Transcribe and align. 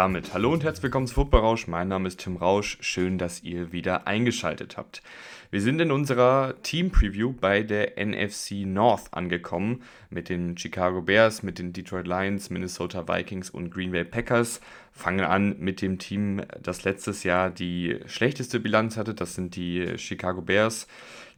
Damit 0.00 0.32
hallo 0.32 0.50
und 0.50 0.64
herzlich 0.64 0.84
willkommen 0.84 1.06
zu 1.06 1.12
Football 1.12 1.40
Rausch. 1.40 1.66
Mein 1.66 1.88
Name 1.88 2.08
ist 2.08 2.20
Tim 2.20 2.38
Rausch. 2.38 2.78
Schön, 2.80 3.18
dass 3.18 3.42
ihr 3.42 3.70
wieder 3.70 4.06
eingeschaltet 4.06 4.78
habt. 4.78 5.02
Wir 5.50 5.60
sind 5.60 5.78
in 5.78 5.92
unserer 5.92 6.54
Team 6.62 6.90
Preview 6.90 7.34
bei 7.38 7.62
der 7.62 8.02
NFC 8.02 8.64
North 8.64 9.12
angekommen 9.12 9.82
mit 10.08 10.30
den 10.30 10.56
Chicago 10.56 11.02
Bears, 11.02 11.42
mit 11.42 11.58
den 11.58 11.74
Detroit 11.74 12.06
Lions, 12.06 12.48
Minnesota 12.48 13.08
Vikings 13.08 13.50
und 13.50 13.70
Green 13.70 13.90
Bay 13.90 14.04
Packers. 14.04 14.62
Fangen 14.90 15.26
an 15.26 15.56
mit 15.58 15.82
dem 15.82 15.98
Team, 15.98 16.40
das 16.62 16.84
letztes 16.84 17.22
Jahr 17.22 17.50
die 17.50 17.98
schlechteste 18.06 18.58
Bilanz 18.58 18.96
hatte. 18.96 19.12
Das 19.12 19.34
sind 19.34 19.54
die 19.54 19.98
Chicago 19.98 20.40
Bears. 20.40 20.86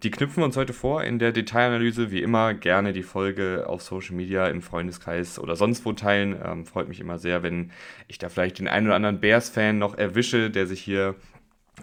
Die 0.02 0.11
knüpfen 0.11 0.38
wir 0.38 0.47
uns 0.47 0.56
heute 0.56 0.73
vor 0.73 1.05
in 1.05 1.20
der 1.20 1.30
Detailanalyse. 1.30 2.10
Wie 2.10 2.23
immer 2.23 2.55
gerne 2.55 2.93
die 2.93 3.05
Folge 3.05 3.66
auf 3.69 3.83
Social 3.83 4.16
Media, 4.16 4.48
im 4.48 4.60
Freundeskreis 4.60 5.38
oder 5.38 5.55
sonst 5.55 5.84
wo 5.84 5.93
teilen. 5.93 6.37
Ähm, 6.45 6.66
freut 6.66 6.88
mich 6.88 6.98
immer 6.98 7.20
sehr, 7.20 7.45
wenn 7.45 7.70
ich 8.09 8.19
da 8.19 8.29
vielleicht 8.29 8.59
den 8.59 8.66
einen 8.66 8.88
oder 8.88 8.96
anderen 8.96 9.20
Bears-Fan 9.20 9.79
noch 9.79 9.96
erwische, 9.96 10.51
der 10.51 10.66
sich 10.66 10.80
hier 10.80 11.15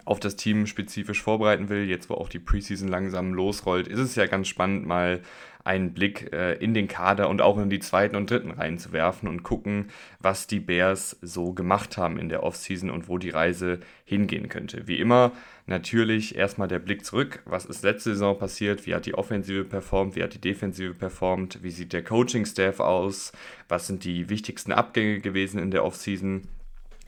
auf 0.04 0.20
das 0.20 0.36
Team 0.36 0.66
spezifisch 0.66 1.22
vorbereiten 1.22 1.70
will. 1.70 1.88
Jetzt, 1.88 2.10
wo 2.10 2.14
auch 2.14 2.28
die 2.28 2.38
Preseason 2.38 2.88
langsam 2.88 3.32
losrollt, 3.32 3.88
ist 3.88 3.98
es 3.98 4.16
ja 4.16 4.26
ganz 4.26 4.48
spannend, 4.48 4.86
mal 4.86 5.22
einen 5.64 5.92
Blick 5.92 6.32
äh, 6.32 6.54
in 6.54 6.74
den 6.74 6.88
Kader 6.88 7.28
und 7.28 7.42
auch 7.42 7.58
in 7.58 7.70
die 7.70 7.80
zweiten 7.80 8.16
und 8.16 8.30
dritten 8.30 8.50
Reihen 8.50 8.78
zu 8.78 8.92
werfen 8.92 9.28
und 9.28 9.42
gucken, 9.42 9.88
was 10.18 10.46
die 10.46 10.60
Bears 10.60 11.18
so 11.22 11.52
gemacht 11.52 11.96
haben 11.96 12.18
in 12.18 12.28
der 12.28 12.42
Offseason 12.42 12.90
und 12.90 13.08
wo 13.08 13.18
die 13.18 13.30
Reise 13.30 13.80
hingehen 14.04 14.48
könnte. 14.48 14.86
Wie 14.86 14.98
immer 14.98 15.32
natürlich 15.70 16.36
erstmal 16.36 16.68
der 16.68 16.78
Blick 16.78 17.04
zurück. 17.04 17.42
Was 17.46 17.64
ist 17.64 17.82
letzte 17.82 18.10
Saison 18.10 18.38
passiert? 18.38 18.86
Wie 18.86 18.94
hat 18.94 19.06
die 19.06 19.14
Offensive 19.14 19.64
performt? 19.64 20.16
Wie 20.16 20.22
hat 20.22 20.34
die 20.34 20.40
Defensive 20.40 20.94
performt? 20.94 21.62
Wie 21.62 21.70
sieht 21.70 21.92
der 21.92 22.04
Coaching-Staff 22.04 22.80
aus? 22.80 23.32
Was 23.68 23.86
sind 23.86 24.04
die 24.04 24.28
wichtigsten 24.28 24.72
Abgänge 24.72 25.20
gewesen 25.20 25.58
in 25.58 25.70
der 25.70 25.84
Offseason? 25.84 26.42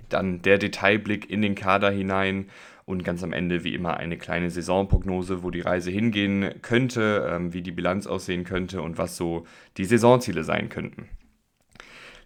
Dann 0.09 0.43
der 0.43 0.59
Detailblick 0.59 1.29
in 1.29 1.43
den 1.43 1.55
Kader 1.55 1.91
hinein 1.91 2.47
und 2.85 3.05
ganz 3.05 3.23
am 3.23 3.33
Ende 3.33 3.65
wie 3.65 3.75
immer 3.75 3.97
eine 3.97 4.19
kleine 4.19 4.51
Saisonprognose, 4.51 5.43
wo 5.43 5.51
die 5.51 5.61
Reise 5.61 5.91
hingehen 5.91 6.55
könnte, 6.63 7.29
ähm, 7.31 7.53
wie 7.53 7.63
die 7.63 7.73
Bilanz 7.73 8.07
aussehen 8.07 8.45
könnte 8.45 8.83
und 8.83 8.99
was 8.99 9.17
so 9.17 9.47
die 9.77 9.85
Saisonziele 9.85 10.45
sein 10.45 10.69
könnten. 10.69 11.09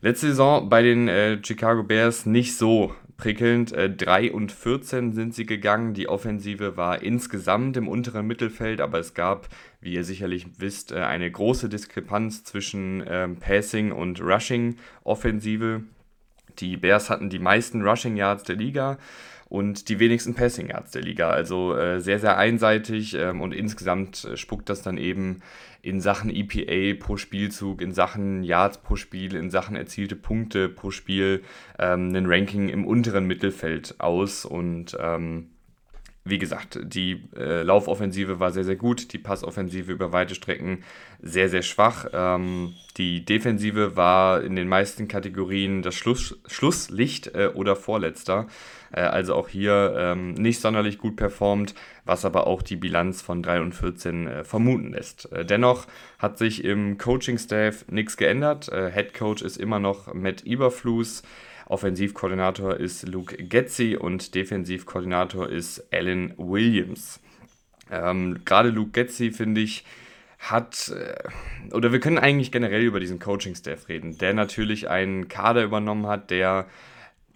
Letzte 0.01 0.29
Saison 0.29 0.69
bei 0.69 0.83
den 0.83 1.09
äh, 1.09 1.39
Chicago 1.43 1.83
Bears 1.83 2.27
nicht 2.27 2.57
so 2.57 2.95
prickelnd. 3.17 3.73
Äh, 3.73 3.91
3 3.91 4.33
und 4.33 4.53
14 4.53 5.13
sind 5.13 5.35
sie 5.35 5.47
gegangen. 5.47 5.95
Die 5.95 6.09
Offensive 6.09 6.77
war 6.77 7.03
insgesamt 7.03 7.77
im 7.77 7.89
unteren 7.89 8.27
Mittelfeld, 8.27 8.81
aber 8.81 8.99
es 8.99 9.15
gab, 9.15 9.49
wie 9.81 9.95
ihr 9.95 10.05
sicherlich 10.05 10.47
wisst, 10.59 10.93
äh, 10.93 10.97
eine 10.97 11.31
große 11.31 11.69
Diskrepanz 11.69 12.45
zwischen 12.45 13.05
ähm, 13.07 13.37
Passing 13.37 13.93
und 13.93 14.21
Rushing 14.21 14.77
Offensive. 15.05 15.83
Die 16.59 16.77
Bears 16.77 17.11
hatten 17.11 17.29
die 17.31 17.39
meisten 17.39 17.83
Rushing 17.83 18.17
Yards 18.17 18.45
der 18.45 18.57
Liga 18.57 18.99
und 19.49 19.89
die 19.89 19.99
wenigsten 19.99 20.35
Passing 20.35 20.69
Yards 20.69 20.91
der 20.91 21.03
Liga. 21.03 21.31
Also 21.31 21.77
äh, 21.77 22.01
sehr, 22.01 22.19
sehr 22.19 22.37
einseitig 22.37 23.15
ähm, 23.15 23.41
und 23.41 23.53
insgesamt 23.53 24.25
äh, 24.25 24.37
spuckt 24.37 24.69
das 24.69 24.83
dann 24.83 24.99
eben 24.99 25.43
in 25.83 26.01
Sachen 26.01 26.31
EPA 26.35 26.99
pro 26.99 27.17
Spielzug, 27.17 27.81
in 27.81 27.93
Sachen 27.93 28.43
Yards 28.43 28.79
pro 28.79 28.97
Spiel, 28.97 29.37
in 29.37 29.51
Sachen 29.51 29.77
erzielte 29.77 30.17
Punkte 30.17 30.69
pro 30.69 30.91
Spiel 30.91 31.43
ähm, 31.79 32.15
ein 32.15 32.27
Ranking 32.27 32.69
im 32.69 32.87
unteren 32.87 33.27
Mittelfeld 33.27 33.95
aus 33.99 34.45
und 34.45 34.97
ähm, 35.01 35.51
wie 36.29 36.39
gesagt, 36.39 36.81
die 36.83 37.23
äh, 37.37 37.63
Laufoffensive 37.63 38.41
war 38.41 38.51
sehr, 38.51 38.65
sehr 38.65 38.75
gut, 38.75 39.13
die 39.13 39.19
Passoffensive 39.19 39.93
über 39.93 40.13
weite 40.13 40.35
Strecken 40.35 40.83
sehr, 41.23 41.49
sehr 41.49 41.63
schwach. 41.63 42.07
Ähm, 42.13 42.75
die 42.97 43.25
Defensive 43.25 43.95
war 43.95 44.43
in 44.43 44.57
den 44.57 44.67
meisten 44.67 45.07
Kategorien 45.07 45.83
das 45.83 45.95
Schluss, 45.95 46.37
Schlusslicht 46.47 47.29
äh, 47.29 47.51
oder 47.55 47.77
Vorletzter. 47.77 48.49
Äh, 48.93 49.01
also 49.01 49.35
auch 49.35 49.49
hier 49.49 49.95
ähm, 49.97 50.35
nicht 50.35 50.61
sonderlich 50.61 50.99
gut 50.99 51.17
performt, 51.17 51.75
was 52.05 52.25
aber 52.25 52.47
auch 52.47 52.63
die 52.63 52.77
Bilanz 52.77 53.23
von 53.23 53.43
3 53.43 53.61
und 53.61 53.75
14 53.75 54.27
äh, 54.27 54.45
vermuten 54.45 54.93
lässt. 54.93 55.31
Äh, 55.33 55.45
dennoch 55.45 55.87
hat 56.19 56.39
sich 56.39 56.65
im 56.65 56.99
Coaching-Staff 56.99 57.87
nichts 57.89 58.17
geändert. 58.17 58.69
Äh, 58.69 58.91
Head 58.91 59.15
Coach 59.15 59.43
ist 59.43 59.57
immer 59.57 59.79
noch 59.79 60.13
Matt 60.15 60.45
Eberflus. 60.45 61.23
Offensivkoordinator 61.67 62.77
ist 62.77 63.09
Luke 63.09 63.37
Getzi 63.37 63.97
und 63.97 64.35
Defensivkoordinator 64.37 65.49
ist 65.49 65.89
Alan 65.93 66.33
Williams. 66.37 67.21
Ähm, 67.91 68.41
Gerade 68.45 68.71
Luke 68.71 68.93
Getzi, 68.93 69.33
finde 69.33 69.63
ich, 69.63 69.85
hat, 70.39 70.93
äh, 70.95 71.75
oder 71.75 71.93
wir 71.93 72.01
können 72.01 72.19
eigentlich 72.19 72.53
generell 72.53 72.83
über 72.83 73.01
diesen 73.01 73.19
Coaching-Staff 73.19 73.89
reden, 73.89 74.19
der 74.19 74.35
natürlich 74.35 74.89
einen 74.89 75.29
Kader 75.29 75.65
übernommen 75.65 76.07
hat, 76.07 76.31
der 76.31 76.67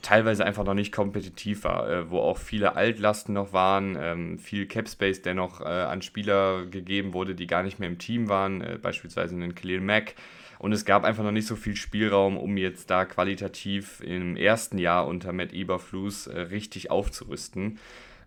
teilweise 0.02 0.44
einfach 0.44 0.64
noch 0.64 0.74
nicht 0.74 0.92
kompetitiv 0.92 1.64
war, 1.64 1.88
äh, 1.90 2.10
wo 2.10 2.18
auch 2.18 2.38
viele 2.38 2.76
Altlasten 2.76 3.34
noch 3.34 3.52
waren, 3.52 3.96
ähm, 4.00 4.38
viel 4.38 4.66
Capspace, 4.66 5.22
der 5.22 5.34
noch 5.34 5.60
äh, 5.60 5.64
an 5.64 6.02
Spieler 6.02 6.66
gegeben 6.66 7.12
wurde, 7.12 7.34
die 7.34 7.46
gar 7.46 7.62
nicht 7.62 7.78
mehr 7.78 7.88
im 7.88 7.98
Team 7.98 8.28
waren, 8.28 8.60
äh, 8.60 8.78
beispielsweise 8.80 9.34
einen 9.34 9.54
Khalil 9.54 9.80
Mack, 9.80 10.14
und 10.60 10.72
es 10.72 10.84
gab 10.84 11.04
einfach 11.04 11.24
noch 11.24 11.32
nicht 11.32 11.46
so 11.46 11.56
viel 11.56 11.74
Spielraum, 11.74 12.36
um 12.36 12.58
jetzt 12.58 12.90
da 12.90 13.06
qualitativ 13.06 14.02
im 14.02 14.36
ersten 14.36 14.76
Jahr 14.76 15.06
unter 15.06 15.32
Matt 15.32 15.54
Eberflus 15.54 16.26
äh, 16.26 16.38
richtig 16.38 16.90
aufzurüsten. 16.90 17.78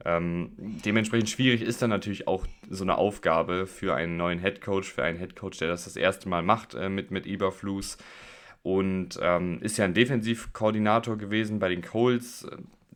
Ähm, 0.03 0.50
dementsprechend 0.57 1.29
schwierig 1.29 1.62
ist 1.62 1.83
dann 1.83 1.91
natürlich 1.91 2.28
auch 2.28 2.47
so 2.72 2.83
eine 2.83 2.97
Aufgabe 2.97 3.67
für 3.67 3.94
einen 3.94 4.17
neuen 4.17 4.39
Headcoach, 4.39 4.85
für 4.85 5.03
einen 5.03 5.19
Headcoach, 5.19 5.59
der 5.59 5.67
das 5.67 5.83
das 5.83 5.95
erste 5.95 6.28
Mal 6.28 6.41
macht 6.41 6.73
äh, 6.73 6.89
mit, 6.89 7.12
mit 7.12 7.28
Eberflus. 7.28 8.00
Und 8.63 9.19
ähm, 9.22 9.59
ist 9.62 9.78
ja 9.78 9.85
ein 9.85 9.94
Defensivkoordinator 9.94 11.18
gewesen 11.18 11.59
bei 11.59 11.69
den 11.69 11.81
Colts. 11.81 12.47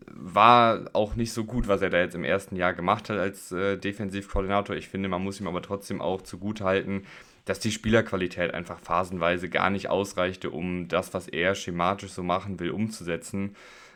War 0.05 0.89
auch 0.93 1.15
nicht 1.15 1.33
so 1.33 1.43
gut, 1.43 1.67
was 1.67 1.81
er 1.81 1.89
da 1.89 1.99
jetzt 1.99 2.15
im 2.15 2.23
ersten 2.23 2.55
Jahr 2.55 2.73
gemacht 2.73 3.09
hat 3.09 3.19
als 3.19 3.51
äh, 3.51 3.77
Defensivkoordinator. 3.77 4.75
Ich 4.75 4.87
finde, 4.87 5.09
man 5.09 5.23
muss 5.23 5.41
ihm 5.41 5.47
aber 5.47 5.61
trotzdem 5.61 6.01
auch 6.01 6.21
zugutehalten, 6.21 7.03
dass 7.43 7.59
die 7.59 7.71
Spielerqualität 7.71 8.53
einfach 8.53 8.79
phasenweise 8.79 9.49
gar 9.49 9.69
nicht 9.69 9.89
ausreichte, 9.89 10.49
um 10.49 10.87
das, 10.87 11.13
was 11.13 11.27
er 11.27 11.53
schematisch 11.53 12.11
so 12.11 12.23
machen 12.23 12.59
will, 12.59 12.71
umzusetzen. 12.71 13.55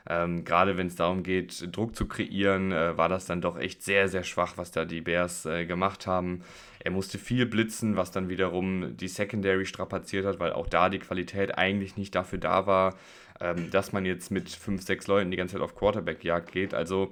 Ähm, 0.10 0.44
Gerade 0.44 0.78
wenn 0.78 0.88
es 0.88 0.96
darum 0.96 1.24
geht, 1.24 1.76
Druck 1.76 1.96
zu 1.96 2.08
kreieren, 2.08 2.72
äh, 2.72 2.98
war 2.98 3.10
das 3.10 3.26
dann 3.26 3.42
doch 3.42 3.58
echt 3.58 3.84
sehr, 3.84 4.08
sehr 4.08 4.24
schwach, 4.24 4.54
was 4.58 4.72
da 4.72 4.86
die 4.86 5.02
Bears 5.02 5.46
äh, 5.46 5.66
gemacht 5.66 6.08
haben. 6.08 6.44
Er 6.84 6.92
musste 6.92 7.18
viel 7.18 7.46
blitzen, 7.46 7.96
was 7.96 8.12
dann 8.12 8.30
wiederum 8.30 8.98
die 8.98 9.08
Secondary 9.08 9.66
strapaziert 9.66 10.26
hat, 10.26 10.40
weil 10.40 10.54
auch 10.54 10.68
da 10.68 10.90
die 10.90 11.00
Qualität 11.00 11.58
eigentlich 11.58 11.96
nicht 11.96 12.16
dafür 12.16 12.40
da 12.40 12.66
war, 12.66 12.96
ähm, 13.40 13.70
dass 13.72 13.92
man 13.92 14.06
jetzt 14.06 14.32
mit 14.32 14.50
fünf, 14.50 14.84
sechs 14.84 15.08
Leuten 15.08 15.32
die 15.32 15.38
ganze 15.38 15.54
Zeit 15.56 15.62
auf 15.62 15.76
Quarterback-Jagd 15.76 16.52
geht. 16.52 16.74
Also 16.74 17.12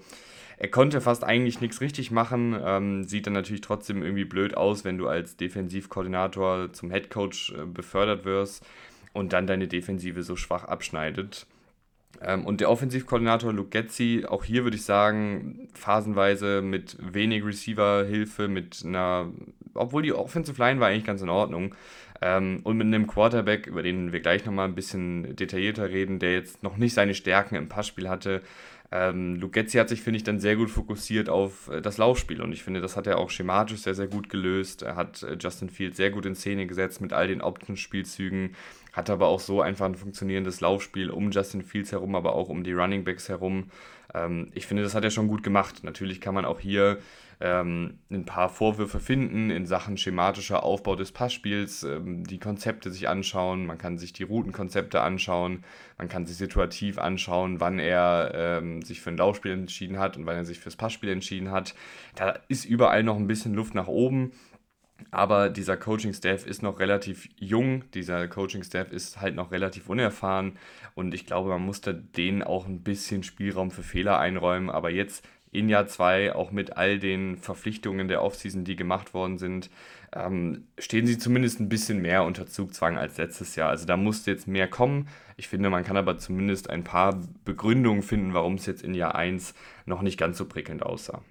er 0.58 0.70
konnte 0.70 1.02
fast 1.02 1.24
eigentlich 1.24 1.62
nichts 1.62 1.82
richtig 1.82 2.12
machen, 2.12 2.60
ähm, 2.62 3.04
sieht 3.06 3.28
dann 3.28 3.34
natürlich 3.34 3.62
trotzdem 3.62 4.04
irgendwie 4.04 4.26
blöd 4.26 4.58
aus, 4.58 4.84
wenn 4.84 4.98
du 4.98 5.08
als 5.08 5.38
Defensivkoordinator 5.38 6.74
zum 6.74 6.92
Headcoach 6.92 7.54
äh, 7.56 7.66
befördert 7.66 8.26
wirst 8.26 8.66
und 9.14 9.34
dann 9.34 9.48
deine 9.48 9.68
Defensive 9.68 10.24
so 10.24 10.36
schwach 10.36 10.66
abschneidet. 10.66 11.46
Ähm, 12.22 12.46
und 12.46 12.62
der 12.62 12.70
Offensivkoordinator 12.70 13.54
Luke 13.54 13.70
Getzi, 13.70 14.26
auch 14.28 14.44
hier 14.44 14.64
würde 14.64 14.78
ich 14.78 14.84
sagen, 14.84 15.70
phasenweise 15.74 16.62
mit 16.62 16.98
wenig 17.00 17.46
Receiver-Hilfe, 17.46 18.48
mit 18.48 18.84
einer, 18.86 19.32
obwohl 19.74 20.02
die 20.02 20.14
Offensive 20.14 20.62
Line 20.62 20.80
war 20.80 20.88
eigentlich 20.88 21.06
ganz 21.06 21.22
in 21.22 21.30
Ordnung, 21.30 21.76
ähm, 22.22 22.60
und 22.64 22.78
mit 22.78 22.88
einem 22.88 23.08
Quarterback, 23.08 23.68
über 23.68 23.82
den 23.82 24.12
wir 24.12 24.20
gleich 24.20 24.46
nochmal 24.46 24.68
ein 24.68 24.76
bisschen 24.76 25.36
detaillierter 25.36 25.90
reden, 25.90 26.20
der 26.20 26.34
jetzt 26.34 26.64
noch 26.64 26.76
nicht 26.76 26.94
seine 26.94 27.14
Stärken 27.14 27.56
im 27.56 27.70
Passspiel 27.70 28.10
hatte, 28.10 28.42
ähm, 28.92 29.36
Lugetzi 29.36 29.78
hat 29.78 29.90
sich, 29.90 30.02
finde 30.02 30.18
ich, 30.18 30.24
dann 30.24 30.40
sehr 30.40 30.56
gut 30.56 30.72
fokussiert 30.72 31.30
auf 31.30 31.70
äh, 31.70 31.82
das 31.82 31.98
Laufspiel. 31.98 32.42
Und 32.42 32.54
ich 32.54 32.64
finde, 32.64 32.82
das 32.82 32.98
hat 32.98 33.06
er 33.06 33.20
auch 33.20 33.30
schematisch 33.30 33.82
sehr, 33.82 33.94
sehr 33.94 34.08
gut 34.08 34.30
gelöst. 34.30 34.82
Er 34.82 34.96
hat 34.96 35.22
äh, 35.22 35.38
Justin 35.40 35.70
Fields 35.70 35.98
sehr 35.98 36.10
gut 36.10 36.26
in 36.26 36.36
Szene 36.36 36.66
gesetzt 36.66 37.00
mit 37.00 37.14
all 37.14 37.28
den 37.28 37.42
Option-Spielzügen, 37.42 38.56
hat 38.94 39.10
aber 39.10 39.28
auch 39.28 39.40
so 39.40 39.62
einfach 39.62 39.86
ein 39.86 39.96
funktionierendes 39.96 40.62
Laufspiel 40.62 41.10
um 41.10 41.32
Justin 41.32 41.62
Fields 41.62 41.92
herum, 41.92 42.16
aber 42.16 42.34
auch 42.36 42.50
um 42.50 42.64
die 42.64 42.74
Running 42.74 43.04
Backs 43.04 43.30
herum. 43.30 43.72
Ähm, 44.14 44.50
ich 44.54 44.66
finde, 44.66 44.84
das 44.84 44.96
hat 44.96 45.04
er 45.04 45.12
schon 45.12 45.28
gut 45.28 45.44
gemacht. 45.44 45.84
Natürlich 45.84 46.22
kann 46.22 46.34
man 46.34 46.46
auch 46.46 46.60
hier 46.60 47.00
ähm, 47.42 48.00
ein 48.12 48.26
paar 48.26 48.50
Vorwürfe 48.50 49.00
finden 49.00 49.50
in 49.50 49.66
Sachen 49.66 49.98
schematischer 49.98 50.64
Aufbau 50.64 50.96
des 50.96 51.14
Passspiels, 51.14 51.84
ähm, 51.84 52.26
die 52.26 52.40
Konzepte 52.40 52.92
sich 52.92 53.08
anschauen, 53.08 53.66
man 53.66 53.78
kann 53.78 53.98
sich 53.98 54.12
die 54.12 54.24
Routenkonzepte 54.24 55.00
anschauen, 55.00 55.64
man 55.98 56.10
kann 56.10 56.26
sich 56.26 56.36
situativ 56.36 56.98
anschauen, 56.98 57.62
wann 57.62 57.80
er 57.80 58.32
ähm, 58.34 58.82
sich 58.82 59.00
für 59.00 59.12
ein 59.12 59.18
Laufspiel 59.18 59.52
entschieden 59.52 60.00
hat 60.00 60.18
und 60.18 60.26
wann 60.26 60.36
er 60.36 60.46
sich 60.46 60.60
fürs 60.60 60.76
Passspiel 60.76 61.10
entschieden 61.10 61.52
hat. 61.52 61.76
Da 62.16 62.40
ist 62.50 62.66
überall 62.66 63.04
noch 63.04 63.16
ein 63.16 63.28
bisschen 63.28 63.54
Luft 63.54 63.74
nach 63.74 63.88
oben. 63.88 64.32
Aber 65.12 65.50
dieser 65.50 65.78
Coaching-Staff 65.78 66.46
ist 66.46 66.62
noch 66.62 66.80
relativ 66.80 67.30
jung, 67.38 67.84
dieser 67.94 68.28
Coaching-Staff 68.28 68.92
ist 68.92 69.22
halt 69.22 69.36
noch 69.36 69.52
relativ 69.52 69.90
unerfahren 69.90 70.58
und 70.96 71.14
ich 71.14 71.26
glaube, 71.26 71.50
man 71.50 71.66
musste 71.66 71.94
denen 71.94 72.44
auch 72.44 72.68
ein 72.68 72.82
bisschen 72.84 73.24
Spielraum 73.24 73.72
für 73.72 73.84
Fehler 73.84 74.20
einräumen. 74.20 74.70
Aber 74.70 74.90
jetzt 74.90 75.26
in 75.52 75.70
Jahr 75.70 75.88
2, 75.88 76.36
auch 76.36 76.52
mit 76.52 76.78
all 76.78 77.00
den 77.00 77.38
Verpflichtungen 77.38 78.08
der 78.08 78.22
Offseason, 78.22 78.64
die 78.64 78.76
gemacht 78.76 79.14
worden 79.14 79.38
sind, 79.38 79.70
ähm, 80.14 80.68
stehen 80.78 81.08
sie 81.08 81.18
zumindest 81.18 81.60
ein 81.60 81.70
bisschen 81.70 82.02
mehr 82.02 82.24
unter 82.24 82.46
Zugzwang 82.46 82.98
als 82.98 83.18
letztes 83.18 83.56
Jahr. 83.56 83.70
Also 83.70 83.86
da 83.86 83.98
musste 83.98 84.32
jetzt 84.32 84.48
mehr 84.48 84.68
kommen. 84.68 85.08
Ich 85.38 85.48
finde, 85.48 85.70
man 85.70 85.84
kann 85.84 85.98
aber 85.98 86.18
zumindest 86.18 86.70
ein 86.70 86.84
paar 86.84 87.20
Begründungen 87.46 88.04
finden, 88.04 88.34
warum 88.34 88.56
es 88.56 88.66
jetzt 88.66 88.84
in 88.84 88.94
Jahr 88.94 89.16
1 89.16 89.54
noch 89.86 90.02
nicht 90.02 90.20
ganz 90.20 90.38
so 90.38 90.46
prickelnd 90.46 90.84
aussah. 90.84 91.24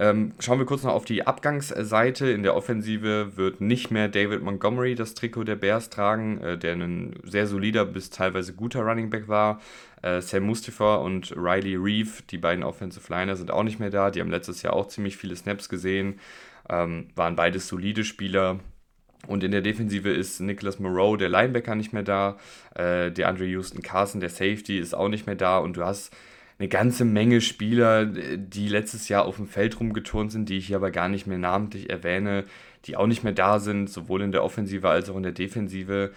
Ähm, 0.00 0.32
schauen 0.38 0.58
wir 0.58 0.64
kurz 0.64 0.82
noch 0.82 0.94
auf 0.94 1.04
die 1.04 1.26
Abgangsseite. 1.26 2.30
In 2.30 2.42
der 2.42 2.56
Offensive 2.56 3.36
wird 3.36 3.60
nicht 3.60 3.90
mehr 3.90 4.08
David 4.08 4.42
Montgomery 4.42 4.94
das 4.94 5.12
Trikot 5.12 5.44
der 5.44 5.56
Bears 5.56 5.90
tragen, 5.90 6.40
äh, 6.40 6.56
der 6.56 6.72
ein 6.72 7.16
sehr 7.22 7.46
solider 7.46 7.84
bis 7.84 8.08
teilweise 8.08 8.54
guter 8.54 8.80
Running 8.80 9.10
Back 9.10 9.28
war. 9.28 9.60
Äh, 10.00 10.22
Sam 10.22 10.44
Mustafa 10.44 10.94
und 10.94 11.36
Riley 11.36 11.76
Reeve, 11.76 12.22
die 12.30 12.38
beiden 12.38 12.64
Offensive 12.64 13.12
Liner, 13.12 13.36
sind 13.36 13.50
auch 13.50 13.62
nicht 13.62 13.78
mehr 13.78 13.90
da. 13.90 14.10
Die 14.10 14.20
haben 14.20 14.30
letztes 14.30 14.62
Jahr 14.62 14.72
auch 14.72 14.88
ziemlich 14.88 15.18
viele 15.18 15.36
Snaps 15.36 15.68
gesehen, 15.68 16.18
ähm, 16.70 17.08
waren 17.14 17.36
beides 17.36 17.68
solide 17.68 18.02
Spieler. 18.02 18.58
Und 19.26 19.44
in 19.44 19.50
der 19.50 19.60
Defensive 19.60 20.08
ist 20.08 20.40
Nicholas 20.40 20.78
Moreau, 20.78 21.18
der 21.18 21.28
Linebacker, 21.28 21.74
nicht 21.74 21.92
mehr 21.92 22.04
da. 22.04 22.38
Äh, 22.74 23.10
der 23.10 23.28
Andre 23.28 23.44
Houston 23.44 23.82
Carson, 23.82 24.22
der 24.22 24.30
Safety, 24.30 24.78
ist 24.78 24.94
auch 24.94 25.08
nicht 25.08 25.26
mehr 25.26 25.36
da. 25.36 25.58
Und 25.58 25.76
du 25.76 25.84
hast 25.84 26.10
eine 26.60 26.68
ganze 26.68 27.06
Menge 27.06 27.40
Spieler, 27.40 28.04
die 28.04 28.68
letztes 28.68 29.08
Jahr 29.08 29.24
auf 29.24 29.36
dem 29.36 29.46
Feld 29.46 29.80
rumgeturnt 29.80 30.30
sind, 30.30 30.50
die 30.50 30.58
ich 30.58 30.66
hier 30.66 30.76
aber 30.76 30.90
gar 30.90 31.08
nicht 31.08 31.26
mehr 31.26 31.38
namentlich 31.38 31.88
erwähne, 31.88 32.44
die 32.84 32.96
auch 32.96 33.06
nicht 33.06 33.24
mehr 33.24 33.32
da 33.32 33.58
sind, 33.58 33.88
sowohl 33.88 34.20
in 34.20 34.30
der 34.30 34.44
Offensive 34.44 34.86
als 34.86 35.08
auch 35.08 35.16
in 35.16 35.22
der 35.22 35.32
Defensive. 35.32 36.12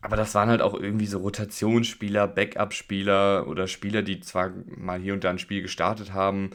Aber 0.00 0.16
das 0.16 0.34
waren 0.34 0.48
halt 0.48 0.62
auch 0.62 0.72
irgendwie 0.72 1.04
so 1.04 1.18
Rotationsspieler, 1.18 2.26
Backup-Spieler 2.28 3.46
oder 3.46 3.66
Spieler, 3.66 4.00
die 4.00 4.20
zwar 4.20 4.52
mal 4.74 5.00
hier 5.00 5.12
und 5.12 5.22
da 5.22 5.28
ein 5.28 5.38
Spiel 5.38 5.60
gestartet 5.60 6.14
haben, 6.14 6.50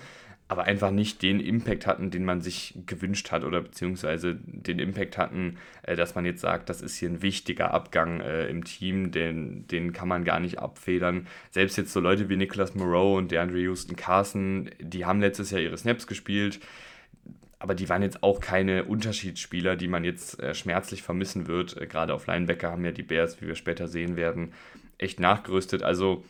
aber 0.50 0.64
einfach 0.64 0.90
nicht 0.90 1.22
den 1.22 1.40
Impact 1.40 1.86
hatten, 1.86 2.10
den 2.10 2.26
man 2.26 2.42
sich 2.42 2.74
gewünscht 2.88 3.32
hat 3.32 3.44
oder 3.44 3.62
beziehungsweise 3.62 4.36
den 4.44 4.80
Impact 4.80 5.18
hatten, 5.20 5.58
äh, 5.84 5.96
dass 5.96 6.16
man 6.16 6.26
jetzt 6.26 6.42
sagt, 6.42 6.70
das 6.70 6.82
ist 6.82 6.98
hier 6.98 7.08
ein 7.08 7.22
wichtiger 7.22 7.72
Abgang 7.72 8.20
äh, 8.20 8.48
im 8.48 8.64
Team, 8.64 9.12
den, 9.12 9.68
den 9.68 9.94
kann 9.94 10.08
man 10.08 10.26
gar 10.26 10.40
nicht 10.40 10.58
abfedern. 10.58 11.28
Selbst 11.52 11.78
jetzt 11.78 11.94
so 11.94 12.00
Leute 12.00 12.30
wie 12.30 12.36
Nicholas 12.36 12.74
Moreau 12.74 13.18
und 13.18 13.32
DeAndre 13.32 13.60
Houston 13.60 13.96
Carson, 13.96 14.72
die 14.80 15.06
haben 15.06 15.22
letztes 15.22 15.52
Jahr 15.52 15.62
ihre 15.62 15.78
Snaps 15.78 16.08
gespielt, 16.08 16.60
aber 17.60 17.76
die 17.76 17.88
waren 17.88 18.02
jetzt 18.02 18.24
auch 18.24 18.40
keine 18.40 18.86
Unterschiedsspieler, 18.86 19.76
die 19.76 19.88
man 19.88 20.04
jetzt 20.04 20.40
äh, 20.40 20.56
schmerzlich 20.56 21.04
vermissen 21.04 21.46
wird. 21.46 21.76
Gerade 21.92 22.16
auf 22.16 22.26
Linebacker 22.26 22.72
haben 22.72 22.86
ja 22.86 22.92
die 22.92 23.04
Bears, 23.04 23.40
wie 23.40 23.46
wir 23.46 23.56
später 23.56 23.88
sehen 23.88 24.16
werden, 24.16 24.54
echt 24.98 25.20
nachgerüstet. 25.20 25.84
Also 25.84 26.24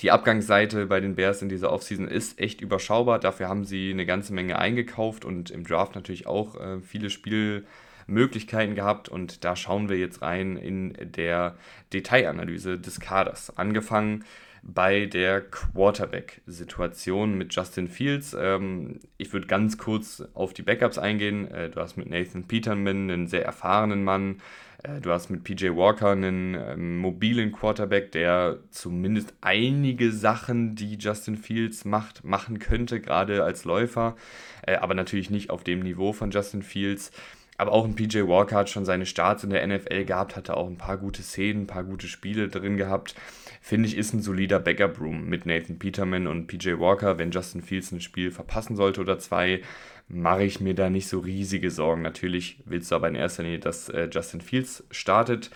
die 0.00 0.10
Abgangsseite 0.10 0.86
bei 0.86 1.00
den 1.00 1.14
Bears 1.14 1.42
in 1.42 1.48
dieser 1.48 1.72
Offseason 1.72 2.08
ist 2.08 2.40
echt 2.40 2.60
überschaubar. 2.60 3.18
Dafür 3.18 3.48
haben 3.48 3.64
sie 3.64 3.90
eine 3.90 4.06
ganze 4.06 4.32
Menge 4.32 4.58
eingekauft 4.58 5.24
und 5.24 5.50
im 5.50 5.64
Draft 5.64 5.94
natürlich 5.94 6.26
auch 6.26 6.56
äh, 6.60 6.80
viele 6.80 7.10
Spielmöglichkeiten 7.10 8.74
gehabt. 8.74 9.08
Und 9.08 9.44
da 9.44 9.56
schauen 9.56 9.88
wir 9.88 9.98
jetzt 9.98 10.22
rein 10.22 10.56
in 10.56 10.96
der 11.00 11.56
Detailanalyse 11.92 12.78
des 12.78 13.00
Kaders. 13.00 13.56
Angefangen 13.56 14.24
bei 14.62 15.06
der 15.06 15.40
Quarterback-Situation 15.40 17.36
mit 17.36 17.54
Justin 17.54 17.88
Fields. 17.88 18.36
Ähm, 18.38 19.00
ich 19.18 19.32
würde 19.32 19.46
ganz 19.46 19.76
kurz 19.76 20.22
auf 20.34 20.54
die 20.54 20.62
Backups 20.62 20.98
eingehen. 20.98 21.50
Äh, 21.50 21.70
du 21.70 21.80
hast 21.80 21.96
mit 21.96 22.08
Nathan 22.08 22.44
Peterman 22.44 23.10
einen 23.10 23.26
sehr 23.26 23.44
erfahrenen 23.44 24.04
Mann. 24.04 24.40
Äh, 24.82 25.00
du 25.00 25.10
hast 25.10 25.30
mit 25.30 25.42
PJ 25.42 25.70
Walker 25.70 26.10
einen 26.10 26.54
ähm, 26.54 26.98
mobilen 26.98 27.52
Quarterback, 27.52 28.12
der 28.12 28.60
zumindest 28.70 29.34
einige 29.40 30.12
Sachen, 30.12 30.76
die 30.76 30.96
Justin 30.96 31.36
Fields 31.36 31.84
macht, 31.84 32.24
machen 32.24 32.60
könnte, 32.60 33.00
gerade 33.00 33.42
als 33.42 33.64
Läufer. 33.64 34.16
Äh, 34.64 34.76
aber 34.76 34.94
natürlich 34.94 35.30
nicht 35.30 35.50
auf 35.50 35.64
dem 35.64 35.80
Niveau 35.80 36.12
von 36.12 36.30
Justin 36.30 36.62
Fields. 36.62 37.10
Aber 37.58 37.72
auch 37.72 37.84
ein 37.84 37.94
PJ 37.94 38.22
Walker 38.26 38.56
hat 38.56 38.70
schon 38.70 38.84
seine 38.84 39.06
Starts 39.06 39.44
in 39.44 39.50
der 39.50 39.66
NFL 39.66 40.04
gehabt, 40.04 40.36
hatte 40.36 40.56
auch 40.56 40.66
ein 40.66 40.78
paar 40.78 40.96
gute 40.96 41.22
Szenen, 41.22 41.62
ein 41.62 41.66
paar 41.66 41.84
gute 41.84 42.08
Spiele 42.08 42.48
drin 42.48 42.76
gehabt 42.76 43.14
finde 43.62 43.88
ich, 43.88 43.96
ist 43.96 44.12
ein 44.12 44.20
solider 44.20 44.58
Backup-Room 44.58 45.28
mit 45.28 45.46
Nathan 45.46 45.78
Peterman 45.78 46.26
und 46.26 46.48
PJ 46.48 46.80
Walker. 46.80 47.16
Wenn 47.16 47.30
Justin 47.30 47.62
Fields 47.62 47.92
ein 47.92 48.00
Spiel 48.00 48.32
verpassen 48.32 48.74
sollte 48.74 49.00
oder 49.00 49.20
zwei, 49.20 49.62
mache 50.08 50.42
ich 50.42 50.60
mir 50.60 50.74
da 50.74 50.90
nicht 50.90 51.06
so 51.06 51.20
riesige 51.20 51.70
Sorgen. 51.70 52.02
Natürlich 52.02 52.60
willst 52.66 52.90
du 52.90 52.96
aber 52.96 53.06
in 53.06 53.14
erster 53.14 53.44
Linie, 53.44 53.60
dass 53.60 53.88
äh, 53.88 54.08
Justin 54.12 54.40
Fields 54.40 54.84
startet. 54.90 55.50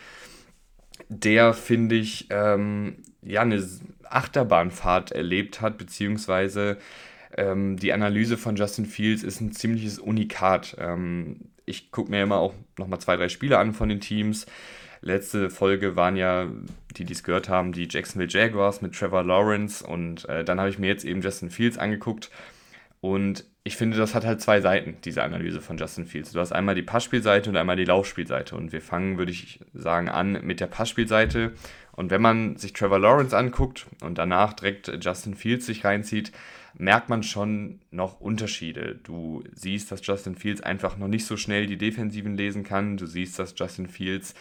Der, 1.08 1.52
finde 1.52 1.96
ich, 1.96 2.28
ähm, 2.30 3.02
ja, 3.22 3.42
eine 3.42 3.62
Achterbahnfahrt 4.04 5.10
erlebt 5.10 5.60
hat, 5.60 5.76
beziehungsweise 5.76 6.78
ähm, 7.36 7.76
die 7.76 7.92
Analyse 7.92 8.36
von 8.36 8.54
Justin 8.54 8.86
Fields 8.86 9.24
ist 9.24 9.40
ein 9.40 9.50
ziemliches 9.50 9.98
Unikat. 9.98 10.76
Ähm, 10.78 11.50
ich 11.66 11.90
gucke 11.90 12.10
mir 12.10 12.22
immer 12.22 12.38
auch 12.38 12.54
nochmal 12.78 13.00
zwei, 13.00 13.16
drei 13.16 13.28
Spiele 13.28 13.58
an 13.58 13.74
von 13.74 13.88
den 13.88 14.00
Teams. 14.00 14.46
Letzte 15.02 15.50
Folge 15.50 15.94
waren 15.94 16.16
ja, 16.16 16.46
die 16.96 17.04
dies 17.04 17.22
gehört 17.22 17.48
haben, 17.48 17.72
die 17.72 17.86
Jacksonville 17.90 18.30
Jaguars 18.30 18.80
mit 18.80 18.94
Trevor 18.94 19.24
Lawrence 19.24 19.84
und 19.86 20.26
äh, 20.28 20.42
dann 20.44 20.58
habe 20.58 20.70
ich 20.70 20.78
mir 20.78 20.86
jetzt 20.86 21.04
eben 21.04 21.20
Justin 21.20 21.50
Fields 21.50 21.76
angeguckt 21.76 22.30
und 23.00 23.44
ich 23.62 23.76
finde, 23.76 23.98
das 23.98 24.14
hat 24.14 24.24
halt 24.24 24.40
zwei 24.40 24.60
Seiten, 24.60 24.96
diese 25.04 25.22
Analyse 25.24 25.60
von 25.60 25.76
Justin 25.76 26.06
Fields. 26.06 26.32
Du 26.32 26.38
hast 26.38 26.52
einmal 26.52 26.76
die 26.76 26.82
Passspielseite 26.82 27.50
und 27.50 27.56
einmal 27.56 27.76
die 27.76 27.84
Laufspielseite 27.84 28.56
und 28.56 28.72
wir 28.72 28.80
fangen, 28.80 29.18
würde 29.18 29.32
ich 29.32 29.60
sagen, 29.74 30.08
an 30.08 30.40
mit 30.42 30.60
der 30.60 30.68
Passspielseite 30.68 31.52
und 31.92 32.10
wenn 32.10 32.22
man 32.22 32.56
sich 32.56 32.72
Trevor 32.72 32.98
Lawrence 32.98 33.36
anguckt 33.36 33.86
und 34.02 34.18
danach 34.18 34.54
direkt 34.54 35.04
Justin 35.04 35.34
Fields 35.34 35.66
sich 35.66 35.84
reinzieht, 35.84 36.32
merkt 36.78 37.08
man 37.08 37.22
schon 37.22 37.80
noch 37.90 38.20
Unterschiede. 38.20 38.98
Du 39.02 39.42
siehst, 39.54 39.90
dass 39.90 40.06
Justin 40.06 40.36
Fields 40.36 40.60
einfach 40.60 40.98
noch 40.98 41.08
nicht 41.08 41.24
so 41.24 41.36
schnell 41.36 41.66
die 41.66 41.78
Defensiven 41.78 42.36
lesen 42.36 42.64
kann. 42.64 42.96
Du 42.96 43.06
siehst, 43.06 43.38
dass 43.38 43.54
Justin 43.56 43.88
Fields 43.88 44.34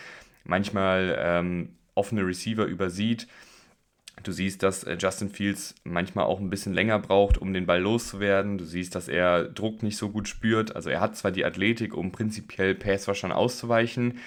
manchmal 0.43 1.17
ähm, 1.19 1.69
offene 1.95 2.25
Receiver 2.25 2.65
übersieht. 2.65 3.27
Du 4.23 4.31
siehst, 4.31 4.63
dass 4.63 4.83
äh, 4.83 4.97
Justin 4.99 5.29
Fields 5.29 5.75
manchmal 5.83 6.25
auch 6.25 6.39
ein 6.39 6.49
bisschen 6.49 6.73
länger 6.73 6.99
braucht, 6.99 7.37
um 7.37 7.53
den 7.53 7.65
Ball 7.65 7.81
loszuwerden. 7.81 8.57
Du 8.57 8.65
siehst, 8.65 8.95
dass 8.95 9.07
er 9.07 9.45
Druck 9.45 9.83
nicht 9.83 9.97
so 9.97 10.09
gut 10.09 10.27
spürt. 10.27 10.75
Also 10.75 10.89
er 10.89 11.01
hat 11.01 11.15
zwar 11.17 11.31
die 11.31 11.45
Athletik, 11.45 11.93
um 11.93 12.11
prinzipiell 12.11 12.75
Passwaschern 12.75 13.31
auszuweichen, 13.31 14.19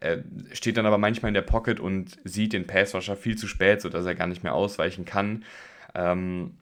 äh, 0.00 0.18
steht 0.52 0.76
dann 0.76 0.86
aber 0.86 0.98
manchmal 0.98 1.30
in 1.30 1.34
der 1.34 1.42
Pocket 1.42 1.80
und 1.80 2.18
sieht 2.24 2.52
den 2.52 2.66
Passwasher 2.66 3.16
viel 3.16 3.36
zu 3.36 3.48
spät, 3.48 3.80
sodass 3.80 4.04
er 4.04 4.14
gar 4.14 4.26
nicht 4.26 4.42
mehr 4.42 4.54
ausweichen 4.54 5.04
kann. 5.04 5.44
Ähm, 5.94 6.52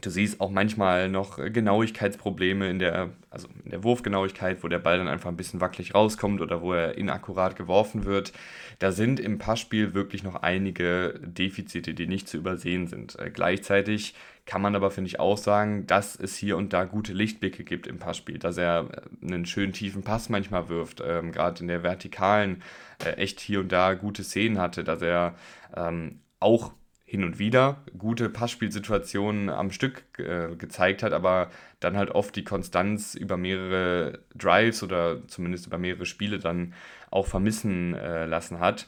Du 0.00 0.10
siehst 0.10 0.40
auch 0.40 0.50
manchmal 0.50 1.08
noch 1.08 1.36
Genauigkeitsprobleme 1.36 2.68
in 2.68 2.78
der, 2.78 3.10
also 3.30 3.46
in 3.62 3.70
der 3.70 3.84
Wurfgenauigkeit, 3.84 4.64
wo 4.64 4.68
der 4.68 4.78
Ball 4.78 4.98
dann 4.98 5.06
einfach 5.06 5.28
ein 5.28 5.36
bisschen 5.36 5.60
wackelig 5.60 5.94
rauskommt 5.94 6.40
oder 6.40 6.62
wo 6.62 6.72
er 6.72 6.96
inakkurat 6.96 7.56
geworfen 7.56 8.04
wird. 8.04 8.32
Da 8.78 8.90
sind 8.90 9.20
im 9.20 9.38
Passspiel 9.38 9.92
wirklich 9.92 10.22
noch 10.22 10.36
einige 10.36 11.20
Defizite, 11.22 11.92
die 11.92 12.06
nicht 12.06 12.26
zu 12.26 12.38
übersehen 12.38 12.86
sind. 12.86 13.18
Äh, 13.18 13.30
gleichzeitig 13.30 14.14
kann 14.46 14.62
man 14.62 14.74
aber, 14.74 14.90
finde 14.90 15.08
ich, 15.08 15.20
auch 15.20 15.38
sagen, 15.38 15.86
dass 15.86 16.16
es 16.18 16.36
hier 16.36 16.56
und 16.56 16.72
da 16.72 16.84
gute 16.84 17.12
Lichtblicke 17.12 17.62
gibt 17.62 17.86
im 17.86 17.98
Passspiel, 17.98 18.38
dass 18.38 18.56
er 18.56 18.88
äh, 19.22 19.26
einen 19.26 19.46
schönen 19.46 19.74
tiefen 19.74 20.02
Pass 20.02 20.30
manchmal 20.30 20.68
wirft, 20.70 21.02
ähm, 21.06 21.32
gerade 21.32 21.60
in 21.60 21.68
der 21.68 21.82
Vertikalen 21.82 22.62
äh, 23.04 23.10
echt 23.10 23.40
hier 23.40 23.60
und 23.60 23.70
da 23.70 23.94
gute 23.94 24.24
Szenen 24.24 24.58
hatte, 24.58 24.84
dass 24.84 25.02
er 25.02 25.36
ähm, 25.76 26.22
auch 26.40 26.72
hin 27.12 27.24
und 27.24 27.38
wieder 27.38 27.84
gute 27.98 28.30
Passspielsituationen 28.30 29.50
am 29.50 29.70
Stück 29.70 30.04
äh, 30.18 30.56
gezeigt 30.56 31.02
hat, 31.02 31.12
aber 31.12 31.50
dann 31.78 31.98
halt 31.98 32.10
oft 32.10 32.34
die 32.34 32.42
Konstanz 32.42 33.14
über 33.14 33.36
mehrere 33.36 34.20
Drives 34.34 34.82
oder 34.82 35.28
zumindest 35.28 35.66
über 35.66 35.76
mehrere 35.76 36.06
Spiele 36.06 36.38
dann 36.38 36.72
auch 37.10 37.26
vermissen 37.26 37.92
äh, 37.92 38.24
lassen 38.24 38.60
hat. 38.60 38.86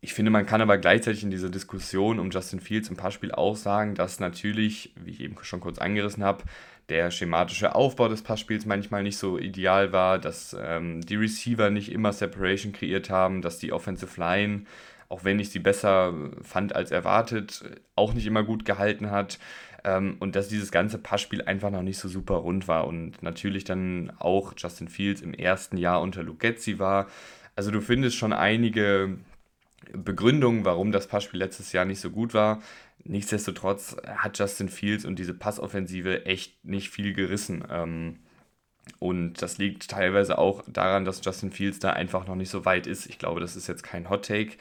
Ich 0.00 0.14
finde, 0.14 0.30
man 0.30 0.46
kann 0.46 0.62
aber 0.62 0.78
gleichzeitig 0.78 1.22
in 1.22 1.30
dieser 1.30 1.50
Diskussion 1.50 2.18
um 2.18 2.30
Justin 2.30 2.60
Fields 2.60 2.88
im 2.88 2.96
Passspiel 2.96 3.32
auch 3.32 3.56
sagen, 3.56 3.94
dass 3.94 4.18
natürlich, 4.18 4.94
wie 4.96 5.10
ich 5.10 5.20
eben 5.20 5.36
schon 5.42 5.60
kurz 5.60 5.76
angerissen 5.76 6.24
habe, 6.24 6.44
der 6.88 7.10
schematische 7.10 7.74
Aufbau 7.74 8.08
des 8.08 8.22
Passspiels 8.22 8.64
manchmal 8.64 9.02
nicht 9.02 9.18
so 9.18 9.38
ideal 9.38 9.92
war, 9.92 10.18
dass 10.18 10.56
ähm, 10.58 11.02
die 11.02 11.16
Receiver 11.16 11.68
nicht 11.68 11.92
immer 11.92 12.14
Separation 12.14 12.72
kreiert 12.72 13.10
haben, 13.10 13.42
dass 13.42 13.58
die 13.58 13.70
Offensive 13.70 14.18
Line 14.18 14.64
auch 15.12 15.24
wenn 15.24 15.38
ich 15.38 15.50
sie 15.50 15.58
besser 15.58 16.14
fand 16.40 16.74
als 16.74 16.90
erwartet, 16.90 17.62
auch 17.94 18.14
nicht 18.14 18.26
immer 18.26 18.42
gut 18.42 18.64
gehalten 18.64 19.10
hat. 19.10 19.38
Ähm, 19.84 20.16
und 20.20 20.36
dass 20.36 20.48
dieses 20.48 20.72
ganze 20.72 20.96
Passspiel 20.96 21.42
einfach 21.42 21.70
noch 21.70 21.82
nicht 21.82 21.98
so 21.98 22.08
super 22.08 22.36
rund 22.36 22.66
war. 22.66 22.86
Und 22.86 23.22
natürlich 23.22 23.64
dann 23.64 24.10
auch 24.18 24.54
Justin 24.56 24.88
Fields 24.88 25.20
im 25.20 25.34
ersten 25.34 25.76
Jahr 25.76 26.00
unter 26.00 26.22
Lugetzi 26.22 26.78
war. 26.78 27.08
Also 27.54 27.70
du 27.70 27.82
findest 27.82 28.16
schon 28.16 28.32
einige 28.32 29.18
Begründungen, 29.92 30.64
warum 30.64 30.92
das 30.92 31.08
Passspiel 31.08 31.40
letztes 31.40 31.72
Jahr 31.72 31.84
nicht 31.84 32.00
so 32.00 32.10
gut 32.10 32.32
war. 32.32 32.62
Nichtsdestotrotz 33.04 33.96
hat 34.06 34.38
Justin 34.38 34.70
Fields 34.70 35.04
und 35.04 35.18
diese 35.18 35.34
Passoffensive 35.34 36.24
echt 36.24 36.64
nicht 36.64 36.88
viel 36.88 37.12
gerissen. 37.12 37.64
Ähm, 37.68 38.20
und 38.98 39.42
das 39.42 39.58
liegt 39.58 39.88
teilweise 39.90 40.38
auch 40.38 40.62
daran, 40.66 41.04
dass 41.04 41.24
Justin 41.24 41.50
Fields 41.50 41.78
da 41.78 41.90
einfach 41.90 42.26
noch 42.26 42.34
nicht 42.34 42.50
so 42.50 42.64
weit 42.64 42.86
ist. 42.86 43.06
Ich 43.06 43.18
glaube, 43.18 43.40
das 43.40 43.56
ist 43.56 43.66
jetzt 43.66 43.82
kein 43.82 44.10
Hot 44.10 44.26
Take. 44.26 44.52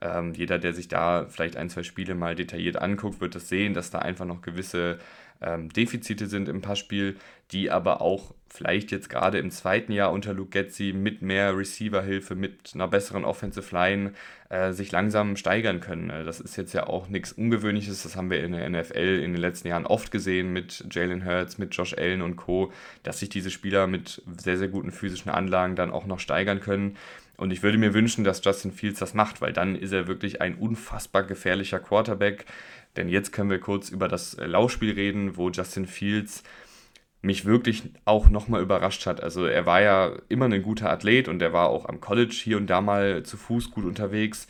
Ähm, 0.00 0.32
jeder, 0.34 0.58
der 0.58 0.72
sich 0.72 0.88
da 0.88 1.26
vielleicht 1.28 1.56
ein, 1.56 1.68
zwei 1.70 1.82
Spiele 1.82 2.14
mal 2.14 2.34
detailliert 2.34 2.76
anguckt, 2.80 3.20
wird 3.20 3.34
das 3.34 3.48
sehen, 3.48 3.74
dass 3.74 3.90
da 3.90 3.98
einfach 3.98 4.24
noch 4.24 4.42
gewisse 4.42 4.98
ähm, 5.40 5.68
Defizite 5.70 6.26
sind 6.26 6.48
im 6.48 6.60
Passspiel, 6.60 7.16
die 7.52 7.70
aber 7.70 8.00
auch 8.00 8.34
vielleicht 8.48 8.90
jetzt 8.90 9.08
gerade 9.08 9.38
im 9.38 9.50
zweiten 9.50 9.92
Jahr 9.92 10.12
unter 10.12 10.34
Luke 10.34 10.50
Getzi 10.50 10.92
mit 10.92 11.22
mehr 11.22 11.56
Receiver-Hilfe, 11.56 12.34
mit 12.34 12.72
einer 12.74 12.88
besseren 12.88 13.24
Offensive 13.24 13.74
Line 13.74 14.12
äh, 14.48 14.72
sich 14.72 14.90
langsam 14.90 15.36
steigern 15.36 15.80
können. 15.80 16.10
Äh, 16.10 16.24
das 16.24 16.40
ist 16.40 16.56
jetzt 16.56 16.72
ja 16.72 16.86
auch 16.86 17.08
nichts 17.08 17.32
Ungewöhnliches, 17.32 18.02
das 18.02 18.16
haben 18.16 18.30
wir 18.30 18.42
in 18.42 18.52
der 18.52 18.68
NFL 18.68 19.20
in 19.22 19.32
den 19.32 19.40
letzten 19.40 19.68
Jahren 19.68 19.86
oft 19.86 20.10
gesehen 20.10 20.52
mit 20.52 20.84
Jalen 20.90 21.24
Hurts, 21.24 21.58
mit 21.58 21.74
Josh 21.74 21.94
Allen 21.94 22.22
und 22.22 22.36
Co., 22.36 22.72
dass 23.02 23.20
sich 23.20 23.28
diese 23.28 23.50
Spieler 23.50 23.86
mit 23.86 24.22
sehr, 24.36 24.58
sehr 24.58 24.68
guten 24.68 24.90
physischen 24.90 25.30
Anlagen 25.30 25.76
dann 25.76 25.92
auch 25.92 26.06
noch 26.06 26.18
steigern 26.18 26.60
können. 26.60 26.96
Und 27.40 27.52
ich 27.52 27.62
würde 27.62 27.78
mir 27.78 27.94
wünschen, 27.94 28.22
dass 28.22 28.44
Justin 28.44 28.70
Fields 28.70 28.98
das 28.98 29.14
macht, 29.14 29.40
weil 29.40 29.54
dann 29.54 29.74
ist 29.74 29.92
er 29.92 30.06
wirklich 30.06 30.42
ein 30.42 30.56
unfassbar 30.56 31.22
gefährlicher 31.22 31.80
Quarterback. 31.80 32.44
Denn 32.96 33.08
jetzt 33.08 33.32
können 33.32 33.50
wir 33.50 33.60
kurz 33.60 33.88
über 33.88 34.08
das 34.08 34.36
Laufspiel 34.38 34.92
reden, 34.92 35.36
wo 35.36 35.50
Justin 35.50 35.86
Fields 35.86 36.42
mich 37.22 37.44
wirklich 37.44 37.82
auch 38.04 38.30
nochmal 38.30 38.62
überrascht 38.62 39.06
hat. 39.06 39.22
Also 39.22 39.44
er 39.44 39.66
war 39.66 39.82
ja 39.82 40.12
immer 40.28 40.46
ein 40.46 40.62
guter 40.62 40.90
Athlet 40.90 41.28
und 41.28 41.42
er 41.42 41.52
war 41.52 41.68
auch 41.68 41.86
am 41.86 42.00
College 42.00 42.34
hier 42.34 42.56
und 42.56 42.68
da 42.68 42.80
mal 42.80 43.22
zu 43.22 43.36
Fuß 43.36 43.70
gut 43.70 43.84
unterwegs. 43.84 44.48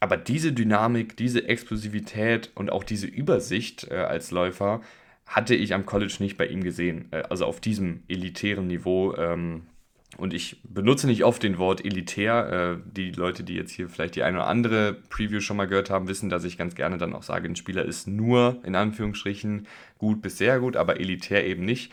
Aber 0.00 0.16
diese 0.18 0.52
Dynamik, 0.52 1.16
diese 1.16 1.48
Explosivität 1.48 2.50
und 2.54 2.70
auch 2.70 2.84
diese 2.84 3.06
Übersicht 3.06 3.88
äh, 3.90 3.94
als 3.94 4.30
Läufer 4.30 4.82
hatte 5.26 5.54
ich 5.54 5.72
am 5.72 5.86
College 5.86 6.16
nicht 6.18 6.36
bei 6.36 6.46
ihm 6.46 6.62
gesehen. 6.62 7.08
Äh, 7.10 7.22
also 7.30 7.46
auf 7.46 7.60
diesem 7.60 8.02
elitären 8.08 8.66
Niveau. 8.66 9.16
Ähm, 9.16 9.62
und 10.16 10.34
ich 10.34 10.60
benutze 10.64 11.06
nicht 11.06 11.24
oft 11.24 11.42
den 11.42 11.58
Wort 11.58 11.84
elitär. 11.84 12.78
Äh, 12.78 12.90
die 12.90 13.10
Leute, 13.10 13.44
die 13.44 13.54
jetzt 13.54 13.72
hier 13.72 13.88
vielleicht 13.88 14.16
die 14.16 14.22
eine 14.22 14.38
oder 14.38 14.46
andere 14.46 14.94
Preview 15.10 15.40
schon 15.40 15.56
mal 15.56 15.66
gehört 15.66 15.90
haben, 15.90 16.08
wissen, 16.08 16.30
dass 16.30 16.44
ich 16.44 16.58
ganz 16.58 16.74
gerne 16.74 16.98
dann 16.98 17.14
auch 17.14 17.22
sage, 17.22 17.48
ein 17.48 17.56
Spieler 17.56 17.84
ist 17.84 18.06
nur 18.06 18.60
in 18.64 18.74
Anführungsstrichen 18.74 19.66
gut 19.98 20.22
bis 20.22 20.38
sehr 20.38 20.60
gut, 20.60 20.76
aber 20.76 21.00
elitär 21.00 21.46
eben 21.46 21.64
nicht. 21.64 21.92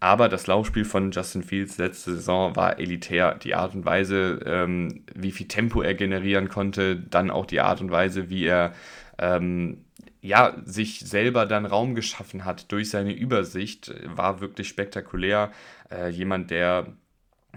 Aber 0.00 0.28
das 0.28 0.46
Laufspiel 0.46 0.84
von 0.84 1.10
Justin 1.10 1.42
Fields 1.42 1.76
letzte 1.78 2.12
Saison 2.12 2.54
war 2.54 2.78
elitär. 2.78 3.34
Die 3.34 3.54
Art 3.54 3.74
und 3.74 3.84
Weise, 3.84 4.40
ähm, 4.46 5.04
wie 5.14 5.32
viel 5.32 5.48
Tempo 5.48 5.82
er 5.82 5.94
generieren 5.94 6.48
konnte, 6.48 6.96
dann 6.96 7.30
auch 7.30 7.46
die 7.46 7.60
Art 7.60 7.80
und 7.80 7.90
Weise, 7.90 8.30
wie 8.30 8.44
er 8.44 8.74
ähm, 9.18 9.84
ja, 10.20 10.56
sich 10.64 11.00
selber 11.00 11.46
dann 11.46 11.66
Raum 11.66 11.94
geschaffen 11.94 12.44
hat 12.44 12.70
durch 12.70 12.90
seine 12.90 13.12
Übersicht, 13.12 13.92
war 14.04 14.40
wirklich 14.40 14.68
spektakulär. 14.68 15.50
Äh, 15.90 16.10
jemand, 16.10 16.50
der 16.50 16.86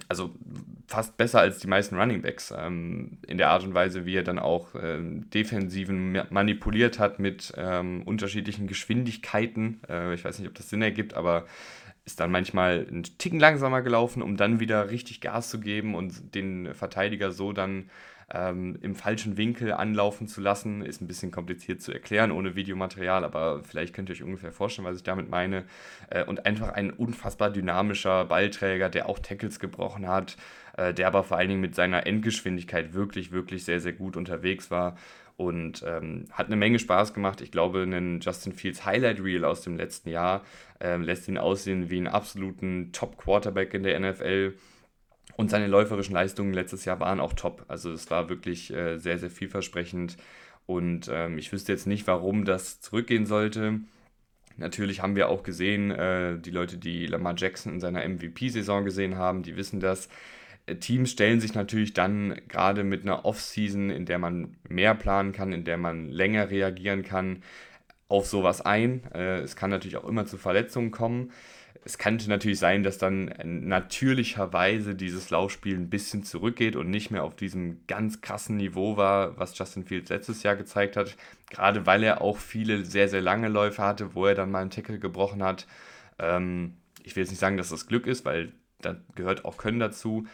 also 0.07 0.33
fast 0.87 1.17
besser 1.17 1.39
als 1.39 1.59
die 1.59 1.67
meisten 1.67 1.97
Running 1.97 2.21
Backs 2.21 2.53
ähm, 2.55 3.17
in 3.27 3.37
der 3.37 3.49
Art 3.49 3.63
und 3.63 3.73
Weise, 3.73 4.05
wie 4.05 4.15
er 4.15 4.23
dann 4.23 4.39
auch 4.39 4.69
ähm, 4.75 5.29
Defensiven 5.29 6.21
manipuliert 6.29 6.99
hat 6.99 7.19
mit 7.19 7.53
ähm, 7.57 8.03
unterschiedlichen 8.03 8.67
Geschwindigkeiten. 8.67 9.81
Äh, 9.89 10.13
ich 10.13 10.23
weiß 10.23 10.39
nicht, 10.39 10.47
ob 10.47 10.55
das 10.55 10.69
Sinn 10.69 10.81
ergibt, 10.81 11.13
aber 11.13 11.45
ist 12.03 12.19
dann 12.19 12.31
manchmal 12.31 12.87
einen 12.89 13.03
Ticken 13.03 13.39
langsamer 13.39 13.81
gelaufen, 13.81 14.21
um 14.21 14.37
dann 14.37 14.59
wieder 14.59 14.89
richtig 14.89 15.21
Gas 15.21 15.49
zu 15.49 15.59
geben 15.59 15.93
und 15.93 16.33
den 16.35 16.73
Verteidiger 16.73 17.31
so 17.31 17.53
dann 17.53 17.89
ähm, 18.33 18.77
im 18.81 18.95
falschen 18.95 19.37
Winkel 19.37 19.73
anlaufen 19.73 20.27
zu 20.27 20.41
lassen, 20.41 20.81
ist 20.83 21.01
ein 21.01 21.07
bisschen 21.07 21.31
kompliziert 21.31 21.81
zu 21.81 21.91
erklären 21.91 22.31
ohne 22.31 22.55
Videomaterial, 22.55 23.23
aber 23.23 23.61
vielleicht 23.63 23.93
könnt 23.93 24.09
ihr 24.09 24.15
euch 24.15 24.23
ungefähr 24.23 24.51
vorstellen, 24.51 24.87
was 24.87 24.97
ich 24.97 25.03
damit 25.03 25.29
meine. 25.29 25.65
Äh, 26.09 26.23
und 26.23 26.45
einfach 26.45 26.69
ein 26.69 26.91
unfassbar 26.91 27.49
dynamischer 27.49 28.25
Ballträger, 28.25 28.89
der 28.89 29.09
auch 29.09 29.19
Tackles 29.19 29.59
gebrochen 29.59 30.07
hat, 30.07 30.37
äh, 30.77 30.93
der 30.93 31.07
aber 31.07 31.23
vor 31.23 31.37
allen 31.37 31.49
Dingen 31.49 31.61
mit 31.61 31.75
seiner 31.75 32.05
Endgeschwindigkeit 32.07 32.93
wirklich, 32.93 33.31
wirklich 33.31 33.65
sehr, 33.65 33.79
sehr 33.79 33.93
gut 33.93 34.15
unterwegs 34.15 34.71
war 34.71 34.95
und 35.37 35.83
ähm, 35.87 36.25
hat 36.31 36.47
eine 36.47 36.55
Menge 36.55 36.79
Spaß 36.79 37.13
gemacht. 37.13 37.41
Ich 37.41 37.51
glaube, 37.51 37.83
ein 37.83 38.19
Justin 38.21 38.53
Fields 38.53 38.85
Highlight 38.85 39.23
Reel 39.23 39.43
aus 39.43 39.61
dem 39.61 39.75
letzten 39.75 40.09
Jahr 40.09 40.43
äh, 40.79 40.97
lässt 40.97 41.27
ihn 41.27 41.37
aussehen 41.37 41.89
wie 41.89 41.97
einen 41.97 42.07
absoluten 42.07 42.91
Top-Quarterback 42.91 43.73
in 43.73 43.83
der 43.83 43.99
NFL. 43.99 44.53
Und 45.41 45.49
seine 45.49 45.65
läuferischen 45.65 46.13
Leistungen 46.13 46.53
letztes 46.53 46.85
Jahr 46.85 46.99
waren 46.99 47.19
auch 47.19 47.33
top. 47.33 47.65
Also 47.67 47.91
es 47.91 48.11
war 48.11 48.29
wirklich 48.29 48.71
äh, 48.71 48.99
sehr, 48.99 49.17
sehr 49.17 49.31
vielversprechend. 49.31 50.15
Und 50.67 51.09
ähm, 51.11 51.39
ich 51.39 51.51
wüsste 51.51 51.71
jetzt 51.71 51.87
nicht, 51.87 52.05
warum 52.05 52.45
das 52.45 52.79
zurückgehen 52.79 53.25
sollte. 53.25 53.79
Natürlich 54.57 55.01
haben 55.01 55.15
wir 55.15 55.29
auch 55.29 55.41
gesehen, 55.41 55.89
äh, 55.89 56.37
die 56.37 56.51
Leute, 56.51 56.77
die 56.77 57.07
Lamar 57.07 57.33
Jackson 57.35 57.73
in 57.73 57.79
seiner 57.79 58.07
MVP-Saison 58.07 58.85
gesehen 58.85 59.15
haben, 59.15 59.41
die 59.41 59.57
wissen 59.57 59.79
das. 59.79 60.09
Äh, 60.67 60.75
Teams 60.75 61.09
stellen 61.09 61.39
sich 61.39 61.55
natürlich 61.55 61.93
dann 61.93 62.39
gerade 62.47 62.83
mit 62.83 63.01
einer 63.01 63.25
Off-Season, 63.25 63.89
in 63.89 64.05
der 64.05 64.19
man 64.19 64.57
mehr 64.69 64.93
planen 64.93 65.31
kann, 65.31 65.53
in 65.53 65.63
der 65.63 65.77
man 65.77 66.07
länger 66.07 66.51
reagieren 66.51 67.01
kann, 67.01 67.41
auf 68.07 68.27
sowas 68.27 68.61
ein. 68.61 69.11
Äh, 69.11 69.39
es 69.39 69.55
kann 69.55 69.71
natürlich 69.71 69.97
auch 69.97 70.07
immer 70.07 70.27
zu 70.27 70.37
Verletzungen 70.37 70.91
kommen 70.91 71.31
es 71.83 71.97
könnte 71.97 72.29
natürlich 72.29 72.59
sein, 72.59 72.83
dass 72.83 72.99
dann 72.99 73.33
natürlicherweise 73.43 74.93
dieses 74.93 75.31
Laufspiel 75.31 75.75
ein 75.75 75.89
bisschen 75.89 76.23
zurückgeht 76.23 76.75
und 76.75 76.91
nicht 76.91 77.09
mehr 77.09 77.23
auf 77.23 77.35
diesem 77.35 77.87
ganz 77.87 78.21
krassen 78.21 78.57
Niveau 78.57 78.97
war, 78.97 79.37
was 79.39 79.57
Justin 79.57 79.85
Fields 79.85 80.09
letztes 80.09 80.43
Jahr 80.43 80.55
gezeigt 80.55 80.95
hat. 80.95 81.15
Gerade 81.49 81.87
weil 81.87 82.03
er 82.03 82.21
auch 82.21 82.37
viele 82.37 82.85
sehr, 82.85 83.09
sehr 83.09 83.21
lange 83.21 83.47
Läufe 83.47 83.81
hatte, 83.81 84.13
wo 84.13 84.27
er 84.27 84.35
dann 84.35 84.51
mal 84.51 84.61
einen 84.61 84.69
Tackle 84.69 84.99
gebrochen 84.99 85.41
hat. 85.41 85.65
Ähm, 86.19 86.75
ich 87.03 87.15
will 87.15 87.23
jetzt 87.23 87.31
nicht 87.31 87.39
sagen, 87.39 87.57
dass 87.57 87.69
das 87.69 87.87
Glück 87.87 88.05
ist, 88.05 88.25
weil 88.25 88.51
da 88.79 88.97
gehört 89.15 89.43
auch 89.45 89.57
Können 89.57 89.79
dazu. 89.79 90.27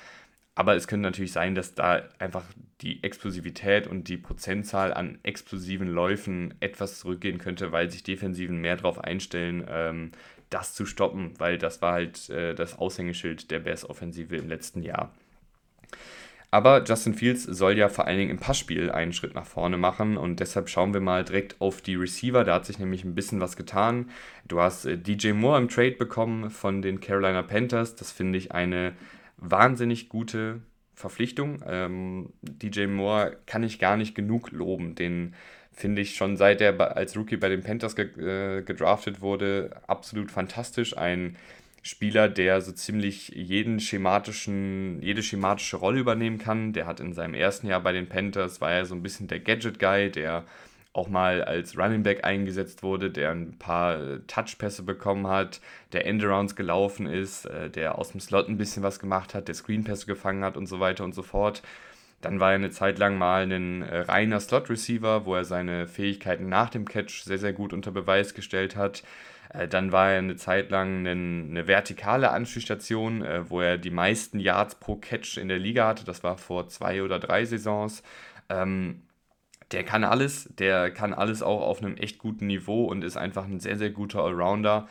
Aber 0.54 0.75
es 0.75 0.88
könnte 0.88 1.04
natürlich 1.04 1.32
sein, 1.32 1.56
dass 1.56 1.75
da 1.75 2.04
einfach 2.20 2.44
die 2.82 3.04
Explosivität 3.04 3.88
und 3.88 4.08
die 4.08 4.18
Prozentzahl 4.18 4.94
an 4.94 5.20
explosiven 5.24 5.88
Läufen 5.88 6.54
etwas 6.60 7.00
zurückgehen 7.00 7.40
könnte, 7.40 7.72
weil 7.72 7.90
sich 7.90 8.04
Defensiven 8.04 8.62
mehr 8.62 8.78
darauf 8.78 9.04
einstellen, 9.04 9.66
ähm, 9.68 10.12
das 10.50 10.74
zu 10.74 10.86
stoppen, 10.86 11.34
weil 11.40 11.58
das 11.58 11.82
war 11.82 11.94
halt 11.94 12.30
äh, 12.30 12.54
das 12.54 12.78
Aushängeschild 12.78 13.52
der 13.52 13.60
Bears-Offensive 13.60 14.36
im 14.36 14.48
letzten 14.48 14.82
Jahr. 14.82 15.12
Aber 16.50 16.84
Justin 16.84 17.14
Fields 17.14 17.44
soll 17.44 17.78
ja 17.78 17.90
vor 17.90 18.08
allen 18.08 18.20
Dingen 18.20 18.32
im 18.32 18.40
Passspiel 18.40 18.90
einen 18.90 19.12
Schritt 19.12 19.36
nach 19.36 19.46
vorne 19.46 19.78
machen 19.78 20.16
und 20.16 20.40
deshalb 20.40 20.70
schauen 20.70 20.94
wir 20.94 21.02
mal 21.02 21.26
direkt 21.26 21.60
auf 21.60 21.82
die 21.82 21.96
Receiver. 21.96 22.46
Da 22.46 22.56
hat 22.56 22.66
sich 22.66 22.80
nämlich 22.80 23.04
ein 23.04 23.16
bisschen 23.16 23.42
was 23.42 23.58
getan. 23.58 24.10
Du 24.48 24.62
hast 24.62 24.86
äh, 24.86 24.98
DJ 24.98 25.34
Moore 25.34 25.58
im 25.58 25.68
Trade 25.68 25.92
bekommen 25.92 26.50
von 26.50 26.82
den 26.82 27.02
Carolina 27.02 27.42
Panthers. 27.42 27.96
Das 27.96 28.12
finde 28.12 28.38
ich 28.38 28.54
eine 28.54 28.94
wahnsinnig 29.38 30.08
gute 30.08 30.62
Verpflichtung. 30.98 31.63
Ähm, 31.68 32.34
DJ 32.42 32.88
Moore 32.88 33.38
kann 33.46 33.62
ich 33.62 33.77
gar 33.77 33.98
nicht 33.98 34.16
genug 34.16 34.51
loben. 34.51 34.96
Den 34.96 35.36
finde 35.72 36.01
ich 36.01 36.16
schon 36.16 36.38
seit 36.38 36.60
er 36.60 36.98
als 36.98 37.16
Rookie 37.16 37.38
bei 37.38 37.50
den 37.50 37.62
Panthers 37.62 37.96
ge 37.96 38.08
äh, 38.18 38.63
gedraftet 38.63 39.22
wurde, 39.22 39.80
absolut 39.86 40.32
fantastisch. 40.32 40.98
Ein 40.98 41.38
Spieler, 41.84 42.27
der 42.27 42.62
so 42.62 42.72
ziemlich 42.72 43.30
jeden 43.30 43.80
schematischen, 43.80 45.00
jede 45.04 45.22
schematische 45.22 45.77
Rolle 45.77 46.00
übernehmen 46.00 46.39
kann. 46.39 46.74
Der 46.74 46.88
hat 46.88 47.00
in 47.00 47.13
seinem 47.13 47.36
ersten 47.36 47.68
Jahr 47.68 47.82
bei 47.82 47.92
den 47.92 48.10
Panthers, 48.10 48.60
war 48.60 48.72
er 48.72 48.86
so 48.88 48.96
ein 48.96 49.04
bisschen 49.04 49.27
der 49.27 49.39
Gadget-Guy, 49.39 50.10
der 50.10 50.46
auch 50.98 51.10
mal 51.10 51.44
als 51.44 51.77
Running 51.77 52.04
Back 52.04 52.25
eingesetzt 52.25 52.82
wurde, 52.82 53.12
der 53.12 53.32
ein 53.32 53.58
paar 53.60 54.01
äh, 54.01 54.20
Touchpässe 54.25 54.84
bekommen 54.84 55.27
hat, 55.27 55.62
der 55.94 56.08
Endarounds 56.08 56.56
gelaufen 56.56 57.06
ist, 57.06 57.46
äh, 57.46 57.70
der 57.70 57.98
aus 57.98 58.12
dem 58.12 58.20
Slot 58.20 58.50
ein 58.50 58.58
bisschen 58.58 58.84
was 58.84 59.00
gemacht 59.00 59.36
hat, 59.36 59.48
der 59.48 59.56
Screenpässe 59.56 60.08
gefangen 60.08 60.44
hat 60.44 60.58
und 60.58 60.66
so 60.66 60.80
weiter 60.80 61.04
und 61.04 61.13
so 61.13 61.22
fort. 61.22 61.62
Dann 62.22 62.39
war 62.39 62.50
er 62.50 62.56
eine 62.56 62.72
Zeit 62.72 62.98
lang 62.98 63.18
mal 63.18 63.44
ein 63.44 63.84
äh, 63.84 64.00
reiner 64.00 64.39
Slot-Receiver, 64.39 65.25
wo 65.25 65.36
er 65.36 65.46
seine 65.46 65.88
Fähigkeiten 65.88 66.50
nach 66.50 66.72
dem 66.72 66.86
Catch 66.86 67.24
sehr, 67.24 67.38
sehr 67.38 67.54
gut 67.54 67.74
unter 67.74 67.92
Beweis 67.92 68.34
gestellt 68.34 68.75
hat. 68.75 69.04
Dann 69.70 69.94
war 69.94 70.12
er 70.12 70.18
eine 70.18 70.36
Zeit 70.36 70.72
lang 70.72 71.08
eine, 71.08 71.68
vertikale 71.68 72.32
Anspielstation, 72.32 73.24
wo 73.48 73.62
er 73.62 73.77
die 73.77 73.92
meisten 73.92 74.42
Yards 74.42 74.75
pro 74.75 74.98
Catch 74.98 75.38
in 75.38 75.48
der 75.48 75.58
Liga 75.58 75.88
hatte. 75.88 76.04
Das 76.04 76.22
war 76.22 76.38
vor 76.38 76.68
zwei 76.68 77.01
oder 77.01 77.18
drei 77.18 77.46
Saisons. 77.46 78.04
Ähm, 78.50 79.04
der 79.72 79.84
kann 79.84 80.04
alles, 80.04 80.50
der 80.58 80.92
kann 80.92 81.14
alles 81.14 81.44
auch 81.44 81.62
auf 81.62 81.82
einem 81.82 81.98
echt 81.98 82.20
guten 82.20 82.48
Niveau 82.48 82.86
und 82.86 83.04
ist 83.04 83.18
einfach 83.18 83.46
ein 83.46 83.60
sehr, 83.60 83.78
sehr 83.78 83.90
guter 83.90 84.24
Allrounder 84.24 84.88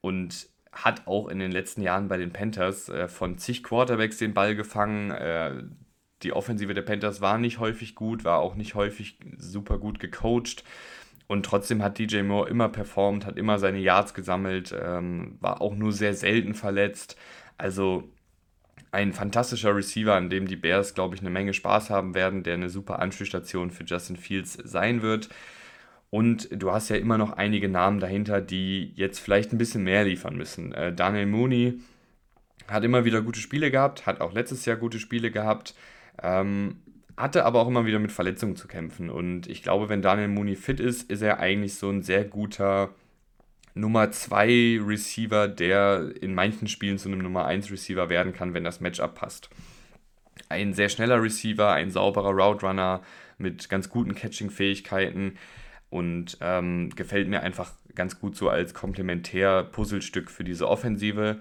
und 0.00 0.48
hat 0.72 1.06
auch 1.06 1.28
in 1.28 1.38
den 1.38 1.52
letzten 1.52 1.82
Jahren 1.82 2.08
bei 2.08 2.16
den 2.18 2.32
Panthers 2.32 2.88
äh, 2.88 3.08
von 3.08 3.38
zig 3.38 3.62
Quarterbacks 3.62 4.18
den 4.18 4.34
Ball 4.34 4.54
gefangen. 4.54 5.10
Äh, 5.10 5.62
die 6.22 6.32
Offensive 6.32 6.74
der 6.74 6.82
Panthers 6.82 7.20
war 7.20 7.38
nicht 7.38 7.58
häufig 7.58 7.94
gut, 7.94 8.24
war 8.24 8.40
auch 8.40 8.54
nicht 8.54 8.74
häufig 8.74 9.18
super 9.38 9.78
gut 9.78 10.00
gecoacht. 10.00 10.64
Und 11.28 11.44
trotzdem 11.44 11.82
hat 11.82 11.98
DJ 11.98 12.22
Moore 12.22 12.48
immer 12.48 12.68
performt, 12.68 13.26
hat 13.26 13.36
immer 13.36 13.58
seine 13.58 13.78
Yards 13.78 14.14
gesammelt, 14.14 14.74
ähm, 14.78 15.38
war 15.40 15.60
auch 15.60 15.74
nur 15.74 15.92
sehr 15.92 16.14
selten 16.14 16.54
verletzt. 16.54 17.16
Also 17.58 18.08
ein 18.96 19.12
fantastischer 19.12 19.76
Receiver, 19.76 20.14
an 20.14 20.30
dem 20.30 20.46
die 20.46 20.56
Bears, 20.56 20.94
glaube 20.94 21.14
ich, 21.14 21.20
eine 21.20 21.28
Menge 21.28 21.52
Spaß 21.52 21.90
haben 21.90 22.14
werden, 22.14 22.42
der 22.42 22.54
eine 22.54 22.70
super 22.70 22.98
Anspielstation 22.98 23.70
für 23.70 23.84
Justin 23.84 24.16
Fields 24.16 24.54
sein 24.64 25.02
wird. 25.02 25.28
Und 26.08 26.48
du 26.50 26.72
hast 26.72 26.88
ja 26.88 26.96
immer 26.96 27.18
noch 27.18 27.32
einige 27.32 27.68
Namen 27.68 28.00
dahinter, 28.00 28.40
die 28.40 28.92
jetzt 28.94 29.18
vielleicht 29.18 29.52
ein 29.52 29.58
bisschen 29.58 29.84
mehr 29.84 30.04
liefern 30.04 30.34
müssen. 30.34 30.72
Äh, 30.72 30.94
Daniel 30.94 31.26
Mooney 31.26 31.74
hat 32.68 32.84
immer 32.84 33.04
wieder 33.04 33.20
gute 33.20 33.40
Spiele 33.40 33.70
gehabt, 33.70 34.06
hat 34.06 34.22
auch 34.22 34.32
letztes 34.32 34.64
Jahr 34.64 34.78
gute 34.78 34.98
Spiele 34.98 35.30
gehabt. 35.30 35.74
Ähm, 36.22 36.76
hatte 37.18 37.44
aber 37.44 37.60
auch 37.60 37.68
immer 37.68 37.84
wieder 37.84 37.98
mit 37.98 38.12
Verletzungen 38.12 38.56
zu 38.56 38.66
kämpfen. 38.66 39.10
Und 39.10 39.46
ich 39.46 39.62
glaube, 39.62 39.90
wenn 39.90 40.00
Daniel 40.00 40.28
Mooney 40.28 40.56
fit 40.56 40.80
ist, 40.80 41.10
ist 41.10 41.20
er 41.20 41.38
eigentlich 41.38 41.74
so 41.74 41.90
ein 41.90 42.00
sehr 42.02 42.24
guter 42.24 42.94
Nummer 43.76 44.10
2 44.10 44.80
Receiver, 44.86 45.48
der 45.48 46.10
in 46.22 46.34
manchen 46.34 46.66
Spielen 46.66 46.96
zu 46.96 47.10
einem 47.10 47.18
Nummer 47.18 47.44
1 47.44 47.70
Receiver 47.70 48.08
werden 48.08 48.32
kann, 48.32 48.54
wenn 48.54 48.64
das 48.64 48.80
Matchup 48.80 49.14
passt. 49.14 49.50
Ein 50.48 50.72
sehr 50.72 50.88
schneller 50.88 51.22
Receiver, 51.22 51.72
ein 51.72 51.90
sauberer 51.90 52.30
Route 52.30 52.64
Runner 52.64 53.02
mit 53.36 53.68
ganz 53.68 53.90
guten 53.90 54.14
Catching-Fähigkeiten 54.14 55.36
und 55.90 56.38
ähm, 56.40 56.88
gefällt 56.96 57.28
mir 57.28 57.42
einfach 57.42 57.72
ganz 57.94 58.18
gut 58.18 58.34
so 58.34 58.48
als 58.48 58.72
Komplementär-Puzzlestück 58.72 60.30
für 60.30 60.42
diese 60.44 60.68
Offensive. 60.68 61.40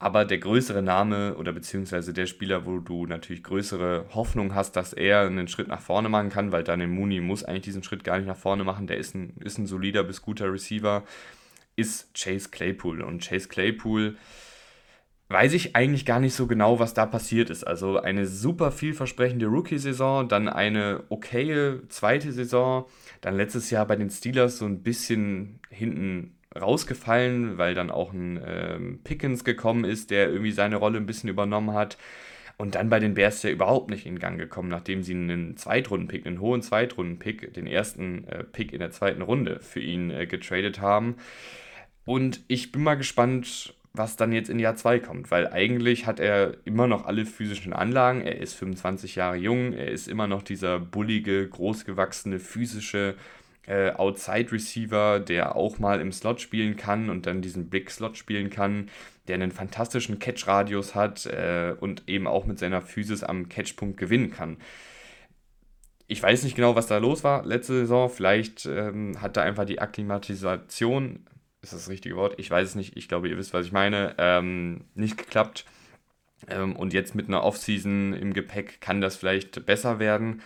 Aber 0.00 0.24
der 0.24 0.38
größere 0.38 0.82
Name 0.82 1.36
oder 1.36 1.52
beziehungsweise 1.52 2.12
der 2.12 2.26
Spieler, 2.26 2.66
wo 2.66 2.80
du 2.80 3.06
natürlich 3.06 3.44
größere 3.44 4.06
Hoffnung 4.14 4.54
hast, 4.54 4.74
dass 4.74 4.92
er 4.92 5.20
einen 5.20 5.46
Schritt 5.46 5.68
nach 5.68 5.80
vorne 5.80 6.08
machen 6.08 6.30
kann, 6.30 6.50
weil 6.50 6.64
Daniel 6.64 6.88
Mooney 6.88 7.20
muss 7.20 7.44
eigentlich 7.44 7.62
diesen 7.62 7.84
Schritt 7.84 8.02
gar 8.02 8.18
nicht 8.18 8.26
nach 8.26 8.36
vorne 8.36 8.64
machen, 8.64 8.88
der 8.88 8.96
ist 8.96 9.14
ein, 9.14 9.34
ist 9.40 9.58
ein 9.58 9.66
solider 9.66 10.02
bis 10.02 10.22
guter 10.22 10.52
Receiver, 10.52 11.04
ist 11.78 12.12
Chase 12.14 12.50
Claypool. 12.50 13.02
Und 13.02 13.26
Chase 13.26 13.48
Claypool 13.48 14.16
weiß 15.28 15.52
ich 15.52 15.76
eigentlich 15.76 16.04
gar 16.04 16.20
nicht 16.20 16.34
so 16.34 16.46
genau, 16.46 16.78
was 16.78 16.94
da 16.94 17.06
passiert 17.06 17.50
ist. 17.50 17.64
Also 17.64 17.98
eine 17.98 18.26
super 18.26 18.72
vielversprechende 18.72 19.46
Rookie-Saison, 19.46 20.28
dann 20.28 20.48
eine 20.48 21.04
okaye 21.10 21.82
zweite 21.88 22.32
Saison, 22.32 22.86
dann 23.20 23.36
letztes 23.36 23.70
Jahr 23.70 23.86
bei 23.86 23.96
den 23.96 24.10
Steelers 24.10 24.58
so 24.58 24.64
ein 24.64 24.82
bisschen 24.82 25.60
hinten 25.70 26.34
rausgefallen, 26.58 27.58
weil 27.58 27.74
dann 27.74 27.90
auch 27.90 28.12
ein 28.12 28.40
ähm, 28.44 29.00
Pickens 29.04 29.44
gekommen 29.44 29.84
ist, 29.84 30.10
der 30.10 30.30
irgendwie 30.30 30.52
seine 30.52 30.76
Rolle 30.76 30.98
ein 30.98 31.06
bisschen 31.06 31.28
übernommen 31.28 31.74
hat. 31.74 31.98
Und 32.56 32.74
dann 32.74 32.88
bei 32.88 32.98
den 32.98 33.14
Bears 33.14 33.44
ja 33.44 33.50
überhaupt 33.50 33.88
nicht 33.88 34.04
in 34.04 34.18
Gang 34.18 34.36
gekommen, 34.36 34.68
nachdem 34.68 35.04
sie 35.04 35.12
einen 35.12 35.56
Zweitrunden-Pick, 35.56 36.26
einen 36.26 36.40
hohen 36.40 36.60
Zweitrunden-Pick, 36.60 37.54
den 37.54 37.68
ersten 37.68 38.26
äh, 38.26 38.42
Pick 38.42 38.72
in 38.72 38.80
der 38.80 38.90
zweiten 38.90 39.22
Runde 39.22 39.60
für 39.60 39.78
ihn 39.78 40.10
äh, 40.10 40.26
getradet 40.26 40.80
haben. 40.80 41.16
Und 42.08 42.40
ich 42.48 42.72
bin 42.72 42.84
mal 42.84 42.94
gespannt, 42.94 43.74
was 43.92 44.16
dann 44.16 44.32
jetzt 44.32 44.48
in 44.48 44.58
Jahr 44.58 44.76
2 44.76 44.98
kommt, 45.00 45.30
weil 45.30 45.46
eigentlich 45.46 46.06
hat 46.06 46.20
er 46.20 46.56
immer 46.64 46.86
noch 46.86 47.04
alle 47.04 47.26
physischen 47.26 47.74
Anlagen. 47.74 48.22
Er 48.22 48.38
ist 48.38 48.54
25 48.54 49.16
Jahre 49.16 49.36
jung, 49.36 49.74
er 49.74 49.88
ist 49.88 50.08
immer 50.08 50.26
noch 50.26 50.40
dieser 50.40 50.78
bullige, 50.78 51.46
großgewachsene, 51.46 52.38
physische 52.38 53.14
äh, 53.66 53.90
Outside 53.90 54.52
Receiver, 54.52 55.20
der 55.20 55.54
auch 55.54 55.78
mal 55.78 56.00
im 56.00 56.10
Slot 56.10 56.40
spielen 56.40 56.76
kann 56.76 57.10
und 57.10 57.26
dann 57.26 57.42
diesen 57.42 57.68
Big 57.68 57.90
Slot 57.90 58.16
spielen 58.16 58.48
kann, 58.48 58.88
der 59.26 59.34
einen 59.34 59.52
fantastischen 59.52 60.18
Catch-Radius 60.18 60.94
hat 60.94 61.26
äh, 61.26 61.74
und 61.78 62.04
eben 62.06 62.26
auch 62.26 62.46
mit 62.46 62.58
seiner 62.58 62.80
Physis 62.80 63.22
am 63.22 63.50
Catchpunkt 63.50 63.98
gewinnen 63.98 64.30
kann. 64.30 64.56
Ich 66.06 66.22
weiß 66.22 66.42
nicht 66.44 66.56
genau, 66.56 66.74
was 66.74 66.86
da 66.86 66.96
los 66.96 67.22
war 67.22 67.44
letzte 67.44 67.74
Saison. 67.74 68.08
Vielleicht 68.08 68.64
ähm, 68.64 69.20
hat 69.20 69.36
da 69.36 69.42
einfach 69.42 69.66
die 69.66 69.78
Akklimatisation, 69.78 71.26
ist 71.68 71.74
das 71.74 71.82
das 71.82 71.90
richtige 71.90 72.16
Wort? 72.16 72.34
Ich 72.38 72.50
weiß 72.50 72.68
es 72.68 72.74
nicht. 72.74 72.96
Ich 72.96 73.08
glaube, 73.08 73.28
ihr 73.28 73.38
wisst, 73.38 73.54
was 73.54 73.66
ich 73.66 73.72
meine. 73.72 74.14
Ähm, 74.18 74.84
nicht 74.94 75.16
geklappt. 75.16 75.64
Ähm, 76.48 76.76
und 76.76 76.92
jetzt 76.92 77.14
mit 77.14 77.28
einer 77.28 77.42
Offseason 77.42 78.12
im 78.12 78.32
Gepäck 78.32 78.80
kann 78.80 79.00
das 79.00 79.16
vielleicht 79.16 79.64
besser 79.66 79.98
werden 79.98 80.42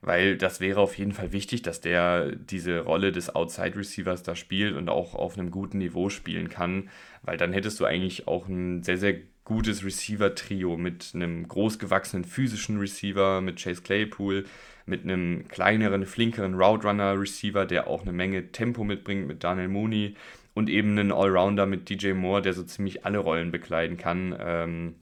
weil 0.00 0.36
das 0.36 0.60
wäre 0.60 0.80
auf 0.80 0.96
jeden 0.96 1.12
Fall 1.12 1.32
wichtig, 1.32 1.62
dass 1.62 1.80
der 1.80 2.32
diese 2.32 2.80
Rolle 2.80 3.12
des 3.12 3.34
Outside 3.34 3.76
Receivers 3.76 4.22
da 4.22 4.36
spielt 4.36 4.76
und 4.76 4.88
auch 4.88 5.14
auf 5.14 5.36
einem 5.36 5.50
guten 5.50 5.78
Niveau 5.78 6.08
spielen 6.08 6.48
kann, 6.48 6.88
weil 7.22 7.36
dann 7.36 7.52
hättest 7.52 7.80
du 7.80 7.84
eigentlich 7.84 8.28
auch 8.28 8.46
ein 8.48 8.82
sehr, 8.82 8.98
sehr 8.98 9.16
gutes 9.44 9.84
Receiver-Trio 9.84 10.76
mit 10.76 11.12
einem 11.14 11.48
großgewachsenen 11.48 12.24
physischen 12.24 12.78
Receiver, 12.78 13.40
mit 13.40 13.60
Chase 13.62 13.82
Claypool, 13.82 14.44
mit 14.86 15.02
einem 15.04 15.48
kleineren, 15.48 16.06
flinkeren 16.06 16.54
Route 16.54 16.86
Runner 16.86 17.18
Receiver, 17.18 17.66
der 17.66 17.88
auch 17.88 18.02
eine 18.02 18.12
Menge 18.12 18.52
Tempo 18.52 18.84
mitbringt 18.84 19.26
mit 19.26 19.42
Daniel 19.42 19.68
Mooney 19.68 20.14
und 20.58 20.68
eben 20.68 20.98
einen 20.98 21.12
Allrounder 21.12 21.66
mit 21.66 21.88
DJ 21.88 22.14
Moore, 22.14 22.42
der 22.42 22.52
so 22.52 22.64
ziemlich 22.64 23.06
alle 23.06 23.18
Rollen 23.18 23.52
bekleiden 23.52 23.96
kann. 23.96 24.36
Ähm, 24.40 24.96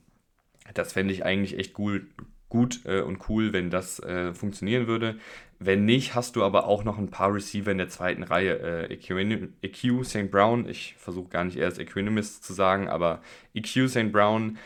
das 0.75 0.93
fände 0.93 1.11
ich 1.11 1.25
eigentlich 1.25 1.57
echt 1.57 1.79
cool, 1.79 2.05
gut 2.47 2.81
äh, 2.85 3.01
und 3.01 3.27
cool, 3.27 3.53
wenn 3.53 3.71
das 3.71 3.99
äh, 4.03 4.35
funktionieren 4.35 4.85
würde. 4.85 5.15
Wenn 5.57 5.83
nicht, 5.83 6.13
hast 6.13 6.35
du 6.35 6.43
aber 6.43 6.67
auch 6.67 6.83
noch 6.83 6.99
ein 6.99 7.09
paar 7.09 7.33
Receiver 7.33 7.71
in 7.71 7.79
der 7.79 7.89
zweiten 7.89 8.21
Reihe. 8.21 8.87
Äh, 8.87 8.93
EQ, 8.93 9.49
EQ 9.63 10.05
St. 10.05 10.29
Brown, 10.29 10.69
ich 10.69 10.93
versuche 10.99 11.29
gar 11.29 11.43
nicht 11.43 11.57
erst 11.57 11.79
Equanimous 11.79 12.39
zu 12.39 12.53
sagen, 12.53 12.87
aber 12.87 13.23
EQ 13.55 13.89
St. 13.89 14.11
Brown 14.11 14.59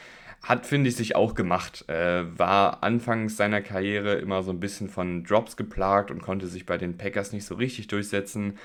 hat, 0.44 0.66
finde 0.66 0.89
ich, 0.89 0.98
sich 0.98 1.16
auch 1.16 1.36
gemacht. 1.36 1.88
Äh, 1.88 2.38
war 2.38 2.84
anfangs 2.84 3.38
seiner 3.38 3.62
Karriere 3.62 4.16
immer 4.16 4.44
so 4.44 4.52
ein 4.52 4.60
bisschen 4.60 4.89
von 4.89 5.24
Drops 5.24 5.56
geplagt 5.56 6.12
und 6.12 6.22
konnte 6.22 6.48
sich 6.48 6.66
bei 6.66 6.78
den 6.78 6.98
Packers 6.98 7.32
nicht 7.32 7.46
so 7.46 7.56
richtig 7.56 7.88
durchsetzen. 7.88 8.58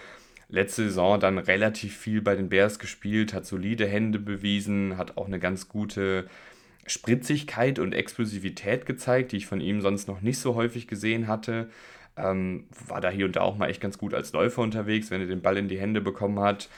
Letzte 0.48 0.84
Saison 0.84 1.18
dann 1.18 1.38
relativ 1.38 1.96
viel 1.96 2.22
bei 2.22 2.36
den 2.36 2.48
Bears 2.48 2.78
gespielt, 2.78 3.34
hat 3.34 3.46
solide 3.46 3.86
Hände 3.86 4.18
bewiesen, 4.18 4.96
hat 4.96 5.16
auch 5.16 5.26
eine 5.26 5.40
ganz 5.40 5.68
gute 5.68 6.28
Spritzigkeit 6.86 7.78
und 7.80 7.92
Explosivität 7.92 8.86
gezeigt, 8.86 9.32
die 9.32 9.38
ich 9.38 9.46
von 9.46 9.60
ihm 9.60 9.80
sonst 9.80 10.06
noch 10.06 10.20
nicht 10.20 10.38
so 10.38 10.54
häufig 10.54 10.86
gesehen 10.86 11.26
hatte. 11.26 11.68
Ähm, 12.16 12.64
war 12.86 13.00
da 13.00 13.10
hier 13.10 13.26
und 13.26 13.36
da 13.36 13.40
auch 13.40 13.56
mal 13.56 13.68
echt 13.68 13.80
ganz 13.80 13.98
gut 13.98 14.14
als 14.14 14.32
Läufer 14.32 14.62
unterwegs, 14.62 15.10
wenn 15.10 15.20
er 15.20 15.26
den 15.26 15.42
Ball 15.42 15.56
in 15.56 15.68
die 15.68 15.80
Hände 15.80 16.00
bekommen 16.00 16.38
hat. 16.40 16.68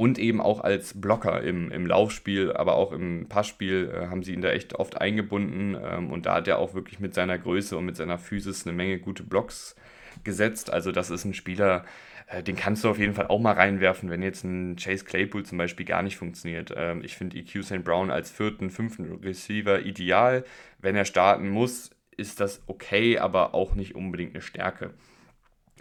Und 0.00 0.18
eben 0.18 0.40
auch 0.40 0.62
als 0.62 0.98
Blocker 0.98 1.42
im, 1.42 1.70
im 1.70 1.84
Laufspiel, 1.84 2.54
aber 2.54 2.76
auch 2.76 2.92
im 2.92 3.26
Passspiel 3.28 3.92
äh, 3.94 4.06
haben 4.06 4.22
sie 4.22 4.32
ihn 4.32 4.40
da 4.40 4.48
echt 4.48 4.76
oft 4.76 4.98
eingebunden. 4.98 5.76
Ähm, 5.78 6.10
und 6.10 6.24
da 6.24 6.36
hat 6.36 6.48
er 6.48 6.58
auch 6.58 6.72
wirklich 6.72 7.00
mit 7.00 7.12
seiner 7.12 7.36
Größe 7.36 7.76
und 7.76 7.84
mit 7.84 7.96
seiner 7.96 8.16
Physis 8.16 8.66
eine 8.66 8.74
Menge 8.74 8.98
gute 8.98 9.22
Blocks 9.22 9.76
gesetzt. 10.24 10.72
Also 10.72 10.90
das 10.90 11.10
ist 11.10 11.26
ein 11.26 11.34
Spieler, 11.34 11.84
äh, 12.28 12.42
den 12.42 12.56
kannst 12.56 12.82
du 12.82 12.88
auf 12.88 12.98
jeden 12.98 13.12
Fall 13.12 13.26
auch 13.26 13.40
mal 13.40 13.52
reinwerfen, 13.52 14.08
wenn 14.08 14.22
jetzt 14.22 14.42
ein 14.42 14.76
Chase 14.76 15.04
Claypool 15.04 15.44
zum 15.44 15.58
Beispiel 15.58 15.84
gar 15.84 16.02
nicht 16.02 16.16
funktioniert. 16.16 16.72
Ähm, 16.74 17.04
ich 17.04 17.14
finde 17.14 17.36
EQ 17.36 17.62
St. 17.62 17.84
Brown 17.84 18.10
als 18.10 18.30
vierten, 18.30 18.70
fünften 18.70 19.04
Receiver 19.22 19.84
ideal. 19.84 20.44
Wenn 20.78 20.96
er 20.96 21.04
starten 21.04 21.50
muss, 21.50 21.90
ist 22.16 22.40
das 22.40 22.62
okay, 22.68 23.18
aber 23.18 23.52
auch 23.52 23.74
nicht 23.74 23.96
unbedingt 23.96 24.32
eine 24.32 24.40
Stärke. 24.40 24.94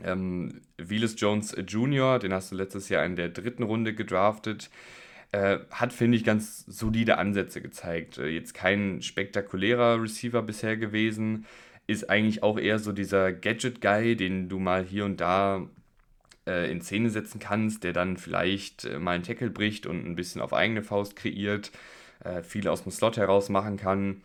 Ähm, 0.03 0.61
Willis 0.77 1.15
Jones 1.17 1.55
Jr., 1.67 2.19
den 2.19 2.33
hast 2.33 2.51
du 2.51 2.55
letztes 2.55 2.89
Jahr 2.89 3.05
in 3.05 3.15
der 3.15 3.29
dritten 3.29 3.63
Runde 3.63 3.93
gedraftet, 3.93 4.69
äh, 5.31 5.59
hat, 5.71 5.93
finde 5.93 6.17
ich, 6.17 6.23
ganz 6.23 6.65
solide 6.65 7.17
Ansätze 7.17 7.61
gezeigt. 7.61 8.17
Äh, 8.17 8.27
jetzt 8.27 8.53
kein 8.53 9.01
spektakulärer 9.01 10.01
Receiver 10.01 10.41
bisher 10.41 10.77
gewesen, 10.77 11.45
ist 11.87 12.09
eigentlich 12.09 12.43
auch 12.43 12.59
eher 12.59 12.79
so 12.79 12.91
dieser 12.91 13.33
Gadget-Guy, 13.33 14.15
den 14.15 14.49
du 14.49 14.59
mal 14.59 14.83
hier 14.83 15.05
und 15.05 15.21
da 15.21 15.67
äh, 16.47 16.71
in 16.71 16.81
Szene 16.81 17.09
setzen 17.09 17.39
kannst, 17.39 17.83
der 17.83 17.93
dann 17.93 18.17
vielleicht 18.17 18.85
äh, 18.85 18.99
mal 18.99 19.11
einen 19.13 19.23
Tackle 19.23 19.49
bricht 19.49 19.85
und 19.85 20.05
ein 20.05 20.15
bisschen 20.15 20.41
auf 20.41 20.53
eigene 20.53 20.83
Faust 20.83 21.15
kreiert, 21.15 21.71
äh, 22.23 22.43
viel 22.43 22.67
aus 22.67 22.83
dem 22.83 22.91
Slot 22.91 23.17
heraus 23.17 23.49
machen 23.49 23.77
kann. 23.77 24.21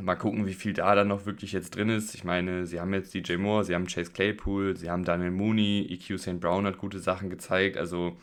Mal 0.00 0.14
gucken, 0.14 0.46
wie 0.46 0.54
viel 0.54 0.74
da 0.74 0.94
dann 0.94 1.08
noch 1.08 1.26
wirklich 1.26 1.52
jetzt 1.52 1.74
drin 1.74 1.88
ist. 1.88 2.14
Ich 2.14 2.22
meine, 2.22 2.66
sie 2.66 2.80
haben 2.80 2.94
jetzt 2.94 3.14
DJ 3.14 3.36
Moore, 3.36 3.64
sie 3.64 3.74
haben 3.74 3.86
Chase 3.86 4.12
Claypool, 4.12 4.76
sie 4.76 4.90
haben 4.90 5.04
Daniel 5.04 5.32
Mooney, 5.32 5.88
EQ 5.90 6.18
St. 6.20 6.40
Brown 6.40 6.66
hat 6.66 6.78
gute 6.78 7.00
Sachen 7.00 7.30
gezeigt. 7.30 7.76
Also 7.76 8.16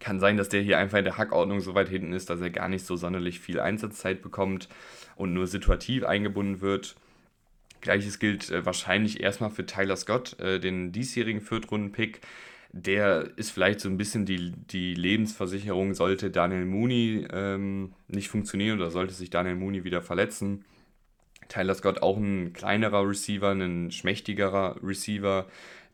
kann 0.00 0.18
sein, 0.18 0.36
dass 0.36 0.48
der 0.48 0.62
hier 0.62 0.78
einfach 0.78 0.98
in 0.98 1.04
der 1.04 1.18
Hackordnung 1.18 1.60
so 1.60 1.74
weit 1.74 1.90
hinten 1.90 2.12
ist, 2.12 2.30
dass 2.30 2.40
er 2.40 2.50
gar 2.50 2.68
nicht 2.68 2.86
so 2.86 2.96
sonderlich 2.96 3.38
viel 3.40 3.60
Einsatzzeit 3.60 4.22
bekommt 4.22 4.68
und 5.16 5.34
nur 5.34 5.46
situativ 5.46 6.04
eingebunden 6.04 6.62
wird. 6.62 6.96
Gleiches 7.82 8.18
gilt 8.18 8.50
äh, 8.50 8.64
wahrscheinlich 8.64 9.20
erstmal 9.20 9.50
für 9.50 9.66
Tyler 9.66 9.96
Scott, 9.96 10.38
äh, 10.40 10.58
den 10.58 10.92
diesjährigen 10.92 11.40
Viertrunden-Pick. 11.40 12.20
Der 12.72 13.30
ist 13.36 13.50
vielleicht 13.50 13.80
so 13.80 13.88
ein 13.88 13.96
bisschen 13.96 14.26
die, 14.26 14.52
die 14.52 14.94
Lebensversicherung, 14.94 15.94
sollte 15.94 16.30
Daniel 16.30 16.64
Mooney 16.64 17.26
ähm, 17.32 17.92
nicht 18.08 18.28
funktionieren 18.28 18.80
oder 18.80 18.90
sollte 18.90 19.12
sich 19.12 19.28
Daniel 19.28 19.56
Mooney 19.56 19.84
wieder 19.84 20.02
verletzen. 20.02 20.64
Tyler 21.50 21.74
Scott 21.74 22.02
auch 22.02 22.16
ein 22.16 22.54
kleinerer 22.54 23.06
Receiver, 23.06 23.50
ein 23.50 23.90
schmächtigerer 23.90 24.76
Receiver, 24.82 25.46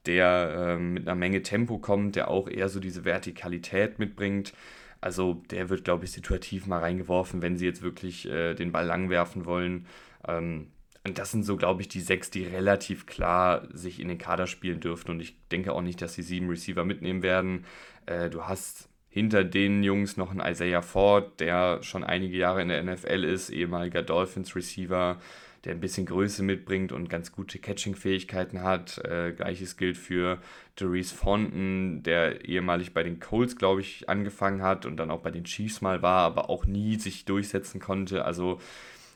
der 0.07 0.77
ähm, 0.77 0.95
mit 0.95 1.09
einer 1.09 1.16
Menge 1.16 1.42
Tempo 1.42 1.79
kommt, 1.79 2.14
der 2.14 2.29
auch 2.29 2.49
eher 2.49 2.69
so 2.69 2.79
diese 2.79 3.05
Vertikalität 3.05 3.99
mitbringt. 3.99 4.53
Also 5.01 5.42
der 5.51 5.69
wird, 5.69 5.85
glaube 5.85 6.05
ich, 6.05 6.12
situativ 6.12 6.66
mal 6.66 6.79
reingeworfen, 6.79 7.42
wenn 7.42 7.57
sie 7.57 7.66
jetzt 7.66 7.83
wirklich 7.83 8.29
äh, 8.29 8.55
den 8.55 8.73
Ball 8.73 8.87
lang 8.87 9.11
werfen 9.11 9.45
wollen. 9.45 9.87
Ähm, 10.27 10.69
und 11.05 11.19
das 11.19 11.31
sind 11.31 11.45
so, 11.45 11.57
glaube 11.57 11.83
ich, 11.83 11.88
die 11.88 12.01
sechs, 12.01 12.31
die 12.31 12.45
relativ 12.45 13.07
klar 13.07 13.69
sich 13.73 14.01
in 14.01 14.09
den 14.09 14.19
Kader 14.19 14.47
spielen 14.47 14.81
dürften. 14.81 15.12
Und 15.12 15.21
ich 15.21 15.37
denke 15.49 15.73
auch 15.73 15.83
nicht, 15.83 16.03
dass 16.03 16.14
sie 16.14 16.23
sieben 16.23 16.49
Receiver 16.49 16.85
mitnehmen 16.85 17.23
werden. 17.23 17.64
Äh, 18.07 18.31
du 18.31 18.45
hast 18.45 18.88
hinter 19.16 19.44
den 19.44 19.83
Jungs 19.83 20.18
noch 20.18 20.31
einen 20.31 20.40
Isaiah 20.40 20.83
Ford, 20.83 21.40
der 21.40 21.83
schon 21.83 22.05
einige 22.05 22.37
Jahre 22.37 22.61
in 22.61 22.68
der 22.68 22.83
NFL 22.85 23.24
ist, 23.24 23.48
ehemaliger 23.48 24.02
Dolphins-Receiver, 24.02 25.18
der 25.64 25.72
ein 25.72 25.81
bisschen 25.81 26.05
Größe 26.05 26.42
mitbringt 26.42 26.92
und 26.92 27.09
ganz 27.09 27.33
gute 27.33 27.59
Catching-Fähigkeiten 27.59 28.62
hat. 28.62 28.98
Äh, 29.07 29.33
Gleiches 29.33 29.79
gilt 29.79 29.96
für 29.96 30.37
Doris 30.74 31.12
Fonten, 31.12 32.02
der 32.02 32.44
ehemalig 32.44 32.92
bei 32.92 33.02
den 33.02 33.18
Colts, 33.18 33.57
glaube 33.57 33.81
ich, 33.81 34.07
angefangen 34.07 34.61
hat 34.61 34.85
und 34.85 34.98
dann 34.98 35.11
auch 35.11 35.22
bei 35.22 35.31
den 35.31 35.44
Chiefs 35.44 35.81
mal 35.81 36.02
war, 36.02 36.26
aber 36.26 36.50
auch 36.50 36.66
nie 36.66 36.96
sich 36.96 37.24
durchsetzen 37.24 37.81
konnte. 37.81 38.26
Also 38.26 38.61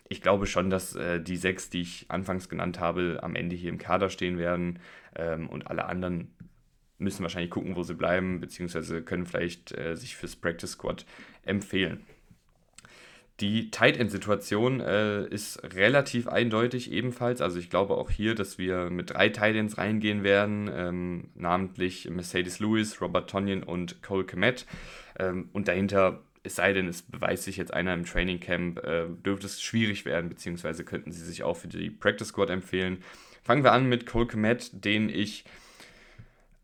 ich 0.09 0.23
glaube 0.23 0.47
schon, 0.47 0.71
dass 0.71 0.97
äh, 0.97 1.21
die 1.21 1.37
sechs, 1.37 1.69
die 1.69 1.83
ich 1.83 2.07
anfangs 2.09 2.49
genannt 2.49 2.81
habe, 2.81 3.19
am 3.23 3.35
Ende 3.35 3.55
hier 3.55 3.69
im 3.69 3.77
Kader 3.77 4.09
stehen 4.09 4.39
werden 4.39 4.79
ähm, 5.15 5.47
und 5.51 5.67
alle 5.67 5.85
anderen 5.85 6.33
müssen 7.01 7.23
wahrscheinlich 7.23 7.51
gucken, 7.51 7.77
wo 7.77 7.83
sie 7.83 7.95
bleiben, 7.95 8.41
beziehungsweise 8.41 9.03
können 9.03 9.27
vielleicht 9.27 9.77
äh, 9.77 9.97
sich 9.97 10.17
fürs 10.17 10.37
Practice 10.37 10.73
Squad 10.73 11.05
empfehlen. 11.45 12.05
Die 13.41 13.71
Tight 13.71 13.97
End 13.97 14.11
Situation 14.11 14.81
äh, 14.81 15.27
ist 15.27 15.63
relativ 15.75 16.29
eindeutig 16.29 16.93
ebenfalls. 16.93 17.41
Also 17.41 17.59
ich 17.59 17.71
glaube 17.71 17.95
auch 17.95 18.11
hier, 18.11 18.35
dass 18.35 18.59
wir 18.59 18.91
mit 18.91 19.11
drei 19.11 19.31
Tight 19.31 19.57
Ends 19.57 19.79
reingehen 19.79 20.23
werden, 20.23 20.71
ähm, 20.73 21.29
namentlich 21.35 22.09
Mercedes 22.11 22.61
Lewis, 22.61 23.01
Robert 23.01 23.31
Tonyan 23.31 23.63
und 23.63 24.03
Cole 24.03 24.27
Komet. 24.27 24.67
Ähm, 25.19 25.49
und 25.55 25.69
dahinter 25.69 26.21
es 26.43 26.57
sei 26.57 26.73
denn, 26.73 26.89
es 26.89 27.03
beweist 27.03 27.45
sich 27.45 27.57
jetzt 27.57 27.73
einer 27.75 27.93
im 27.95 28.05
Training 28.05 28.41
Camp, 28.41 28.83
äh, 28.85 29.07
dürfte 29.25 29.47
es 29.47 29.61
schwierig 29.61 30.05
werden, 30.05 30.31
beziehungsweise 30.31 30.85
könnten 30.85 31.13
sie 31.13 31.25
sich 31.25 31.43
auch 31.43 31.57
für 31.57 31.69
die 31.69 31.91
Practice 31.91 32.29
Squad 32.29 32.51
empfehlen. 32.51 33.03
Fangen 33.43 33.65
wir 33.65 33.73
an 33.73 33.89
mit 33.89 34.07
Cole 34.07 34.27
Komet, 34.27 34.71
den 34.73 35.09
ich 35.09 35.45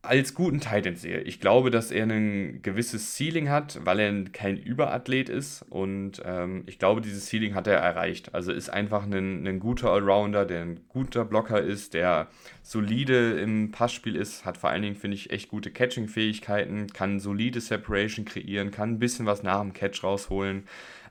als 0.06 0.34
guten 0.34 0.60
Titan 0.60 0.96
sehe. 0.96 1.20
Ich 1.20 1.40
glaube, 1.40 1.70
dass 1.70 1.90
er 1.90 2.04
ein 2.04 2.62
gewisses 2.62 3.16
Ceiling 3.16 3.50
hat, 3.50 3.80
weil 3.84 4.00
er 4.00 4.24
kein 4.32 4.56
Überathlet 4.56 5.28
ist 5.28 5.62
und 5.62 6.22
ähm, 6.24 6.64
ich 6.66 6.78
glaube, 6.78 7.00
dieses 7.00 7.28
Ceiling 7.28 7.54
hat 7.54 7.66
er 7.66 7.76
erreicht. 7.76 8.34
Also 8.34 8.52
ist 8.52 8.70
einfach 8.70 9.04
ein, 9.04 9.46
ein 9.46 9.60
guter 9.60 9.90
Allrounder, 9.90 10.44
der 10.44 10.62
ein 10.62 10.80
guter 10.88 11.24
Blocker 11.24 11.60
ist, 11.60 11.94
der 11.94 12.28
solide 12.62 13.38
im 13.40 13.70
Passspiel 13.70 14.16
ist, 14.16 14.44
hat 14.44 14.56
vor 14.56 14.70
allen 14.70 14.82
Dingen, 14.82 14.96
finde 14.96 15.16
ich, 15.16 15.30
echt 15.30 15.48
gute 15.48 15.70
Catching-Fähigkeiten, 15.70 16.88
kann 16.88 17.20
solide 17.20 17.60
Separation 17.60 18.24
kreieren, 18.24 18.70
kann 18.70 18.92
ein 18.92 18.98
bisschen 18.98 19.26
was 19.26 19.42
nach 19.42 19.60
dem 19.60 19.72
Catch 19.72 20.02
rausholen. 20.02 20.64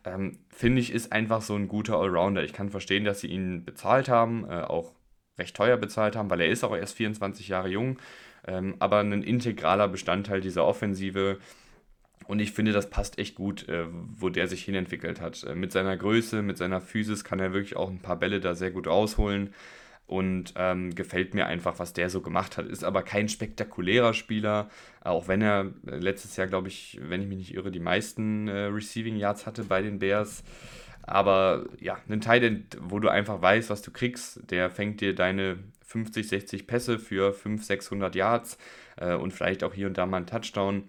Ähm, 0.06 0.40
finde 0.50 0.82
ich, 0.82 0.92
ist 0.92 1.12
einfach 1.12 1.42
so 1.42 1.56
ein 1.56 1.68
guter 1.68 1.98
Allrounder. 1.98 2.44
Ich 2.44 2.54
kann 2.54 2.70
verstehen, 2.70 3.06
dass 3.06 3.22
sie 3.22 3.28
ihn 3.28 3.66
bezahlt 3.66 4.10
haben, 4.10 4.46
äh, 4.50 4.62
auch 4.62 4.94
recht 5.38 5.56
teuer 5.56 5.78
bezahlt 5.78 6.16
haben, 6.16 6.30
weil 6.30 6.42
er 6.42 6.48
ist 6.48 6.64
auch 6.64 6.76
erst 6.76 6.96
24 6.96 7.48
Jahre 7.48 7.68
jung 7.68 7.98
ähm, 8.48 8.76
aber 8.80 9.00
ein 9.00 9.24
integraler 9.24 9.88
Bestandteil 9.88 10.42
dieser 10.42 10.66
Offensive. 10.66 11.38
Und 12.28 12.40
ich 12.40 12.52
finde, 12.52 12.72
das 12.72 12.90
passt 12.90 13.20
echt 13.20 13.36
gut, 13.36 13.68
äh, 13.70 13.86
wo 13.90 14.30
der 14.30 14.48
sich 14.48 14.64
hinentwickelt 14.64 15.22
hat. 15.22 15.44
Äh, 15.44 15.56
mit 15.56 15.72
seiner 15.72 15.96
Größe, 15.96 16.42
mit 16.42 16.58
seiner 16.58 16.82
Physis 16.82 17.24
kann 17.24 17.40
er 17.40 17.54
wirklich 17.54 17.76
auch 17.76 17.90
ein 17.90 18.02
paar 18.02 18.18
Bälle 18.18 18.40
da 18.40 18.56
sehr 18.56 18.72
gut 18.72 18.88
rausholen. 18.88 19.54
Und 20.08 20.54
ähm, 20.56 20.94
gefällt 20.94 21.34
mir 21.34 21.48
einfach, 21.48 21.80
was 21.80 21.94
der 21.94 22.12
so 22.12 22.22
gemacht 22.22 22.58
hat. 22.58 22.68
Ist 22.68 22.84
aber 22.84 23.02
kein 23.02 23.28
spektakulärer 23.28 24.14
Spieler, 24.14 24.70
auch 25.02 25.28
wenn 25.28 25.42
er 25.42 25.74
äh, 25.88 25.98
letztes 25.98 26.36
Jahr, 26.36 26.46
glaube 26.46 26.68
ich, 26.68 27.00
wenn 27.02 27.24
ich 27.24 27.28
mich 27.28 27.40
nicht 27.40 27.54
irre, 27.56 27.72
die 27.72 27.80
meisten 27.80 28.48
äh, 28.48 28.66
Receiving 28.66 29.16
Yards 29.16 29.48
hatte 29.48 29.64
bei 29.64 29.82
den 29.82 29.98
Bears. 29.98 30.44
Aber 31.02 31.66
ja, 31.80 31.98
ein 32.08 32.22
Teil, 32.22 32.66
wo 32.82 33.00
du 33.00 33.10
einfach 33.10 33.42
weißt, 33.42 33.72
was 33.72 33.82
du 33.82 33.92
kriegst, 33.92 34.52
der 34.52 34.70
fängt 34.70 35.02
dir 35.02 35.16
deine 35.16 35.58
50, 35.96 36.28
60 36.28 36.68
Pässe 36.68 37.00
für 37.00 37.32
500, 37.34 37.66
600 37.66 38.16
Yards 38.16 38.58
äh, 38.98 39.16
und 39.16 39.32
vielleicht 39.32 39.64
auch 39.64 39.74
hier 39.74 39.88
und 39.88 39.98
da 39.98 40.06
mal 40.06 40.18
einen 40.18 40.28
Touchdown. 40.28 40.84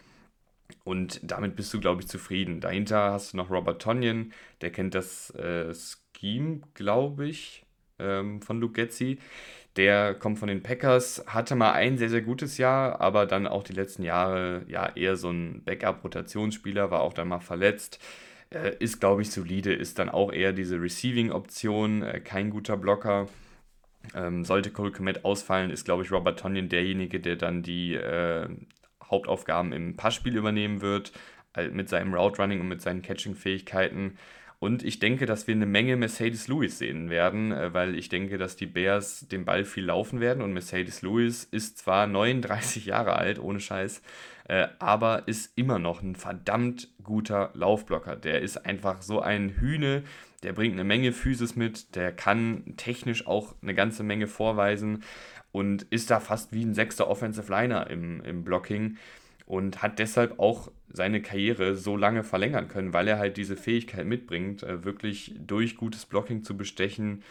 Und 0.83 1.21
damit 1.23 1.55
bist 1.55 1.73
du, 1.73 1.81
glaube 1.81 2.03
ich, 2.03 2.09
zufrieden. 2.09 2.61
Dahinter 2.61 3.13
hast 3.13 3.33
du 3.33 3.37
noch 3.37 3.51
Robert 3.51 3.81
Tonyan, 3.81 4.33
der 4.63 4.71
kennt 4.71 4.97
das 4.97 5.31
äh, 5.31 5.73
Scheme, 6.17 6.63
glaube 6.75 7.29
ich, 7.29 7.65
ähm, 8.01 8.43
von 8.43 8.61
Luke 8.61 8.75
Getzi. 8.75 9.19
Der 9.77 10.15
kommt 10.15 10.41
von 10.41 10.49
den 10.49 10.63
Packers, 10.63 11.23
hatte 11.29 11.55
mal 11.55 11.73
ein 11.73 11.99
sehr, 11.99 12.09
sehr 12.09 12.23
gutes 12.23 12.59
Jahr, 12.59 13.01
aber 13.01 13.27
dann 13.27 13.47
auch 13.47 13.63
die 13.63 13.75
letzten 13.75 14.03
Jahre 14.03 14.65
ja 14.69 14.89
eher 14.97 15.17
so 15.17 15.31
ein 15.31 15.63
Backup-Rotationsspieler, 15.65 16.91
war 16.91 17.03
auch 17.03 17.13
dann 17.13 17.29
mal 17.29 17.41
verletzt. 17.41 18.01
Äh, 18.51 18.77
ist, 18.79 19.01
glaube 19.01 19.23
ich, 19.23 19.31
solide, 19.31 19.73
ist 19.73 19.99
dann 19.99 20.09
auch 20.09 20.33
eher 20.33 20.53
diese 20.53 20.81
Receiving-Option, 20.81 22.03
äh, 22.03 22.21
kein 22.21 22.51
guter 22.51 22.77
Blocker. 22.77 23.29
Ähm, 24.15 24.45
sollte 24.45 24.71
Cole 24.71 24.93
Komet 24.93 25.25
ausfallen, 25.25 25.71
ist, 25.71 25.85
glaube 25.85 26.03
ich, 26.03 26.13
Robert 26.13 26.39
Tonyan 26.39 26.69
derjenige, 26.69 27.21
der 27.21 27.37
dann 27.37 27.63
die 27.63 27.95
äh, 27.95 28.49
Hauptaufgaben 29.05 29.73
im 29.73 29.97
Passspiel 29.97 30.37
übernehmen 30.37 30.81
wird, 30.81 31.13
mit 31.73 31.89
seinem 31.89 32.13
Route 32.13 32.43
Running 32.43 32.61
und 32.61 32.69
mit 32.69 32.83
seinen 32.83 33.01
Catching-Fähigkeiten. 33.01 34.19
Und 34.59 34.83
ich 34.83 34.99
denke, 34.99 35.27
dass 35.27 35.47
wir 35.47 35.55
eine 35.55 35.67
Menge 35.67 35.97
Mercedes 35.97 36.49
Lewis 36.49 36.79
sehen 36.79 37.11
werden, 37.11 37.53
äh, 37.53 37.75
weil 37.75 37.95
ich 37.95 38.09
denke, 38.09 38.39
dass 38.39 38.57
die 38.57 38.67
Bears 38.67 39.29
den 39.29 39.45
Ball 39.45 39.65
viel 39.65 39.85
laufen 39.85 40.21
werden. 40.21 40.43
Und 40.43 40.53
Mercedes 40.53 41.03
Lewis 41.03 41.45
ist 41.45 41.79
zwar 41.79 42.07
39 42.07 42.87
Jahre 42.87 43.17
alt, 43.17 43.39
ohne 43.39 43.61
Scheiß, 43.61 44.01
äh, 44.49 44.69
aber 44.79 45.29
ist 45.29 45.57
immer 45.59 45.79
noch 45.79 46.03
ein 46.03 46.17
verdammt 46.17 46.89
guter 47.03 47.51
Laufblocker. 47.55 48.17
Der 48.17 48.41
ist 48.41 48.65
einfach 48.65 49.03
so 49.03 49.21
ein 49.21 49.51
Hühne, 49.51 50.05
der 50.43 50.53
bringt 50.53 50.75
eine 50.75 50.85
Menge 50.85 51.13
Physis 51.13 51.57
mit, 51.57 51.95
der 51.95 52.13
kann 52.13 52.75
technisch 52.77 53.27
auch 53.27 53.55
eine 53.63 53.75
ganze 53.75 54.03
Menge 54.03 54.27
vorweisen 54.27 55.03
und 55.53 55.83
ist 55.85 56.11
da 56.11 56.21
fast 56.21 56.53
wie 56.53 56.65
ein 56.65 56.75
sechster 56.75 57.09
Offensive 57.09 57.51
Liner 57.51 57.89
im, 57.89 58.23
im 58.23 58.45
Blocking 58.45 58.97
und 59.47 59.83
hat 59.83 59.99
deshalb 59.99 60.39
auch 60.39 60.71
seine 60.89 61.23
Karriere 61.23 61.77
so 61.77 61.97
lange 61.97 62.25
verlängern 62.25 62.69
können, 62.69 62.93
weil 62.93 63.09
er 63.09 63.19
halt 63.19 63.37
diese 63.37 63.57
Fähigkeit 63.57 64.07
mitbringt, 64.07 64.63
äh, 64.63 64.85
wirklich 64.85 65.35
durch 65.39 65.77
gutes 65.77 66.05
Blocking 66.05 66.43
zu 66.43 66.57
bestechen 66.57 67.23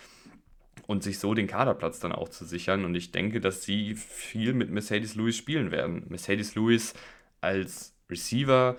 und 0.87 1.03
sich 1.03 1.19
so 1.19 1.33
den 1.33 1.47
Kaderplatz 1.47 1.99
dann 1.99 2.11
auch 2.11 2.29
zu 2.29 2.45
sichern. 2.45 2.85
Und 2.85 2.95
ich 2.95 3.11
denke, 3.11 3.41
dass 3.41 3.63
sie 3.63 3.95
viel 3.95 4.53
mit 4.53 4.69
Mercedes 4.69 5.15
Lewis 5.15 5.35
spielen 5.35 5.71
werden. 5.71 6.05
Mercedes 6.09 6.55
Lewis 6.55 6.93
als 7.41 7.95
Receiver 8.09 8.77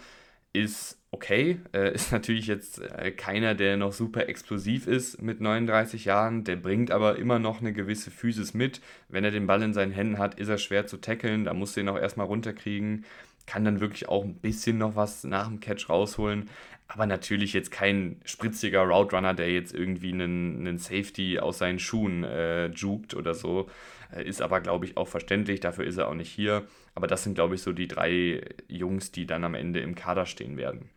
ist 0.52 0.98
okay, 1.16 1.60
äh, 1.72 1.94
ist 1.94 2.12
natürlich 2.18 2.46
jetzt 2.46 2.80
äh, 2.80 3.10
keiner, 3.10 3.54
der 3.54 3.76
noch 3.78 3.92
super 3.92 4.28
explosiv 4.28 4.86
ist 4.86 5.22
mit 5.22 5.40
39 5.40 6.04
Jahren, 6.04 6.44
der 6.44 6.56
bringt 6.56 6.90
aber 6.90 7.16
immer 7.16 7.38
noch 7.38 7.60
eine 7.60 7.72
gewisse 7.72 8.10
Physis 8.10 8.52
mit. 8.52 8.80
Wenn 9.08 9.24
er 9.24 9.30
den 9.30 9.46
Ball 9.46 9.62
in 9.62 9.72
seinen 9.72 9.92
Händen 9.92 10.18
hat, 10.18 10.38
ist 10.38 10.48
er 10.48 10.58
schwer 10.58 10.86
zu 10.86 10.98
tackeln, 10.98 11.44
da 11.44 11.54
muss 11.54 11.76
er 11.76 11.84
ihn 11.84 11.88
auch 11.88 11.98
erstmal 11.98 12.26
runterkriegen, 12.26 13.04
kann 13.46 13.64
dann 13.64 13.80
wirklich 13.80 14.08
auch 14.08 14.24
ein 14.24 14.34
bisschen 14.34 14.76
noch 14.76 14.94
was 14.94 15.24
nach 15.24 15.48
dem 15.48 15.60
Catch 15.60 15.88
rausholen, 15.88 16.50
aber 16.88 17.06
natürlich 17.06 17.52
jetzt 17.54 17.70
kein 17.70 18.20
spritziger 18.24 18.82
Route 18.82 19.16
Runner, 19.16 19.34
der 19.34 19.50
jetzt 19.50 19.74
irgendwie 19.74 20.12
einen, 20.12 20.60
einen 20.60 20.78
Safety 20.78 21.38
aus 21.38 21.58
seinen 21.58 21.78
Schuhen 21.78 22.24
äh, 22.24 22.66
jukt 22.66 23.14
oder 23.14 23.34
so. 23.34 23.68
Äh, 24.14 24.24
ist 24.24 24.42
aber, 24.42 24.60
glaube 24.60 24.84
ich, 24.84 24.96
auch 24.96 25.08
verständlich, 25.08 25.60
dafür 25.60 25.84
ist 25.84 25.96
er 25.96 26.08
auch 26.08 26.14
nicht 26.14 26.30
hier. 26.30 26.64
Aber 26.94 27.06
das 27.06 27.24
sind, 27.24 27.34
glaube 27.34 27.56
ich, 27.56 27.62
so 27.62 27.72
die 27.72 27.88
drei 27.88 28.42
Jungs, 28.68 29.10
die 29.12 29.26
dann 29.26 29.44
am 29.44 29.54
Ende 29.54 29.80
im 29.80 29.94
Kader 29.94 30.26
stehen 30.26 30.56
werden. 30.56 30.90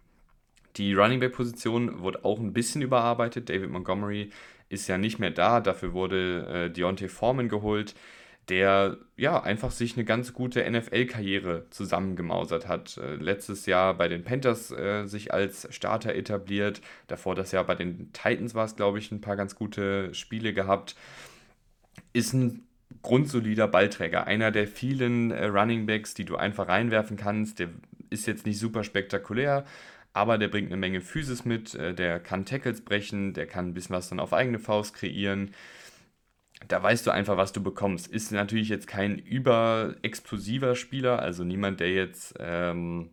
Die 0.79 0.93
Running 0.93 1.19
Back 1.19 1.33
Position 1.33 1.99
wurde 1.99 2.23
auch 2.23 2.39
ein 2.39 2.53
bisschen 2.53 2.81
überarbeitet. 2.81 3.49
David 3.49 3.69
Montgomery 3.69 4.31
ist 4.69 4.87
ja 4.87 4.97
nicht 4.97 5.19
mehr 5.19 5.29
da. 5.29 5.59
Dafür 5.59 5.91
wurde 5.91 6.47
äh, 6.47 6.69
Deontay 6.71 7.09
Foreman 7.09 7.49
geholt, 7.49 7.95
der 8.47 8.97
ja 9.17 9.43
einfach 9.43 9.71
sich 9.71 9.97
eine 9.97 10.05
ganz 10.05 10.33
gute 10.33 10.69
NFL-Karriere 10.71 11.65
zusammengemausert 11.69 12.69
hat. 12.69 12.97
Äh, 12.97 13.15
letztes 13.15 13.65
Jahr 13.65 13.93
bei 13.95 14.07
den 14.07 14.23
Panthers 14.23 14.71
äh, 14.71 15.05
sich 15.05 15.33
als 15.33 15.67
Starter 15.69 16.15
etabliert. 16.15 16.79
Davor 17.07 17.35
das 17.35 17.51
Jahr 17.51 17.65
bei 17.65 17.75
den 17.75 18.13
Titans 18.13 18.55
war 18.55 18.63
es, 18.63 18.77
glaube 18.77 18.99
ich, 18.99 19.11
ein 19.11 19.19
paar 19.19 19.35
ganz 19.35 19.55
gute 19.55 20.13
Spiele 20.13 20.53
gehabt. 20.53 20.95
Ist 22.13 22.31
ein 22.31 22.63
grundsolider 23.01 23.67
Ballträger. 23.67 24.27
Einer 24.27 24.51
der 24.51 24.65
vielen 24.65 25.31
äh, 25.31 25.47
Running 25.47 25.85
Backs, 25.85 26.13
die 26.13 26.23
du 26.23 26.37
einfach 26.37 26.69
reinwerfen 26.69 27.17
kannst. 27.17 27.59
Der 27.59 27.67
ist 28.09 28.27
jetzt 28.27 28.45
nicht 28.45 28.59
super 28.59 28.83
spektakulär, 28.83 29.65
aber 30.13 30.37
der 30.37 30.47
bringt 30.47 30.67
eine 30.67 30.77
Menge 30.77 31.01
Physis 31.01 31.45
mit, 31.45 31.75
äh, 31.75 31.93
der 31.93 32.19
kann 32.19 32.45
Tackles 32.45 32.81
brechen, 32.81 33.33
der 33.33 33.47
kann 33.47 33.69
ein 33.69 33.73
bisschen 33.73 33.95
was 33.95 34.09
dann 34.09 34.19
auf 34.19 34.33
eigene 34.33 34.59
Faust 34.59 34.95
kreieren. 34.95 35.53
Da 36.67 36.83
weißt 36.83 37.07
du 37.07 37.11
einfach, 37.11 37.37
was 37.37 37.53
du 37.53 37.63
bekommst. 37.63 38.07
Ist 38.07 38.31
natürlich 38.31 38.69
jetzt 38.69 38.87
kein 38.87 39.17
überexplosiver 39.17 40.75
Spieler, 40.75 41.19
also 41.19 41.43
niemand, 41.43 41.79
der 41.79 41.91
jetzt 41.93 42.35
ähm, 42.39 43.11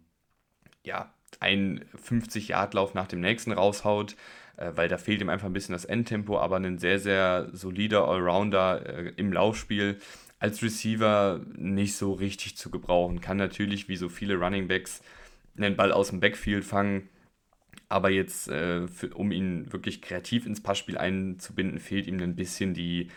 ja, 0.85 1.13
einen 1.41 1.85
50-Yard-Lauf 1.97 2.95
nach 2.95 3.07
dem 3.07 3.21
nächsten 3.21 3.53
raushaut, 3.53 4.17
äh, 4.57 4.73
weil 4.75 4.89
da 4.89 4.99
fehlt 4.99 5.21
ihm 5.21 5.29
einfach 5.29 5.47
ein 5.47 5.53
bisschen 5.53 5.75
das 5.75 5.85
Endtempo, 5.85 6.39
aber 6.39 6.57
ein 6.57 6.79
sehr, 6.79 6.99
sehr 6.99 7.51
solider 7.53 8.09
Allrounder 8.09 8.85
äh, 8.87 9.13
im 9.17 9.33
Laufspiel. 9.33 9.99
Als 10.39 10.63
Receiver 10.63 11.41
nicht 11.57 11.97
so 11.97 12.13
richtig 12.13 12.59
zu 12.59 12.71
gebrauchen. 12.71 13.23
Kann 13.23 13.39
natürlich, 13.39 13.89
wie 13.89 13.97
so 13.97 14.11
viele 14.11 14.37
Running 14.37 14.69
Backs, 14.69 15.03
einen 15.57 15.77
Ball 15.77 15.93
aus 15.93 16.11
dem 16.11 16.21
Backfield 16.21 16.65
fangen. 16.65 17.09
Aber 17.89 18.11
jetzt, 18.11 18.49
äh, 18.49 18.89
für, 18.89 19.09
um 19.15 19.31
ihn 19.31 19.73
wirklich 19.73 20.03
kreativ 20.03 20.47
ins 20.47 20.63
Passspiel 20.63 20.99
einzubinden, 20.99 21.79
fehlt 21.79 22.07
ihm 22.07 22.21
ein 22.21 22.35
bisschen 22.35 22.75
die 22.75 23.09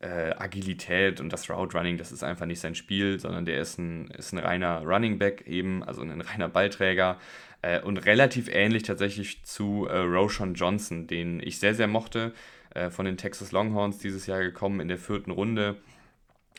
äh, 0.00 0.34
Agilität 0.36 1.20
und 1.20 1.32
das 1.32 1.48
Route 1.50 1.76
Running. 1.76 1.98
Das 1.98 2.12
ist 2.12 2.24
einfach 2.24 2.46
nicht 2.46 2.60
sein 2.60 2.74
Spiel, 2.74 3.18
sondern 3.20 3.44
der 3.44 3.60
ist 3.60 3.78
ein, 3.78 4.08
ist 4.08 4.32
ein 4.32 4.38
reiner 4.38 4.82
Running 4.82 5.18
Back 5.18 5.46
eben, 5.46 5.82
also 5.82 6.02
ein 6.02 6.20
reiner 6.20 6.48
Ballträger. 6.48 7.18
Äh, 7.62 7.80
und 7.80 7.98
relativ 7.98 8.48
ähnlich 8.48 8.82
tatsächlich 8.82 9.44
zu 9.44 9.86
äh, 9.86 9.96
Roshan 9.98 10.54
Johnson, 10.54 11.06
den 11.06 11.40
ich 11.40 11.58
sehr, 11.58 11.74
sehr 11.74 11.86
mochte, 11.86 12.34
äh, 12.74 12.90
von 12.90 13.06
den 13.06 13.16
Texas 13.16 13.52
Longhorns 13.52 13.98
dieses 13.98 14.26
Jahr 14.26 14.40
gekommen 14.40 14.80
in 14.80 14.88
der 14.88 14.98
vierten 14.98 15.30
Runde. 15.30 15.76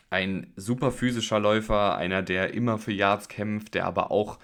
Ein 0.10 0.52
super 0.56 0.92
physischer 0.92 1.40
Läufer, 1.40 1.96
einer, 1.98 2.24
der 2.24 2.54
immer 2.54 2.78
für 2.78 2.92
Yards 2.92 3.28
kämpft, 3.30 3.76
der 3.76 3.86
aber 3.86 4.12
auch 4.12 4.40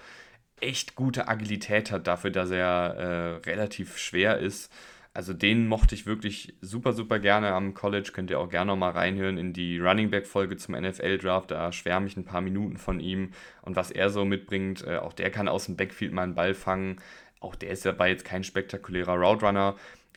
echt 0.62 0.94
gute 0.94 1.28
Agilität 1.28 1.90
hat 1.90 2.06
dafür, 2.06 2.30
dass 2.30 2.50
er 2.50 2.94
äh, 2.94 3.50
relativ 3.50 3.98
schwer 3.98 4.38
ist. 4.38 4.72
Also 5.14 5.34
den 5.34 5.68
mochte 5.68 5.94
ich 5.94 6.06
wirklich 6.06 6.54
super, 6.62 6.94
super 6.94 7.18
gerne 7.18 7.52
am 7.52 7.74
College. 7.74 8.10
Könnt 8.14 8.30
ihr 8.30 8.40
auch 8.40 8.48
gerne 8.48 8.74
mal 8.76 8.92
reinhören 8.92 9.36
in 9.36 9.52
die 9.52 9.78
Running 9.78 10.10
Back 10.10 10.26
Folge 10.26 10.56
zum 10.56 10.74
NFL 10.74 11.18
Draft. 11.18 11.50
Da 11.50 11.70
schwärme 11.70 12.06
ich 12.06 12.16
ein 12.16 12.24
paar 12.24 12.40
Minuten 12.40 12.78
von 12.78 12.98
ihm 12.98 13.32
und 13.60 13.76
was 13.76 13.90
er 13.90 14.08
so 14.08 14.24
mitbringt. 14.24 14.86
Äh, 14.86 14.96
auch 14.96 15.12
der 15.12 15.30
kann 15.30 15.48
aus 15.48 15.66
dem 15.66 15.76
Backfield 15.76 16.12
mal 16.12 16.22
einen 16.22 16.34
Ball 16.34 16.54
fangen. 16.54 16.96
Auch 17.40 17.54
der 17.56 17.70
ist 17.70 17.84
dabei 17.84 18.08
jetzt 18.08 18.24
kein 18.24 18.44
spektakulärer 18.44 19.16
Route. 19.16 19.74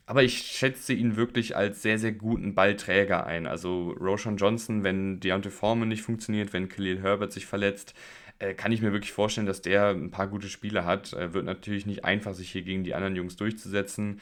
Aber 0.08 0.23
ich 0.23 0.38
schätze 0.38 0.93
ihn 0.93 1.15
wirklich 1.15 1.58
als 1.58 1.81
sehr, 1.81 1.97
sehr 1.97 2.12
guten 2.12 2.53
Ballträger 2.53 3.25
ein. 3.25 3.47
Also 3.47 3.89
Roshan 3.99 4.38
Johnson, 4.38 4.84
wenn 4.84 5.19
Deontay 5.19 5.49
Foreman 5.49 5.89
nicht 5.89 6.03
funktioniert, 6.03 6.53
wenn 6.53 6.69
Khalil 6.69 7.01
Herbert 7.01 7.34
sich 7.34 7.47
verletzt, 7.47 7.95
äh, 8.39 8.54
kann 8.54 8.71
ich 8.71 8.82
mir 8.82 8.91
wirklich 8.91 9.13
vorstellen, 9.13 9.48
dass 9.48 9.62
der 9.62 9.89
ein 9.89 10.12
paar 10.12 10.28
gute 10.28 10.50
Spiele 10.50 10.86
hat. 10.86 11.13
Äh, 11.13 11.34
wird 11.34 11.45
natürlich 11.45 11.86
nicht 11.86 12.06
einfach, 12.06 12.34
sich 12.34 12.52
hier 12.52 12.63
gegen 12.63 12.84
die 12.84 12.95
anderen 12.95 13.15
Jungs 13.15 13.36
durchzusetzen. 13.36 14.21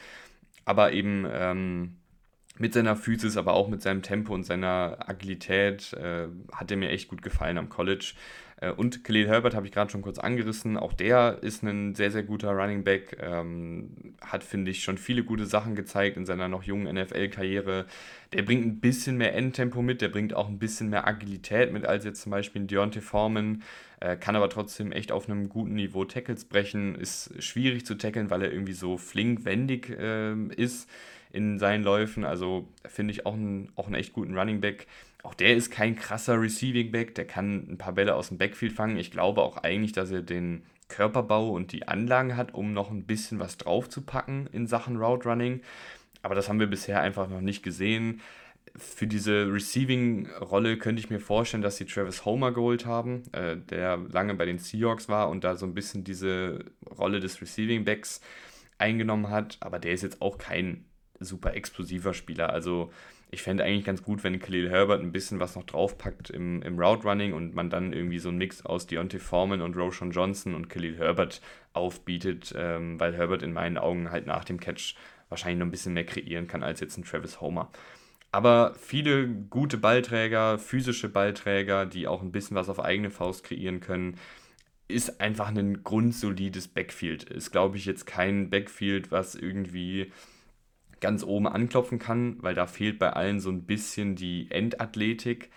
Aber 0.64 0.92
eben 0.92 1.26
ähm, 1.30 1.96
mit 2.58 2.72
seiner 2.72 2.96
Physis, 2.96 3.36
aber 3.36 3.54
auch 3.54 3.68
mit 3.68 3.82
seinem 3.82 4.02
Tempo 4.02 4.32
und 4.32 4.44
seiner 4.44 4.98
Agilität 5.06 5.92
äh, 5.94 6.28
hat 6.52 6.70
er 6.70 6.76
mir 6.76 6.90
echt 6.90 7.08
gut 7.08 7.22
gefallen 7.22 7.58
am 7.58 7.68
College. 7.68 8.14
Äh, 8.60 8.70
und 8.70 9.04
Khalil 9.04 9.26
Herbert 9.26 9.54
habe 9.54 9.66
ich 9.66 9.72
gerade 9.72 9.90
schon 9.90 10.02
kurz 10.02 10.18
angerissen. 10.18 10.76
Auch 10.76 10.92
der 10.92 11.38
ist 11.42 11.62
ein 11.62 11.94
sehr, 11.94 12.10
sehr 12.10 12.22
guter 12.22 12.52
Running 12.52 12.84
Back. 12.84 13.18
Ähm, 13.20 14.14
hat, 14.20 14.44
finde 14.44 14.70
ich, 14.70 14.82
schon 14.82 14.98
viele 14.98 15.24
gute 15.24 15.46
Sachen 15.46 15.74
gezeigt 15.74 16.16
in 16.16 16.26
seiner 16.26 16.48
noch 16.48 16.62
jungen 16.62 16.92
NFL-Karriere. 16.94 17.86
Der 18.32 18.42
bringt 18.42 18.64
ein 18.66 18.80
bisschen 18.80 19.16
mehr 19.16 19.34
Endtempo 19.34 19.82
mit, 19.82 20.00
der 20.00 20.08
bringt 20.08 20.34
auch 20.34 20.48
ein 20.48 20.58
bisschen 20.58 20.90
mehr 20.90 21.06
Agilität 21.06 21.72
mit 21.72 21.84
als 21.86 22.04
jetzt 22.04 22.22
zum 22.22 22.30
Beispiel 22.30 22.62
Deontay 22.62 23.00
Foreman. 23.00 23.62
Äh, 24.04 24.16
kann 24.16 24.36
aber 24.36 24.50
trotzdem 24.50 24.92
echt 24.92 25.12
auf 25.12 25.30
einem 25.30 25.48
guten 25.48 25.76
Niveau 25.76 26.04
Tackles 26.04 26.44
brechen. 26.44 26.94
Ist 26.94 27.42
schwierig 27.42 27.86
zu 27.86 27.94
tackeln, 27.94 28.28
weil 28.28 28.42
er 28.42 28.52
irgendwie 28.52 28.74
so 28.74 28.98
flink 28.98 29.46
wendig 29.46 29.88
äh, 29.88 30.34
ist 30.56 30.90
in 31.32 31.58
seinen 31.58 31.82
Läufen. 31.82 32.26
Also 32.26 32.68
finde 32.84 33.12
ich 33.12 33.24
auch, 33.24 33.32
ein, 33.32 33.70
auch 33.76 33.86
einen 33.86 33.94
echt 33.94 34.12
guten 34.12 34.36
Running 34.36 34.60
Back. 34.60 34.88
Auch 35.22 35.32
der 35.32 35.56
ist 35.56 35.70
kein 35.70 35.96
krasser 35.96 36.38
Receiving 36.38 36.92
Back, 36.92 37.14
der 37.14 37.26
kann 37.26 37.66
ein 37.70 37.78
paar 37.78 37.94
Bälle 37.94 38.14
aus 38.14 38.28
dem 38.28 38.36
Backfield 38.36 38.74
fangen. 38.74 38.98
Ich 38.98 39.10
glaube 39.10 39.40
auch 39.40 39.56
eigentlich, 39.56 39.92
dass 39.92 40.10
er 40.10 40.20
den 40.20 40.66
Körperbau 40.88 41.48
und 41.48 41.72
die 41.72 41.88
Anlagen 41.88 42.36
hat, 42.36 42.52
um 42.52 42.74
noch 42.74 42.90
ein 42.90 43.04
bisschen 43.04 43.38
was 43.38 43.56
draufzupacken 43.56 44.48
in 44.52 44.66
Sachen 44.66 44.98
Route 44.98 45.26
Running. 45.26 45.62
Aber 46.20 46.34
das 46.34 46.50
haben 46.50 46.60
wir 46.60 46.66
bisher 46.66 47.00
einfach 47.00 47.30
noch 47.30 47.40
nicht 47.40 47.62
gesehen. 47.62 48.20
Für 48.76 49.06
diese 49.06 49.52
Receiving-Rolle 49.52 50.78
könnte 50.78 51.00
ich 51.00 51.10
mir 51.10 51.20
vorstellen, 51.20 51.62
dass 51.62 51.76
sie 51.76 51.84
Travis 51.84 52.24
Homer 52.24 52.52
geholt 52.52 52.86
haben, 52.86 53.22
äh, 53.32 53.56
der 53.56 53.98
lange 53.98 54.34
bei 54.34 54.46
den 54.46 54.58
Seahawks 54.58 55.08
war 55.08 55.28
und 55.28 55.44
da 55.44 55.56
so 55.56 55.64
ein 55.64 55.74
bisschen 55.74 56.02
diese 56.02 56.64
Rolle 56.98 57.20
des 57.20 57.40
Receiving 57.40 57.84
Backs 57.84 58.20
eingenommen 58.78 59.30
hat. 59.30 59.58
Aber 59.60 59.78
der 59.78 59.92
ist 59.92 60.02
jetzt 60.02 60.20
auch 60.20 60.38
kein 60.38 60.86
super 61.20 61.54
explosiver 61.54 62.14
Spieler. 62.14 62.50
Also 62.50 62.90
ich 63.30 63.42
fände 63.42 63.64
eigentlich 63.64 63.84
ganz 63.84 64.02
gut, 64.02 64.22
wenn 64.22 64.38
Khalil 64.38 64.70
Herbert 64.70 65.00
ein 65.00 65.12
bisschen 65.12 65.40
was 65.40 65.56
noch 65.56 65.64
draufpackt 65.64 66.30
im, 66.30 66.62
im 66.62 66.78
Route 66.78 67.02
Running 67.02 67.32
und 67.32 67.54
man 67.54 67.68
dann 67.68 67.92
irgendwie 67.92 68.18
so 68.18 68.28
einen 68.28 68.38
Mix 68.38 68.64
aus 68.64 68.86
Deontay 68.86 69.18
Foreman 69.18 69.60
und 69.60 69.76
Roshan 69.76 70.12
Johnson 70.12 70.54
und 70.54 70.68
Khalil 70.68 70.96
Herbert 70.98 71.40
aufbietet, 71.72 72.54
ähm, 72.56 72.98
weil 73.00 73.14
Herbert 73.16 73.42
in 73.42 73.52
meinen 73.52 73.76
Augen 73.78 74.10
halt 74.10 74.26
nach 74.26 74.44
dem 74.44 74.60
Catch 74.60 74.94
wahrscheinlich 75.28 75.58
noch 75.58 75.66
ein 75.66 75.72
bisschen 75.72 75.94
mehr 75.94 76.06
kreieren 76.06 76.46
kann 76.46 76.62
als 76.62 76.80
jetzt 76.80 76.96
ein 76.96 77.04
Travis 77.04 77.40
Homer. 77.40 77.70
Aber 78.34 78.74
viele 78.80 79.28
gute 79.28 79.78
Ballträger, 79.78 80.58
physische 80.58 81.08
Ballträger, 81.08 81.86
die 81.86 82.08
auch 82.08 82.20
ein 82.20 82.32
bisschen 82.32 82.56
was 82.56 82.68
auf 82.68 82.80
eigene 82.80 83.10
Faust 83.10 83.44
kreieren 83.44 83.78
können, 83.78 84.18
ist 84.88 85.20
einfach 85.20 85.50
ein 85.54 85.84
grundsolides 85.84 86.66
Backfield. 86.66 87.22
Ist, 87.30 87.52
glaube 87.52 87.76
ich, 87.76 87.86
jetzt 87.86 88.06
kein 88.06 88.50
Backfield, 88.50 89.12
was 89.12 89.36
irgendwie 89.36 90.10
ganz 90.98 91.22
oben 91.22 91.46
anklopfen 91.46 92.00
kann, 92.00 92.42
weil 92.42 92.56
da 92.56 92.66
fehlt 92.66 92.98
bei 92.98 93.12
allen 93.12 93.38
so 93.38 93.50
ein 93.50 93.66
bisschen 93.66 94.16
die 94.16 94.50
Endathletik. 94.50 95.50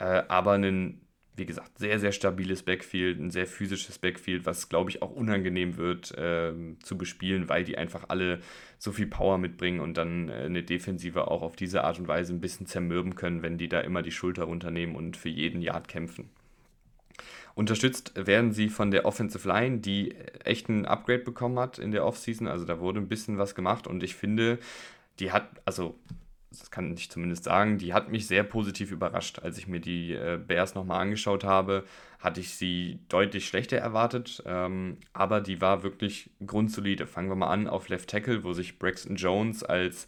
Äh, 0.00 0.24
aber 0.26 0.54
ein, 0.54 1.02
wie 1.36 1.46
gesagt, 1.46 1.78
sehr, 1.78 2.00
sehr 2.00 2.10
stabiles 2.10 2.64
Backfield, 2.64 3.20
ein 3.20 3.30
sehr 3.30 3.46
physisches 3.46 4.00
Backfield, 4.00 4.44
was, 4.44 4.68
glaube 4.68 4.90
ich, 4.90 5.02
auch 5.02 5.12
unangenehm 5.12 5.76
wird 5.76 6.10
äh, 6.18 6.52
zu 6.82 6.98
bespielen, 6.98 7.48
weil 7.48 7.62
die 7.62 7.78
einfach 7.78 8.06
alle 8.08 8.40
so 8.84 8.92
viel 8.92 9.06
Power 9.06 9.38
mitbringen 9.38 9.80
und 9.80 9.96
dann 9.96 10.28
äh, 10.28 10.42
eine 10.42 10.62
Defensive 10.62 11.28
auch 11.28 11.40
auf 11.40 11.56
diese 11.56 11.84
Art 11.84 11.98
und 11.98 12.06
Weise 12.06 12.34
ein 12.34 12.40
bisschen 12.42 12.66
zermürben 12.66 13.14
können, 13.14 13.42
wenn 13.42 13.56
die 13.56 13.68
da 13.68 13.80
immer 13.80 14.02
die 14.02 14.10
Schulter 14.10 14.44
runternehmen 14.44 14.94
und 14.94 15.16
für 15.16 15.30
jeden 15.30 15.62
Yard 15.62 15.88
kämpfen. 15.88 16.28
Unterstützt 17.54 18.12
werden 18.14 18.52
sie 18.52 18.68
von 18.68 18.90
der 18.90 19.06
Offensive 19.06 19.48
Line, 19.48 19.78
die 19.78 20.14
echt 20.44 20.68
ein 20.68 20.84
Upgrade 20.84 21.20
bekommen 21.20 21.58
hat 21.58 21.78
in 21.78 21.92
der 21.92 22.04
Offseason. 22.04 22.46
Also 22.46 22.66
da 22.66 22.78
wurde 22.78 23.00
ein 23.00 23.08
bisschen 23.08 23.38
was 23.38 23.54
gemacht 23.54 23.86
und 23.86 24.02
ich 24.02 24.16
finde, 24.16 24.58
die 25.18 25.32
hat, 25.32 25.48
also 25.64 25.98
das 26.60 26.70
kann 26.70 26.92
ich 26.92 27.10
zumindest 27.10 27.44
sagen, 27.44 27.78
die 27.78 27.92
hat 27.92 28.10
mich 28.10 28.26
sehr 28.26 28.44
positiv 28.44 28.90
überrascht. 28.90 29.40
Als 29.40 29.58
ich 29.58 29.66
mir 29.66 29.80
die 29.80 30.12
äh, 30.12 30.38
Bears 30.38 30.74
nochmal 30.74 31.00
angeschaut 31.00 31.44
habe, 31.44 31.84
hatte 32.18 32.40
ich 32.40 32.54
sie 32.54 32.98
deutlich 33.08 33.46
schlechter 33.46 33.76
erwartet, 33.76 34.42
ähm, 34.46 34.96
aber 35.12 35.40
die 35.40 35.60
war 35.60 35.82
wirklich 35.82 36.30
grundsolide. 36.46 37.06
Fangen 37.06 37.28
wir 37.28 37.36
mal 37.36 37.50
an 37.50 37.66
auf 37.66 37.88
Left 37.88 38.08
Tackle, 38.08 38.44
wo 38.44 38.52
sich 38.52 38.78
Braxton 38.78 39.16
Jones 39.16 39.62
als 39.62 40.06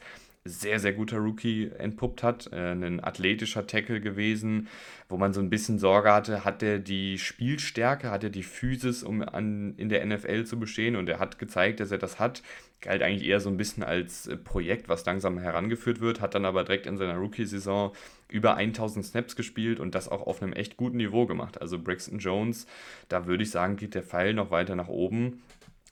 sehr, 0.49 0.81
sehr 0.81 0.93
guter 0.93 1.19
Rookie 1.19 1.71
entpuppt 1.79 2.23
hat. 2.23 2.53
Äh, 2.53 2.73
ein 2.73 3.03
athletischer 3.03 3.67
Tackle 3.67 4.01
gewesen, 4.01 4.69
wo 5.09 5.17
man 5.17 5.33
so 5.33 5.41
ein 5.41 5.51
bisschen 5.51 5.79
Sorge 5.79 6.13
hatte, 6.13 6.45
hat 6.45 6.63
er 6.63 6.79
die 6.79 7.19
Spielstärke, 7.19 8.11
hat 8.11 8.25
er 8.25 8.31
die 8.31 8.43
Physis, 8.43 9.03
um 9.03 9.23
an, 9.23 9.75
in 9.77 9.89
der 9.89 10.05
NFL 10.05 10.45
zu 10.45 10.59
bestehen 10.59 10.97
und 10.97 11.09
er 11.09 11.19
hat 11.19 11.39
gezeigt, 11.39 11.81
dass 11.81 11.91
er 11.91 11.99
das 11.99 12.19
hat. 12.19 12.43
Galt 12.81 13.03
eigentlich 13.03 13.27
eher 13.27 13.41
so 13.41 13.49
ein 13.49 13.57
bisschen 13.57 13.83
als 13.83 14.27
äh, 14.27 14.37
Projekt, 14.37 14.89
was 14.89 15.05
langsam 15.07 15.39
herangeführt 15.39 16.01
wird, 16.01 16.21
hat 16.21 16.35
dann 16.35 16.45
aber 16.45 16.65
direkt 16.65 16.87
in 16.87 16.97
seiner 16.97 17.17
Rookie-Saison 17.17 17.93
über 18.29 18.57
1000 18.57 19.05
Snaps 19.05 19.37
gespielt 19.37 19.81
und 19.81 19.95
das 19.95 20.09
auch 20.09 20.27
auf 20.27 20.43
einem 20.43 20.53
echt 20.53 20.77
guten 20.77 20.99
Niveau 20.99 21.27
gemacht. 21.27 21.61
Also 21.61 21.79
Braxton 21.79 22.19
Jones, 22.19 22.67
da 23.09 23.27
würde 23.27 23.45
ich 23.45 23.51
sagen, 23.51 23.77
geht 23.77 23.95
der 23.95 24.03
Pfeil 24.03 24.35
noch 24.35 24.51
weiter 24.51 24.77
nach 24.77 24.89
oben 24.89 25.43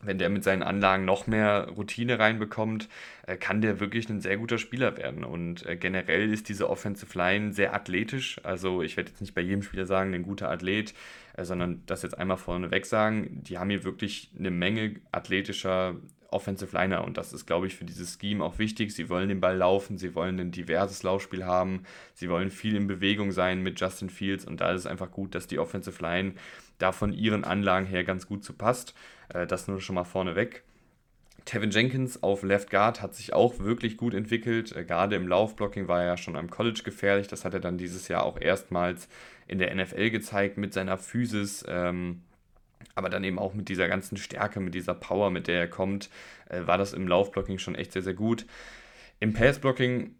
wenn 0.02 0.18
der 0.18 0.28
mit 0.28 0.44
seinen 0.44 0.62
Anlagen 0.62 1.04
noch 1.04 1.26
mehr 1.26 1.68
Routine 1.76 2.18
reinbekommt, 2.18 2.88
äh, 3.26 3.36
kann 3.36 3.60
der 3.60 3.80
wirklich 3.80 4.08
ein 4.08 4.20
sehr 4.20 4.36
guter 4.36 4.58
Spieler 4.58 4.96
werden. 4.96 5.24
Und 5.24 5.64
äh, 5.66 5.76
generell 5.76 6.32
ist 6.32 6.48
diese 6.48 6.68
Offensive 6.68 7.16
Line 7.16 7.52
sehr 7.52 7.74
athletisch. 7.74 8.40
Also 8.42 8.82
ich 8.82 8.96
werde 8.96 9.10
jetzt 9.10 9.20
nicht 9.20 9.34
bei 9.34 9.40
jedem 9.40 9.62
Spieler 9.62 9.86
sagen, 9.86 10.14
ein 10.14 10.22
guter 10.22 10.50
Athlet, 10.50 10.94
äh, 11.36 11.44
sondern 11.44 11.82
das 11.86 12.02
jetzt 12.02 12.18
einmal 12.18 12.36
vorneweg 12.36 12.86
sagen. 12.86 13.42
Die 13.42 13.58
haben 13.58 13.70
hier 13.70 13.84
wirklich 13.84 14.30
eine 14.38 14.50
Menge 14.50 14.96
athletischer 15.12 15.96
Offensive 16.34 16.76
Liner 16.76 17.04
und 17.04 17.16
das 17.16 17.32
ist, 17.32 17.46
glaube 17.46 17.68
ich, 17.68 17.76
für 17.76 17.84
dieses 17.84 18.18
Scheme 18.20 18.44
auch 18.44 18.58
wichtig. 18.58 18.92
Sie 18.92 19.08
wollen 19.08 19.28
den 19.28 19.40
Ball 19.40 19.56
laufen, 19.56 19.98
sie 19.98 20.16
wollen 20.16 20.40
ein 20.40 20.50
diverses 20.50 21.04
Laufspiel 21.04 21.44
haben, 21.44 21.84
sie 22.12 22.28
wollen 22.28 22.50
viel 22.50 22.74
in 22.74 22.88
Bewegung 22.88 23.30
sein 23.30 23.62
mit 23.62 23.80
Justin 23.80 24.10
Fields 24.10 24.44
und 24.44 24.60
da 24.60 24.72
ist 24.72 24.80
es 24.80 24.86
einfach 24.86 25.12
gut, 25.12 25.36
dass 25.36 25.46
die 25.46 25.60
Offensive 25.60 26.02
Line 26.02 26.32
da 26.78 26.92
von 26.92 27.12
ihren 27.12 27.44
Anlagen 27.44 27.86
her 27.86 28.04
ganz 28.04 28.26
gut 28.26 28.44
zu 28.44 28.52
passt. 28.52 28.94
Äh, 29.32 29.46
das 29.46 29.68
nur 29.68 29.80
schon 29.80 29.94
mal 29.94 30.04
vorneweg. 30.04 30.64
Tevin 31.44 31.70
Jenkins 31.70 32.22
auf 32.22 32.42
Left 32.42 32.70
Guard 32.70 33.02
hat 33.02 33.14
sich 33.14 33.34
auch 33.34 33.58
wirklich 33.58 33.96
gut 33.96 34.14
entwickelt. 34.14 34.74
Äh, 34.74 34.84
gerade 34.84 35.16
im 35.16 35.28
Laufblocking 35.28 35.88
war 35.88 36.00
er 36.00 36.06
ja 36.06 36.16
schon 36.16 36.36
am 36.36 36.50
College 36.50 36.82
gefährlich. 36.84 37.28
Das 37.28 37.44
hat 37.44 37.54
er 37.54 37.60
dann 37.60 37.78
dieses 37.78 38.08
Jahr 38.08 38.24
auch 38.24 38.40
erstmals 38.40 39.08
in 39.46 39.58
der 39.58 39.74
NFL 39.74 40.10
gezeigt 40.10 40.56
mit 40.56 40.72
seiner 40.72 40.96
Physis. 40.96 41.64
Ähm, 41.68 42.22
aber 42.94 43.10
dann 43.10 43.24
eben 43.24 43.38
auch 43.38 43.54
mit 43.54 43.68
dieser 43.68 43.88
ganzen 43.88 44.16
Stärke, 44.16 44.60
mit 44.60 44.74
dieser 44.74 44.94
Power, 44.94 45.30
mit 45.30 45.48
der 45.48 45.60
er 45.60 45.68
kommt, 45.68 46.10
äh, 46.48 46.66
war 46.66 46.78
das 46.78 46.92
im 46.92 47.08
Laufblocking 47.08 47.58
schon 47.58 47.74
echt 47.74 47.92
sehr, 47.92 48.02
sehr 48.02 48.14
gut. 48.14 48.46
Im 49.20 49.32
Passblocking 49.32 50.14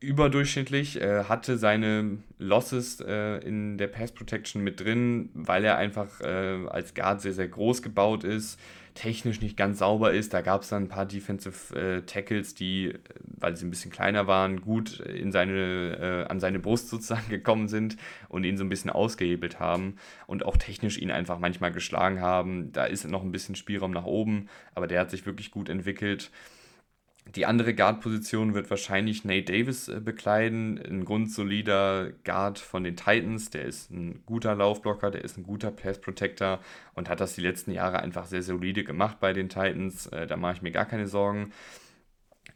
überdurchschnittlich, 0.00 1.00
äh, 1.00 1.24
hatte 1.24 1.58
seine 1.58 2.18
Losses 2.38 3.00
äh, 3.00 3.36
in 3.46 3.76
der 3.76 3.86
Pass 3.86 4.12
Protection 4.12 4.62
mit 4.62 4.80
drin, 4.80 5.28
weil 5.34 5.64
er 5.64 5.76
einfach 5.76 6.20
äh, 6.22 6.66
als 6.68 6.94
Guard 6.94 7.20
sehr, 7.20 7.34
sehr 7.34 7.48
groß 7.48 7.82
gebaut 7.82 8.24
ist, 8.24 8.58
technisch 8.94 9.42
nicht 9.42 9.58
ganz 9.58 9.78
sauber 9.78 10.12
ist. 10.12 10.32
Da 10.32 10.40
gab 10.40 10.62
es 10.62 10.70
dann 10.70 10.84
ein 10.84 10.88
paar 10.88 11.04
Defensive 11.04 11.78
äh, 11.78 12.02
Tackles, 12.02 12.54
die, 12.54 12.94
weil 13.24 13.56
sie 13.56 13.66
ein 13.66 13.70
bisschen 13.70 13.90
kleiner 13.90 14.26
waren, 14.26 14.62
gut 14.62 15.00
in 15.00 15.32
seine, 15.32 16.24
äh, 16.26 16.30
an 16.30 16.40
seine 16.40 16.58
Brust 16.58 16.88
sozusagen 16.88 17.28
gekommen 17.28 17.68
sind 17.68 17.98
und 18.30 18.44
ihn 18.44 18.56
so 18.56 18.64
ein 18.64 18.70
bisschen 18.70 18.90
ausgehebelt 18.90 19.60
haben 19.60 19.96
und 20.26 20.46
auch 20.46 20.56
technisch 20.56 20.96
ihn 20.96 21.10
einfach 21.10 21.38
manchmal 21.38 21.72
geschlagen 21.72 22.20
haben. 22.20 22.72
Da 22.72 22.86
ist 22.86 23.06
noch 23.06 23.22
ein 23.22 23.32
bisschen 23.32 23.54
Spielraum 23.54 23.90
nach 23.90 24.06
oben, 24.06 24.48
aber 24.74 24.86
der 24.86 25.00
hat 25.00 25.10
sich 25.10 25.26
wirklich 25.26 25.50
gut 25.50 25.68
entwickelt. 25.68 26.30
Die 27.36 27.46
andere 27.46 27.74
Guard-Position 27.74 28.54
wird 28.54 28.70
wahrscheinlich 28.70 29.24
Nate 29.24 29.52
Davis 29.52 29.88
äh, 29.88 30.00
bekleiden, 30.00 30.78
ein 30.78 31.04
grundsolider 31.04 32.10
Guard 32.24 32.58
von 32.58 32.82
den 32.82 32.96
Titans. 32.96 33.50
Der 33.50 33.64
ist 33.64 33.90
ein 33.90 34.22
guter 34.26 34.54
Laufblocker, 34.54 35.10
der 35.10 35.22
ist 35.22 35.38
ein 35.38 35.44
guter 35.44 35.70
Pass-Protector 35.70 36.58
und 36.94 37.08
hat 37.08 37.20
das 37.20 37.34
die 37.34 37.40
letzten 37.40 37.70
Jahre 37.72 38.00
einfach 38.00 38.26
sehr 38.26 38.42
solide 38.42 38.82
gemacht 38.82 39.18
bei 39.20 39.32
den 39.32 39.48
Titans. 39.48 40.06
Äh, 40.06 40.26
da 40.26 40.36
mache 40.36 40.54
ich 40.54 40.62
mir 40.62 40.72
gar 40.72 40.86
keine 40.86 41.06
Sorgen. 41.06 41.52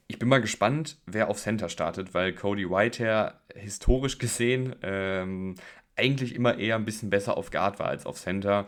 Ich 0.08 0.18
bin 0.18 0.28
mal 0.28 0.40
gespannt, 0.40 0.98
wer 1.06 1.28
auf 1.28 1.38
Center 1.38 1.68
startet, 1.68 2.12
weil 2.12 2.32
Cody 2.32 2.68
Whitehair 2.68 3.40
historisch 3.54 4.18
gesehen 4.18 4.74
ähm, 4.82 5.54
eigentlich 5.96 6.34
immer 6.34 6.58
eher 6.58 6.74
ein 6.76 6.84
bisschen 6.84 7.10
besser 7.10 7.36
auf 7.36 7.50
Guard 7.50 7.78
war 7.78 7.86
als 7.86 8.06
auf 8.06 8.18
Center 8.18 8.66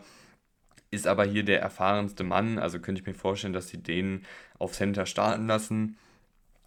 ist 0.91 1.07
aber 1.07 1.25
hier 1.25 1.43
der 1.43 1.61
erfahrenste 1.61 2.23
Mann, 2.23 2.59
also 2.59 2.79
könnte 2.79 3.01
ich 3.01 3.07
mir 3.07 3.13
vorstellen, 3.13 3.53
dass 3.53 3.69
sie 3.69 3.81
den 3.81 4.23
auf 4.57 4.73
Center 4.73 5.05
starten 5.05 5.47
lassen. 5.47 5.97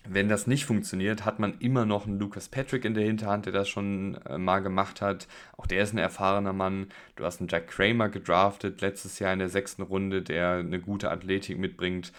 Wenn 0.08 0.30
das 0.30 0.46
nicht 0.46 0.64
funktioniert, 0.64 1.26
hat 1.26 1.40
man 1.40 1.58
immer 1.58 1.84
noch 1.84 2.06
einen 2.06 2.18
Lucas 2.18 2.48
Patrick 2.48 2.86
in 2.86 2.94
der 2.94 3.04
Hinterhand, 3.04 3.44
der 3.44 3.52
das 3.52 3.68
schon 3.68 4.14
äh, 4.24 4.38
mal 4.38 4.60
gemacht 4.60 5.02
hat. 5.02 5.28
Auch 5.58 5.66
der 5.66 5.82
ist 5.82 5.92
ein 5.92 5.98
erfahrener 5.98 6.54
Mann. 6.54 6.86
Du 7.16 7.24
hast 7.24 7.40
einen 7.40 7.48
Jack 7.48 7.68
Kramer 7.68 8.08
gedraftet 8.08 8.80
letztes 8.80 9.18
Jahr 9.18 9.32
in 9.34 9.40
der 9.40 9.50
sechsten 9.50 9.82
Runde, 9.82 10.22
der 10.22 10.52
eine 10.52 10.80
gute 10.80 11.10
Athletik 11.10 11.58
mitbringt. 11.58 12.12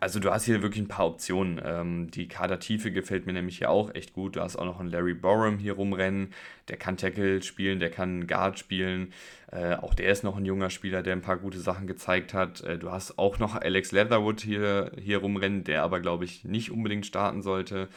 Also 0.00 0.20
du 0.20 0.30
hast 0.30 0.44
hier 0.44 0.62
wirklich 0.62 0.82
ein 0.82 0.88
paar 0.88 1.06
Optionen. 1.06 1.60
Ähm, 1.64 2.10
die 2.10 2.28
Kadertiefe 2.28 2.92
gefällt 2.92 3.26
mir 3.26 3.32
nämlich 3.32 3.58
hier 3.58 3.70
auch 3.70 3.94
echt 3.94 4.12
gut. 4.12 4.36
Du 4.36 4.40
hast 4.40 4.56
auch 4.56 4.64
noch 4.64 4.80
einen 4.80 4.90
Larry 4.90 5.14
Borum 5.14 5.58
hier 5.58 5.74
rumrennen. 5.74 6.32
Der 6.68 6.76
kann 6.76 6.96
Tackle 6.96 7.42
spielen, 7.42 7.80
der 7.80 7.90
kann 7.90 8.26
Guard 8.26 8.58
spielen. 8.58 9.12
Äh, 9.50 9.74
auch 9.74 9.94
der 9.94 10.10
ist 10.10 10.24
noch 10.24 10.36
ein 10.36 10.44
junger 10.44 10.70
Spieler, 10.70 11.02
der 11.02 11.14
ein 11.14 11.22
paar 11.22 11.38
gute 11.38 11.58
Sachen 11.58 11.86
gezeigt 11.86 12.34
hat. 12.34 12.60
Äh, 12.62 12.78
du 12.78 12.90
hast 12.90 13.18
auch 13.18 13.38
noch 13.38 13.54
Alex 13.54 13.92
Leatherwood 13.92 14.40
hier, 14.40 14.92
hier 15.00 15.18
rumrennen, 15.18 15.64
der 15.64 15.82
aber, 15.82 16.00
glaube 16.00 16.24
ich, 16.24 16.44
nicht 16.44 16.70
unbedingt 16.70 17.06
starten 17.06 17.42
sollte. 17.42 17.88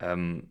Ähm, 0.00 0.48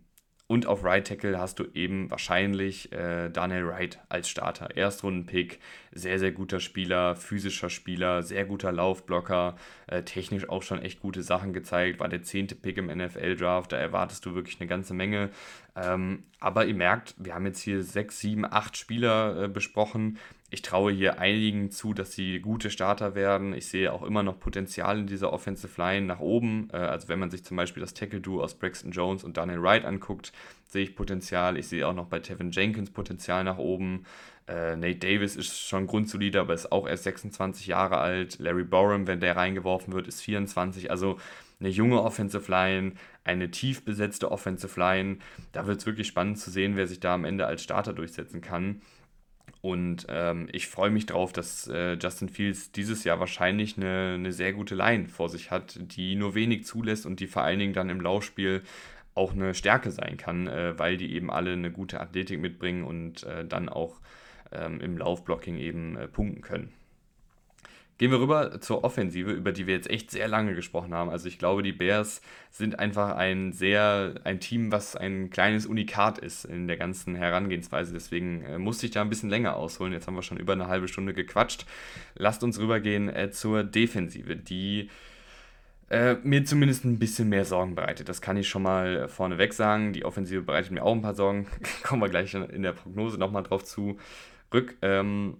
und 0.47 0.67
auf 0.67 0.83
Right 0.83 1.07
Tackle 1.07 1.39
hast 1.39 1.57
du 1.57 1.65
eben 1.73 2.11
wahrscheinlich 2.11 2.91
äh, 2.91 3.29
Daniel 3.29 3.67
Wright 3.67 3.99
als 4.09 4.29
Starter. 4.29 4.77
Erstrunden-Pick, 4.77 5.59
sehr, 5.91 6.19
sehr 6.19 6.31
guter 6.31 6.59
Spieler, 6.59 7.15
physischer 7.15 7.71
Spieler, 7.71 8.21
sehr 8.21 8.45
guter 8.45 8.71
Laufblocker, 8.71 9.55
äh, 9.87 10.03
technisch 10.03 10.47
auch 10.47 10.61
schon 10.61 10.81
echt 10.81 10.99
gute 10.99 11.23
Sachen 11.23 11.51
gezeigt, 11.51 11.99
war 11.99 12.09
der 12.09 12.21
zehnte 12.21 12.53
Pick 12.53 12.77
im 12.77 12.87
NFL-Draft, 12.87 13.71
da 13.71 13.77
erwartest 13.77 14.25
du 14.25 14.35
wirklich 14.35 14.59
eine 14.59 14.67
ganze 14.67 14.93
Menge. 14.93 15.31
Ähm, 15.75 16.23
aber 16.39 16.65
ihr 16.65 16.75
merkt, 16.75 17.15
wir 17.17 17.33
haben 17.33 17.45
jetzt 17.47 17.61
hier 17.61 17.83
sechs, 17.83 18.19
sieben, 18.19 18.45
acht 18.45 18.77
Spieler 18.77 19.43
äh, 19.43 19.47
besprochen. 19.47 20.19
Ich 20.55 20.61
traue 20.61 20.93
hier 20.93 21.19
einigen 21.19 21.69
zu, 21.69 21.93
dass 21.93 22.13
sie 22.13 22.39
gute 22.39 22.69
Starter 22.69 23.13
werden. 23.13 23.53
Ich 23.53 23.67
sehe 23.67 23.91
auch 23.91 24.03
immer 24.03 24.23
noch 24.23 24.39
Potenzial 24.39 24.99
in 24.99 25.05
dieser 25.05 25.33
Offensive 25.33 25.81
Line 25.81 26.05
nach 26.05 26.21
oben. 26.21 26.69
Äh, 26.71 26.77
also 26.77 27.09
wenn 27.09 27.19
man 27.19 27.29
sich 27.29 27.43
zum 27.43 27.57
Beispiel 27.57 27.81
das 27.81 27.93
Tackle-Duo 27.93 28.41
aus 28.41 28.53
Braxton 28.53 28.91
Jones 28.91 29.25
und 29.25 29.35
Daniel 29.35 29.61
Wright 29.61 29.83
anguckt, 29.83 30.31
sehe 30.65 30.83
ich 30.85 30.95
Potenzial. 30.95 31.57
Ich 31.57 31.67
sehe 31.67 31.85
auch 31.85 31.93
noch 31.93 32.05
bei 32.05 32.21
Tevin 32.21 32.51
Jenkins 32.51 32.89
Potenzial 32.89 33.43
nach 33.43 33.57
oben. 33.57 34.05
Äh, 34.47 34.77
Nate 34.77 34.99
Davis 34.99 35.35
ist 35.35 35.59
schon 35.59 35.87
grundsolide, 35.87 36.39
aber 36.39 36.53
ist 36.53 36.71
auch 36.71 36.87
erst 36.87 37.03
26 37.03 37.67
Jahre 37.67 37.97
alt. 37.97 38.39
Larry 38.39 38.63
Borum, 38.63 39.07
wenn 39.07 39.19
der 39.19 39.35
reingeworfen 39.35 39.93
wird, 39.93 40.07
ist 40.07 40.21
24. 40.21 40.89
Also 40.89 41.17
eine 41.59 41.67
junge 41.67 42.01
Offensive 42.01 42.49
Line, 42.49 42.93
eine 43.25 43.51
tief 43.51 43.83
besetzte 43.83 44.31
Offensive 44.31 44.79
Line. 44.79 45.17
Da 45.51 45.67
wird 45.67 45.79
es 45.79 45.85
wirklich 45.85 46.07
spannend 46.07 46.39
zu 46.39 46.49
sehen, 46.49 46.77
wer 46.77 46.87
sich 46.87 47.01
da 47.01 47.13
am 47.13 47.25
Ende 47.25 47.45
als 47.45 47.61
Starter 47.61 47.91
durchsetzen 47.91 48.39
kann. 48.39 48.81
Und 49.65 50.05
ähm, 50.09 50.47
ich 50.51 50.67
freue 50.67 50.91
mich 50.91 51.07
drauf, 51.07 51.33
dass 51.33 51.67
äh, 51.67 51.93
Justin 51.93 52.29
Fields 52.29 52.71
dieses 52.71 53.03
Jahr 53.03 53.19
wahrscheinlich 53.19 53.77
eine, 53.77 54.13
eine 54.13 54.31
sehr 54.31 54.53
gute 54.53 54.75
Line 54.75 55.07
vor 55.07 55.27
sich 55.27 55.49
hat, 55.49 55.79
die 55.79 56.13
nur 56.13 56.35
wenig 56.35 56.65
zulässt 56.65 57.07
und 57.07 57.19
die 57.19 57.25
vor 57.25 57.41
allen 57.41 57.57
Dingen 57.57 57.73
dann 57.73 57.89
im 57.89 57.99
Laufspiel 57.99 58.61
auch 59.15 59.33
eine 59.33 59.55
Stärke 59.55 59.89
sein 59.89 60.17
kann, 60.17 60.45
äh, 60.45 60.77
weil 60.77 60.97
die 60.97 61.15
eben 61.15 61.31
alle 61.31 61.53
eine 61.53 61.71
gute 61.71 61.99
Athletik 61.99 62.39
mitbringen 62.39 62.83
und 62.83 63.23
äh, 63.23 63.43
dann 63.43 63.67
auch 63.67 64.01
ähm, 64.51 64.81
im 64.81 64.99
Laufblocking 64.99 65.57
eben 65.57 65.97
äh, 65.97 66.07
punkten 66.07 66.43
können. 66.43 66.71
Gehen 67.97 68.11
wir 68.11 68.19
rüber 68.19 68.59
zur 68.59 68.83
Offensive, 68.83 69.31
über 69.31 69.53
die 69.53 69.67
wir 69.67 69.73
jetzt 69.73 69.89
echt 69.89 70.11
sehr 70.11 70.27
lange 70.27 70.53
gesprochen 70.53 70.93
haben. 70.93 71.09
Also 71.09 71.29
ich 71.29 71.39
glaube, 71.39 71.63
die 71.63 71.71
Bears 71.71 72.21
sind 72.51 72.77
einfach 72.77 73.15
ein 73.15 73.53
sehr, 73.53 74.15
ein 74.25 74.41
Team, 74.41 74.73
was 74.73 74.97
ein 74.97 75.29
kleines 75.29 75.65
Unikat 75.65 76.17
ist 76.17 76.43
in 76.43 76.67
der 76.67 76.75
ganzen 76.75 77.15
Herangehensweise. 77.15 77.93
Deswegen 77.93 78.43
äh, 78.43 78.57
musste 78.57 78.85
ich 78.85 78.91
da 78.91 79.01
ein 79.01 79.09
bisschen 79.09 79.29
länger 79.29 79.55
ausholen. 79.55 79.93
Jetzt 79.93 80.07
haben 80.07 80.15
wir 80.15 80.23
schon 80.23 80.37
über 80.37 80.51
eine 80.51 80.67
halbe 80.67 80.89
Stunde 80.89 81.13
gequatscht. 81.13 81.65
Lasst 82.15 82.43
uns 82.43 82.59
rübergehen 82.59 83.07
äh, 83.07 83.31
zur 83.31 83.63
Defensive, 83.63 84.35
die 84.35 84.89
äh, 85.89 86.15
mir 86.15 86.43
zumindest 86.43 86.83
ein 86.83 86.99
bisschen 86.99 87.29
mehr 87.29 87.45
Sorgen 87.45 87.75
bereitet. 87.75 88.09
Das 88.09 88.21
kann 88.21 88.35
ich 88.35 88.49
schon 88.49 88.63
mal 88.63 89.07
vorneweg 89.07 89.53
sagen. 89.53 89.93
Die 89.93 90.03
Offensive 90.03 90.41
bereitet 90.41 90.71
mir 90.71 90.83
auch 90.83 90.93
ein 90.93 91.01
paar 91.01 91.15
Sorgen. 91.15 91.47
Kommen 91.83 92.01
wir 92.01 92.09
gleich 92.09 92.33
in 92.33 92.63
der 92.63 92.73
Prognose 92.73 93.17
nochmal 93.17 93.43
drauf 93.43 93.63
zu. 93.63 93.97
Rück. 94.53 94.75
Ähm, 94.81 95.37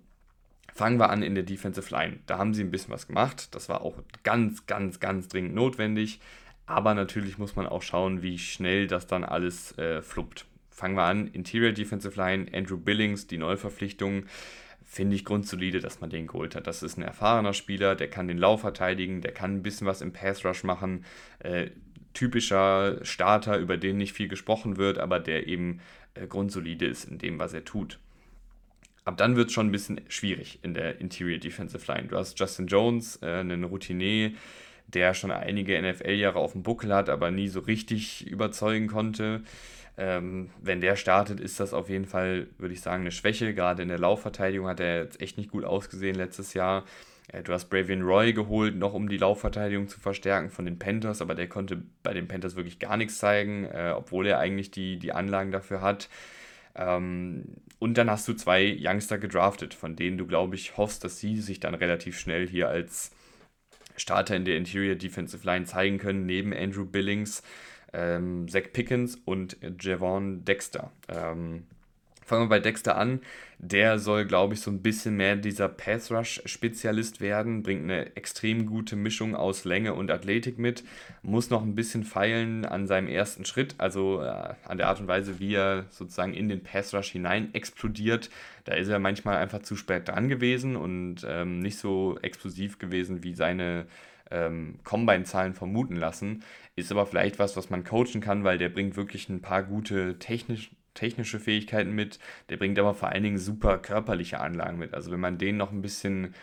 Fangen 0.76 1.00
wir 1.00 1.10
an 1.10 1.24
in 1.24 1.36
der 1.36 1.46
Defensive 1.46 1.90
Line. 1.90 2.20
Da 2.26 2.38
haben 2.38 2.54
sie 2.54 2.62
ein 2.62 2.70
bisschen 2.70 2.92
was 2.92 3.08
gemacht. 3.08 3.56
Das 3.56 3.70
war 3.70 3.80
auch 3.80 4.04
ganz, 4.24 4.66
ganz, 4.66 5.00
ganz 5.00 5.30
dringend 5.30 5.56
notwendig. 5.56 6.20
Aber 6.66 6.94
natürlich 6.94 7.38
muss 7.38 7.56
man 7.56 7.66
auch 7.66 7.82
schauen, 7.82 8.22
wie 8.22 8.38
schnell 8.38 8.86
das 8.88 9.08
dann 9.08 9.24
alles 9.24 9.78
äh, 9.78 10.02
fluppt. 10.02 10.46
Fangen 10.72 10.98
wir 10.98 11.04
an. 11.04 11.28
Interior 11.28 11.72
Defensive 11.72 12.20
Line, 12.20 12.48
Andrew 12.54 12.76
Billings, 12.76 13.26
die 13.26 13.38
Neuverpflichtung. 13.38 14.26
Finde 14.84 15.16
ich 15.16 15.24
grundsolide, 15.24 15.80
dass 15.80 16.02
man 16.02 16.10
den 16.10 16.28
geholt 16.28 16.56
hat. 16.58 16.68
Das 16.68 16.84
ist 16.84 16.98
ein 16.98 17.04
erfahrener 17.04 17.54
Spieler, 17.54 17.96
der 17.96 18.10
kann 18.10 18.28
den 18.28 18.38
Lauf 18.38 18.60
verteidigen, 18.60 19.22
der 19.22 19.32
kann 19.32 19.56
ein 19.56 19.64
bisschen 19.64 19.88
was 19.88 20.02
im 20.02 20.12
Pass 20.12 20.44
Rush 20.44 20.66
machen. 20.66 21.06
Äh, 21.40 21.70
typischer 22.14 23.00
Starter, 23.06 23.60
über 23.60 23.78
den 23.78 23.96
nicht 23.96 24.12
viel 24.12 24.28
gesprochen 24.28 24.76
wird, 24.76 24.98
aber 24.98 25.22
der 25.22 25.48
eben 25.48 25.80
äh, 26.16 26.28
grundsolide 26.28 26.86
ist 26.86 27.06
in 27.06 27.18
dem, 27.18 27.40
was 27.40 27.54
er 27.54 27.64
tut 27.64 27.98
ab 29.06 29.18
dann 29.18 29.36
wird 29.36 29.48
es 29.48 29.54
schon 29.54 29.68
ein 29.68 29.72
bisschen 29.72 30.02
schwierig 30.10 30.60
in 30.64 30.74
der 30.74 31.00
Interior 31.00 31.40
Defensive 31.40 31.92
Line. 31.92 32.08
Du 32.08 32.18
hast 32.18 32.38
Justin 32.40 32.68
Jones, 32.68 33.20
äh, 33.22 33.28
einen 33.28 33.64
Routinier, 33.64 34.32
der 34.88 35.14
schon 35.14 35.32
einige 35.32 35.82
NFL-Jahre 35.82 36.40
auf 36.40 36.52
dem 36.52 36.64
Buckel 36.64 36.94
hat, 36.94 37.10
aber 37.10 37.32
nie 37.32 37.48
so 37.48 37.62
richtig 37.62 38.28
überzeugen 38.28 38.88
konnte. 38.88 39.42
Ähm, 39.98 40.50
wenn 40.62 40.82
der 40.82 40.96
startet, 40.96 41.40
ist 41.40 41.60
das 41.60 41.74
auf 41.74 41.90
jeden 41.90 42.06
Fall, 42.06 42.48
würde 42.58 42.74
ich 42.74 42.82
sagen, 42.82 43.02
eine 43.02 43.12
Schwäche. 43.12 43.54
Gerade 43.54 43.84
in 43.84 43.90
der 43.90 44.00
Laufverteidigung 44.00 44.68
hat 44.68 44.80
er 44.80 45.04
jetzt 45.04 45.22
echt 45.22 45.38
nicht 45.38 45.52
gut 45.52 45.64
ausgesehen 45.64 46.16
letztes 46.16 46.54
Jahr. 46.54 46.84
Äh, 47.32 47.44
du 47.44 47.54
hast 47.54 47.70
Bravian 47.70 48.02
Roy 48.02 48.34
geholt, 48.34 48.76
noch 48.76 48.94
um 48.94 49.08
die 49.08 49.18
Laufverteidigung 49.18 49.88
zu 49.88 50.00
verstärken 50.00 50.50
von 50.50 50.66
den 50.66 50.80
Panthers, 50.80 51.22
aber 51.22 51.36
der 51.36 51.48
konnte 51.48 51.84
bei 52.04 52.14
den 52.14 52.28
Panthers 52.28 52.56
wirklich 52.56 52.80
gar 52.80 52.98
nichts 52.98 53.20
zeigen, 53.20 53.66
äh, 53.66 53.94
obwohl 53.96 54.28
er 54.28 54.40
eigentlich 54.40 54.72
die, 54.72 54.98
die 54.98 55.14
Anlagen 55.14 55.52
dafür 55.52 55.82
hat. 55.82 56.10
Ähm, 56.76 57.56
und 57.80 57.98
dann 57.98 58.10
hast 58.10 58.28
du 58.28 58.34
zwei 58.34 58.78
Youngster 58.80 59.18
gedraftet, 59.18 59.74
von 59.74 59.96
denen 59.96 60.18
du, 60.18 60.26
glaube 60.28 60.56
ich, 60.56 60.78
hoffst, 60.78 61.04
dass 61.04 61.20
sie 61.20 61.40
sich 61.42 61.60
dann 61.60 61.76
relativ 61.76 62.20
schnell 62.20 62.48
hier 62.48 62.70
als 62.70 63.12
Starter 63.98 64.36
in 64.36 64.46
der 64.46 64.58
Interior 64.58 64.96
Defensive 64.96 65.46
Line 65.46 65.66
zeigen 65.66 65.98
können, 65.98 66.26
neben 66.26 66.54
Andrew 66.54 66.86
Billings, 66.86 67.44
ähm, 67.94 68.48
Zach 68.50 68.74
Pickens 68.74 69.16
und 69.26 69.58
Javon 69.80 70.44
Dexter. 70.44 70.92
Ähm, 71.08 71.68
Fangen 72.26 72.46
wir 72.46 72.50
bei 72.50 72.60
Dexter 72.60 72.98
an. 72.98 73.20
Der 73.60 74.00
soll, 74.00 74.26
glaube 74.26 74.56
ich, 74.56 74.60
so 74.62 74.72
ein 74.72 74.82
bisschen 74.82 75.16
mehr 75.16 75.36
dieser 75.36 75.70
Pass 75.70 76.12
Rush 76.12 76.42
Spezialist 76.46 77.22
werden, 77.22 77.62
bringt 77.62 77.84
eine 77.84 78.16
extrem 78.16 78.66
gute 78.66 78.96
Mischung 78.96 79.36
aus 79.36 79.64
Länge 79.64 79.94
und 79.94 80.10
Athletik 80.10 80.58
mit, 80.58 80.84
muss 81.22 81.52
noch 81.52 81.62
ein 81.62 81.76
bisschen 81.76 82.04
feilen 82.04 82.66
an 82.66 82.88
seinem 82.88 83.08
ersten 83.08 83.46
Schritt, 83.46 83.76
also 83.78 84.22
äh, 84.24 84.56
an 84.66 84.78
der 84.80 84.88
Art 84.88 85.00
und 85.00 85.08
Weise, 85.08 85.40
wie 85.40 85.54
er 85.54 85.86
sozusagen 85.92 86.34
in 86.34 86.50
den 86.50 86.64
Pass 86.64 86.96
Rush 86.96 87.12
hinein 87.12 87.54
explodiert. 87.54 88.32
Da 88.64 88.74
ist 88.74 88.88
er 88.88 88.98
manchmal 88.98 89.38
einfach 89.38 89.62
zu 89.62 89.76
spät 89.76 90.08
dran 90.08 90.28
gewesen 90.28 90.76
und 90.76 91.26
ähm, 91.30 91.60
nicht 91.60 91.78
so 91.78 92.18
explosiv 92.24 92.80
gewesen, 92.80 93.24
wie 93.24 93.36
seine 93.36 93.86
ähm, 94.32 94.80
Combine-Zahlen 94.84 95.54
vermuten 95.54 95.96
lassen. 95.96 96.44
Ist 96.76 96.92
aber 96.92 97.06
vielleicht 97.06 97.38
was, 97.38 97.56
was 97.56 97.70
man 97.70 97.84
coachen 97.84 98.20
kann, 98.20 98.44
weil 98.44 98.58
der 98.58 98.70
bringt 98.70 98.98
wirklich 98.98 99.30
ein 99.30 99.42
paar 99.42 99.62
gute 99.62 100.18
technische 100.18 100.72
technische 100.96 101.40
Fähigkeiten 101.40 101.92
mit, 101.92 102.18
der 102.50 102.58
bringt 102.58 102.80
aber 102.80 102.96
vor 102.96 103.10
allen 103.10 103.24
Dingen 103.24 103.38
super 103.38 103.78
körperliche 103.78 104.40
Anlagen 104.40 104.80
mit. 104.80 104.94
Also 104.96 105.12
wenn 105.12 105.20
man 105.20 105.38
den 105.38 105.58
noch 105.58 105.72
ein 105.72 105.84
bisschen 105.84 106.34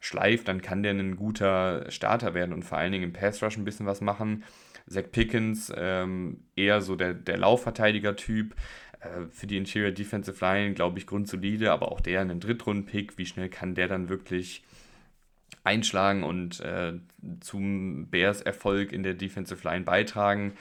schleift, 0.00 0.48
dann 0.48 0.60
kann 0.60 0.82
der 0.82 0.92
ein 0.92 1.16
guter 1.16 1.90
Starter 1.90 2.34
werden 2.34 2.52
und 2.52 2.64
vor 2.64 2.78
allen 2.78 2.92
Dingen 2.92 3.04
im 3.04 3.12
Pass 3.12 3.42
Rush 3.42 3.56
ein 3.56 3.64
bisschen 3.64 3.86
was 3.86 4.00
machen. 4.00 4.44
Zach 4.86 5.04
Pickens, 5.10 5.72
ähm, 5.76 6.42
eher 6.56 6.80
so 6.80 6.96
der, 6.96 7.14
der 7.14 7.38
Laufverteidiger-Typ. 7.38 8.54
Äh, 9.00 9.26
für 9.30 9.46
die 9.46 9.56
Interior 9.56 9.90
Defensive 9.90 10.44
Line, 10.44 10.74
glaube 10.74 10.98
ich, 10.98 11.06
grundsolide, 11.06 11.72
aber 11.72 11.90
auch 11.92 12.00
der 12.00 12.20
einen 12.20 12.40
Drittrunden-Pick. 12.40 13.18
Wie 13.18 13.26
schnell 13.26 13.48
kann 13.48 13.74
der 13.74 13.88
dann 13.88 14.08
wirklich 14.08 14.62
einschlagen 15.64 16.22
und 16.22 16.60
äh, 16.60 16.94
zum 17.40 18.08
Bears 18.08 18.42
Erfolg 18.42 18.92
in 18.92 19.02
der 19.02 19.14
Defensive 19.14 19.66
Line 19.66 19.84
beitragen? 19.84 20.52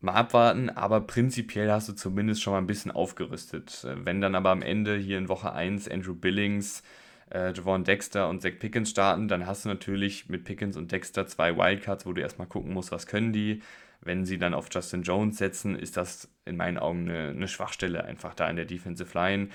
Mal 0.00 0.12
abwarten, 0.14 0.70
aber 0.70 1.00
prinzipiell 1.00 1.70
hast 1.70 1.88
du 1.88 1.92
zumindest 1.92 2.42
schon 2.42 2.52
mal 2.52 2.58
ein 2.58 2.66
bisschen 2.66 2.90
aufgerüstet. 2.90 3.84
Äh, 3.84 4.04
wenn 4.04 4.20
dann 4.20 4.34
aber 4.34 4.50
am 4.50 4.62
Ende 4.62 4.96
hier 4.96 5.18
in 5.18 5.28
Woche 5.28 5.52
1 5.52 5.88
Andrew 5.88 6.14
Billings, 6.14 6.82
äh, 7.30 7.52
Javon 7.52 7.84
Dexter 7.84 8.28
und 8.28 8.40
Zach 8.40 8.58
Pickens 8.58 8.90
starten, 8.90 9.28
dann 9.28 9.46
hast 9.46 9.64
du 9.64 9.68
natürlich 9.68 10.28
mit 10.28 10.44
Pickens 10.44 10.76
und 10.76 10.92
Dexter 10.92 11.26
zwei 11.26 11.56
Wildcards, 11.56 12.06
wo 12.06 12.12
du 12.12 12.20
erstmal 12.22 12.48
gucken 12.48 12.72
musst, 12.72 12.92
was 12.92 13.06
können 13.06 13.32
die. 13.32 13.62
Wenn 14.00 14.24
sie 14.24 14.38
dann 14.38 14.54
auf 14.54 14.68
Justin 14.70 15.02
Jones 15.02 15.38
setzen, 15.38 15.76
ist 15.76 15.96
das 15.96 16.30
in 16.44 16.56
meinen 16.56 16.78
Augen 16.78 17.08
eine, 17.08 17.30
eine 17.30 17.48
Schwachstelle 17.48 18.04
einfach 18.04 18.34
da 18.34 18.48
in 18.48 18.56
der 18.56 18.64
Defensive 18.64 19.12
Line. 19.18 19.48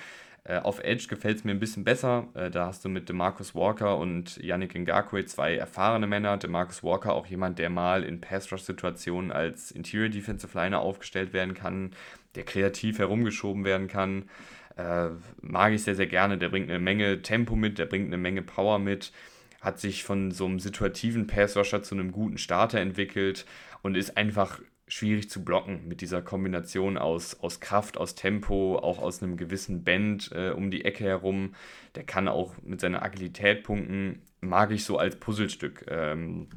Äh, 0.45 0.57
auf 0.57 0.83
Edge 0.83 1.07
gefällt 1.07 1.37
es 1.37 1.43
mir 1.45 1.51
ein 1.51 1.59
bisschen 1.59 1.85
besser. 1.85 2.27
Äh, 2.33 2.51
da 2.51 2.67
hast 2.67 2.83
du 2.83 2.89
mit 2.89 3.07
DeMarcus 3.07 3.55
Walker 3.55 3.97
und 3.97 4.37
Yannick 4.37 4.75
Ngakwe 4.75 5.25
zwei 5.25 5.55
erfahrene 5.55 6.05
Männer. 6.05 6.37
DeMarcus 6.37 6.83
Walker 6.83 7.13
auch 7.13 7.25
jemand, 7.27 7.59
der 7.59 7.69
mal 7.69 8.03
in 8.03 8.19
Pass-Rush-Situationen 8.19 9.31
als 9.31 9.71
Interior 9.71 10.09
Defensive 10.09 10.57
Liner 10.57 10.79
aufgestellt 10.79 11.31
werden 11.31 11.53
kann, 11.53 11.91
der 12.35 12.43
kreativ 12.43 12.99
herumgeschoben 12.99 13.63
werden 13.63 13.87
kann. 13.87 14.29
Äh, 14.75 15.09
mag 15.41 15.71
ich 15.71 15.83
sehr, 15.83 15.95
sehr 15.95 16.07
gerne. 16.07 16.37
Der 16.37 16.49
bringt 16.49 16.69
eine 16.69 16.79
Menge 16.79 17.21
Tempo 17.21 17.55
mit, 17.55 17.79
der 17.79 17.85
bringt 17.85 18.07
eine 18.07 18.17
Menge 18.17 18.41
Power 18.41 18.79
mit. 18.79 19.13
hat 19.61 19.79
sich 19.79 20.03
von 20.03 20.31
so 20.31 20.45
einem 20.45 20.59
situativen 20.59 21.25
Passrusher 21.25 21.83
zu 21.83 21.95
einem 21.95 22.11
guten 22.11 22.37
Starter 22.37 22.81
entwickelt 22.81 23.45
und 23.81 23.95
ist 23.95 24.17
einfach 24.17 24.59
schwierig 24.87 25.29
zu 25.29 25.43
blocken 25.43 25.87
mit 25.87 26.01
dieser 26.01 26.21
Kombination 26.21 26.97
aus, 26.97 27.39
aus 27.39 27.59
Kraft, 27.59 27.97
aus 27.97 28.15
Tempo, 28.15 28.77
auch 28.77 28.99
aus 28.99 29.23
einem 29.23 29.37
gewissen 29.37 29.83
Bend 29.83 30.31
äh, 30.33 30.49
um 30.49 30.71
die 30.71 30.85
Ecke 30.85 31.05
herum. 31.05 31.55
Der 31.95 32.03
kann 32.03 32.27
auch 32.27 32.53
mit 32.63 32.81
seiner 32.81 33.01
Agilität 33.03 33.63
punkten, 33.63 34.21
mag 34.41 34.71
ich 34.71 34.83
so 34.83 34.97
als 34.97 35.15
Puzzlestück. 35.15 35.85
Ähm, 35.89 36.47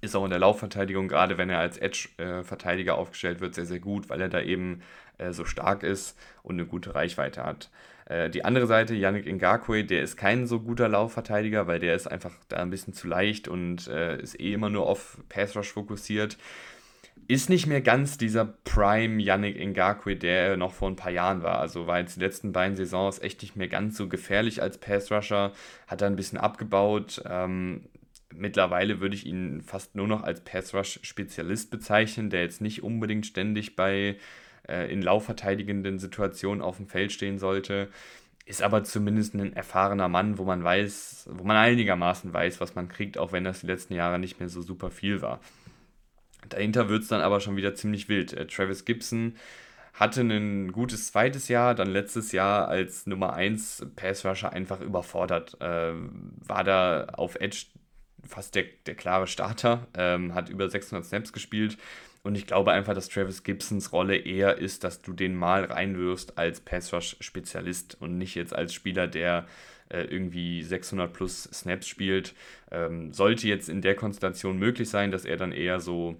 ist 0.00 0.14
auch 0.14 0.24
in 0.24 0.30
der 0.30 0.38
Laufverteidigung, 0.38 1.08
gerade 1.08 1.38
wenn 1.38 1.48
er 1.48 1.58
als 1.58 1.78
Edge-Verteidiger 1.78 2.92
äh, 2.92 2.96
aufgestellt 2.96 3.40
wird, 3.40 3.54
sehr, 3.54 3.64
sehr 3.64 3.80
gut, 3.80 4.10
weil 4.10 4.20
er 4.20 4.28
da 4.28 4.42
eben 4.42 4.82
äh, 5.16 5.32
so 5.32 5.46
stark 5.46 5.82
ist 5.82 6.18
und 6.42 6.56
eine 6.56 6.66
gute 6.66 6.94
Reichweite 6.94 7.42
hat. 7.42 7.70
Äh, 8.04 8.28
die 8.28 8.44
andere 8.44 8.66
Seite, 8.66 8.94
Yannick 8.94 9.26
Ngakwe, 9.26 9.84
der 9.84 10.02
ist 10.02 10.16
kein 10.16 10.46
so 10.46 10.60
guter 10.60 10.88
Laufverteidiger, 10.88 11.66
weil 11.66 11.80
der 11.80 11.94
ist 11.94 12.06
einfach 12.06 12.34
da 12.48 12.58
ein 12.58 12.68
bisschen 12.68 12.92
zu 12.92 13.08
leicht 13.08 13.48
und 13.48 13.88
äh, 13.88 14.20
ist 14.20 14.38
eh 14.38 14.52
immer 14.52 14.68
nur 14.68 14.86
auf 14.86 15.18
Pass 15.30 15.56
Rush 15.56 15.72
fokussiert 15.72 16.36
ist 17.26 17.48
nicht 17.48 17.66
mehr 17.66 17.80
ganz 17.80 18.18
dieser 18.18 18.44
Prime 18.44 19.20
Yannick 19.22 19.58
Ngakwe, 19.58 20.16
der 20.16 20.48
er 20.48 20.56
noch 20.56 20.72
vor 20.72 20.88
ein 20.88 20.96
paar 20.96 21.12
Jahren 21.12 21.42
war. 21.42 21.58
Also 21.58 21.86
war 21.86 21.98
jetzt 21.98 22.16
die 22.16 22.20
letzten 22.20 22.52
beiden 22.52 22.76
Saisons 22.76 23.18
echt 23.20 23.42
nicht 23.42 23.56
mehr 23.56 23.68
ganz 23.68 23.96
so 23.96 24.08
gefährlich 24.08 24.60
als 24.60 24.78
Pass-Rusher, 24.78 25.52
hat 25.86 26.02
er 26.02 26.08
ein 26.08 26.16
bisschen 26.16 26.38
abgebaut. 26.38 27.22
Ähm, 27.26 27.88
mittlerweile 28.32 29.00
würde 29.00 29.14
ich 29.14 29.26
ihn 29.26 29.62
fast 29.62 29.94
nur 29.94 30.06
noch 30.06 30.22
als 30.22 30.42
Pass-Rush-Spezialist 30.42 31.70
bezeichnen, 31.70 32.30
der 32.30 32.42
jetzt 32.42 32.60
nicht 32.60 32.82
unbedingt 32.82 33.26
ständig 33.26 33.74
bei 33.74 34.16
äh, 34.68 34.92
in 34.92 35.00
laufverteidigenden 35.00 35.98
Situationen 35.98 36.62
auf 36.62 36.76
dem 36.76 36.88
Feld 36.88 37.12
stehen 37.12 37.38
sollte. 37.38 37.88
Ist 38.44 38.62
aber 38.62 38.84
zumindest 38.84 39.34
ein 39.34 39.54
erfahrener 39.54 40.08
Mann, 40.08 40.36
wo 40.36 40.44
man 40.44 40.62
weiß, 40.62 41.30
wo 41.32 41.44
man 41.44 41.56
einigermaßen 41.56 42.30
weiß, 42.32 42.60
was 42.60 42.74
man 42.74 42.88
kriegt, 42.88 43.16
auch 43.16 43.32
wenn 43.32 43.44
das 43.44 43.60
die 43.60 43.66
letzten 43.66 43.94
Jahre 43.94 44.18
nicht 44.18 44.38
mehr 44.38 44.50
so 44.50 44.60
super 44.60 44.90
viel 44.90 45.22
war. 45.22 45.40
Dahinter 46.54 46.88
wird 46.88 47.02
es 47.02 47.08
dann 47.08 47.20
aber 47.20 47.40
schon 47.40 47.56
wieder 47.56 47.74
ziemlich 47.74 48.08
wild. 48.08 48.32
Äh, 48.32 48.46
Travis 48.46 48.84
Gibson 48.84 49.34
hatte 49.92 50.20
ein 50.20 50.70
gutes 50.70 51.08
zweites 51.08 51.48
Jahr, 51.48 51.74
dann 51.74 51.88
letztes 51.88 52.30
Jahr 52.30 52.68
als 52.68 53.06
Nummer 53.06 53.32
1 53.32 53.86
Pass 53.96 54.24
Rusher 54.24 54.52
einfach 54.52 54.80
überfordert. 54.80 55.56
Äh, 55.60 55.94
war 56.46 56.62
da 56.62 57.06
auf 57.14 57.34
Edge 57.36 57.66
fast 58.24 58.54
der, 58.54 58.64
der 58.86 58.94
klare 58.94 59.26
Starter, 59.26 59.88
ähm, 59.96 60.34
hat 60.34 60.48
über 60.48 60.68
600 60.68 61.04
Snaps 61.04 61.32
gespielt. 61.32 61.76
Und 62.22 62.36
ich 62.36 62.46
glaube 62.46 62.70
einfach, 62.70 62.94
dass 62.94 63.08
Travis 63.08 63.42
Gibsons 63.42 63.92
Rolle 63.92 64.16
eher 64.16 64.56
ist, 64.56 64.84
dass 64.84 65.02
du 65.02 65.12
den 65.12 65.34
mal 65.34 65.64
reinwirfst 65.64 66.38
als 66.38 66.60
Pass 66.60 66.92
Rush 66.92 67.16
Spezialist 67.20 68.00
und 68.00 68.16
nicht 68.16 68.36
jetzt 68.36 68.54
als 68.54 68.72
Spieler, 68.72 69.08
der 69.08 69.46
äh, 69.88 70.04
irgendwie 70.04 70.62
600 70.62 71.12
plus 71.12 71.42
Snaps 71.52 71.88
spielt. 71.88 72.34
Ähm, 72.70 73.12
sollte 73.12 73.48
jetzt 73.48 73.68
in 73.68 73.82
der 73.82 73.96
Konstellation 73.96 74.56
möglich 74.56 74.88
sein, 74.88 75.10
dass 75.10 75.24
er 75.24 75.36
dann 75.36 75.52
eher 75.52 75.80
so 75.80 76.16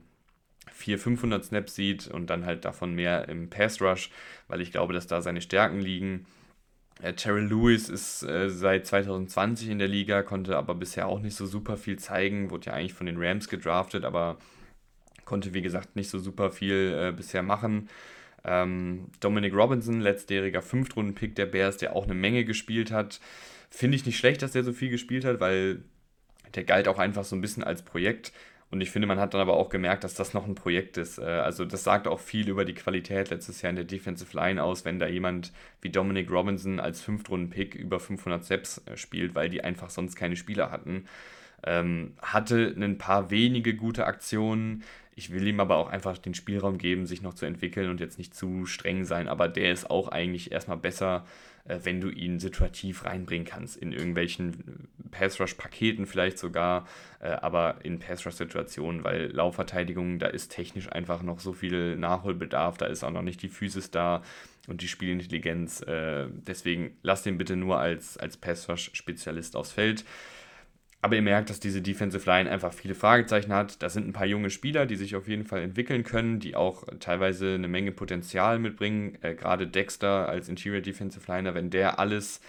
400, 0.74 1.02
500 1.02 1.44
Snaps 1.44 1.74
sieht 1.74 2.08
und 2.08 2.28
dann 2.28 2.44
halt 2.44 2.64
davon 2.64 2.94
mehr 2.94 3.28
im 3.28 3.48
Pass 3.48 3.80
Rush, 3.80 4.10
weil 4.48 4.60
ich 4.60 4.72
glaube, 4.72 4.92
dass 4.92 5.06
da 5.06 5.22
seine 5.22 5.40
Stärken 5.40 5.80
liegen. 5.80 6.26
Äh, 7.00 7.14
Terrell 7.14 7.46
Lewis 7.46 7.88
ist 7.88 8.22
äh, 8.24 8.50
seit 8.50 8.86
2020 8.86 9.70
in 9.70 9.78
der 9.78 9.88
Liga, 9.88 10.22
konnte 10.22 10.56
aber 10.56 10.74
bisher 10.74 11.06
auch 11.06 11.20
nicht 11.20 11.36
so 11.36 11.46
super 11.46 11.76
viel 11.76 11.98
zeigen, 11.98 12.50
wurde 12.50 12.66
ja 12.66 12.72
eigentlich 12.72 12.94
von 12.94 13.06
den 13.06 13.22
Rams 13.22 13.48
gedraftet, 13.48 14.04
aber 14.04 14.38
konnte 15.24 15.54
wie 15.54 15.62
gesagt 15.62 15.96
nicht 15.96 16.10
so 16.10 16.18
super 16.18 16.50
viel 16.50 16.94
äh, 16.98 17.12
bisher 17.12 17.42
machen. 17.42 17.88
Ähm, 18.44 19.06
Dominic 19.20 19.54
Robinson, 19.54 20.00
letztjähriger 20.00 20.60
Fünftrunden-Pick 20.60 21.34
der 21.34 21.46
Bears, 21.46 21.78
der 21.78 21.96
auch 21.96 22.04
eine 22.04 22.14
Menge 22.14 22.44
gespielt 22.44 22.90
hat. 22.90 23.20
Finde 23.70 23.96
ich 23.96 24.06
nicht 24.06 24.18
schlecht, 24.18 24.42
dass 24.42 24.52
der 24.52 24.64
so 24.64 24.72
viel 24.72 24.90
gespielt 24.90 25.24
hat, 25.24 25.40
weil 25.40 25.82
der 26.54 26.64
galt 26.64 26.88
auch 26.88 26.98
einfach 26.98 27.24
so 27.24 27.34
ein 27.34 27.40
bisschen 27.40 27.64
als 27.64 27.82
Projekt. 27.82 28.32
Und 28.74 28.80
ich 28.80 28.90
finde, 28.90 29.06
man 29.06 29.20
hat 29.20 29.34
dann 29.34 29.40
aber 29.40 29.54
auch 29.54 29.68
gemerkt, 29.68 30.02
dass 30.02 30.14
das 30.14 30.34
noch 30.34 30.48
ein 30.48 30.56
Projekt 30.56 30.96
ist. 30.96 31.18
Äh, 31.18 31.22
also 31.22 31.64
das 31.64 31.84
sagt 31.84 32.08
auch 32.08 32.18
viel 32.18 32.48
über 32.48 32.64
die 32.64 32.74
Qualität 32.74 33.30
letztes 33.30 33.62
Jahr 33.62 33.70
in 33.70 33.76
der 33.76 33.84
Defensive 33.84 34.36
Line 34.36 34.60
aus, 34.60 34.84
wenn 34.84 34.98
da 34.98 35.06
jemand 35.06 35.52
wie 35.80 35.90
Dominic 35.90 36.28
Robinson 36.28 36.80
als 36.80 37.00
Fünftrunden-Pick 37.02 37.76
über 37.76 38.00
500 38.00 38.44
Steps 38.44 38.82
äh, 38.86 38.96
spielt, 38.96 39.36
weil 39.36 39.48
die 39.48 39.62
einfach 39.62 39.90
sonst 39.90 40.16
keine 40.16 40.34
Spieler 40.34 40.72
hatten. 40.72 41.04
Ähm, 41.64 42.14
hatte 42.20 42.74
ein 42.76 42.98
paar 42.98 43.30
wenige 43.30 43.76
gute 43.76 44.06
Aktionen. 44.06 44.82
Ich 45.14 45.30
will 45.30 45.46
ihm 45.46 45.60
aber 45.60 45.76
auch 45.76 45.88
einfach 45.88 46.18
den 46.18 46.34
Spielraum 46.34 46.76
geben, 46.76 47.06
sich 47.06 47.22
noch 47.22 47.34
zu 47.34 47.46
entwickeln 47.46 47.88
und 47.90 48.00
jetzt 48.00 48.18
nicht 48.18 48.34
zu 48.34 48.66
streng 48.66 49.04
sein. 49.04 49.28
Aber 49.28 49.46
der 49.46 49.70
ist 49.70 49.88
auch 49.88 50.08
eigentlich 50.08 50.50
erstmal 50.50 50.78
besser 50.78 51.24
wenn 51.64 52.00
du 52.00 52.10
ihn 52.10 52.38
situativ 52.38 53.04
reinbringen 53.04 53.46
kannst, 53.46 53.76
in 53.76 53.92
irgendwelchen 53.92 54.88
Pass-Rush-Paketen 55.10 56.06
vielleicht 56.06 56.38
sogar, 56.38 56.86
äh, 57.20 57.28
aber 57.28 57.78
in 57.84 57.98
Pass-Rush-Situationen, 57.98 59.02
weil 59.04 59.30
Laufverteidigung, 59.32 60.18
da 60.18 60.26
ist 60.26 60.50
technisch 60.52 60.92
einfach 60.92 61.22
noch 61.22 61.40
so 61.40 61.52
viel 61.52 61.96
Nachholbedarf, 61.96 62.76
da 62.76 62.86
ist 62.86 63.02
auch 63.02 63.10
noch 63.10 63.22
nicht 63.22 63.42
die 63.42 63.48
Physis 63.48 63.90
da 63.90 64.22
und 64.66 64.82
die 64.82 64.88
Spielintelligenz. 64.88 65.80
Äh, 65.82 66.26
deswegen 66.30 66.96
lass 67.02 67.22
den 67.22 67.38
bitte 67.38 67.56
nur 67.56 67.78
als, 67.78 68.18
als 68.18 68.36
Pass-Rush-Spezialist 68.36 69.56
aufs 69.56 69.72
Feld. 69.72 70.04
Aber 71.04 71.16
ihr 71.16 71.22
merkt, 71.22 71.50
dass 71.50 71.60
diese 71.60 71.82
Defensive 71.82 72.24
Line 72.24 72.50
einfach 72.50 72.72
viele 72.72 72.94
Fragezeichen 72.94 73.52
hat. 73.52 73.82
Das 73.82 73.92
sind 73.92 74.08
ein 74.08 74.14
paar 74.14 74.24
junge 74.24 74.48
Spieler, 74.48 74.86
die 74.86 74.96
sich 74.96 75.16
auf 75.16 75.28
jeden 75.28 75.44
Fall 75.44 75.60
entwickeln 75.60 76.02
können, 76.02 76.40
die 76.40 76.56
auch 76.56 76.84
teilweise 76.98 77.56
eine 77.56 77.68
Menge 77.68 77.92
Potenzial 77.92 78.58
mitbringen. 78.58 79.18
Äh, 79.20 79.34
Gerade 79.34 79.66
Dexter 79.66 80.30
als 80.30 80.48
Interior 80.48 80.80
Defensive 80.80 81.30
Liner, 81.30 81.54
wenn 81.54 81.68
der 81.68 81.98
alles 81.98 82.40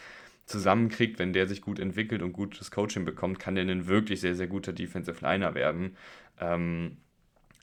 zusammenkriegt, 0.45 1.19
wenn 1.19 1.33
der 1.33 1.47
sich 1.47 1.61
gut 1.61 1.79
entwickelt 1.79 2.21
und 2.21 2.31
gutes 2.31 2.71
Coaching 2.71 3.03
bekommt, 3.03 3.39
kann 3.39 3.55
der 3.55 3.65
ein 3.65 3.87
wirklich 3.87 4.21
sehr, 4.21 4.35
sehr 4.35 4.47
guter 4.47 4.71
Defensive 4.71 5.19
Liner 5.19 5.53
werden. 5.53 5.97
Ähm, 6.39 6.95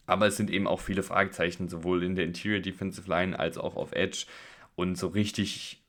aber 0.04 0.26
es 0.26 0.36
sind 0.36 0.50
eben 0.50 0.66
auch 0.66 0.80
viele 0.80 1.02
Fragezeichen, 1.02 1.70
sowohl 1.70 2.02
in 2.02 2.16
der 2.16 2.26
Interior 2.26 2.60
Defensive 2.60 3.08
Line 3.08 3.38
als 3.38 3.56
auch 3.56 3.76
auf 3.76 3.92
Edge. 3.92 4.26
Und 4.74 4.98
so 4.98 5.06
richtig 5.06 5.81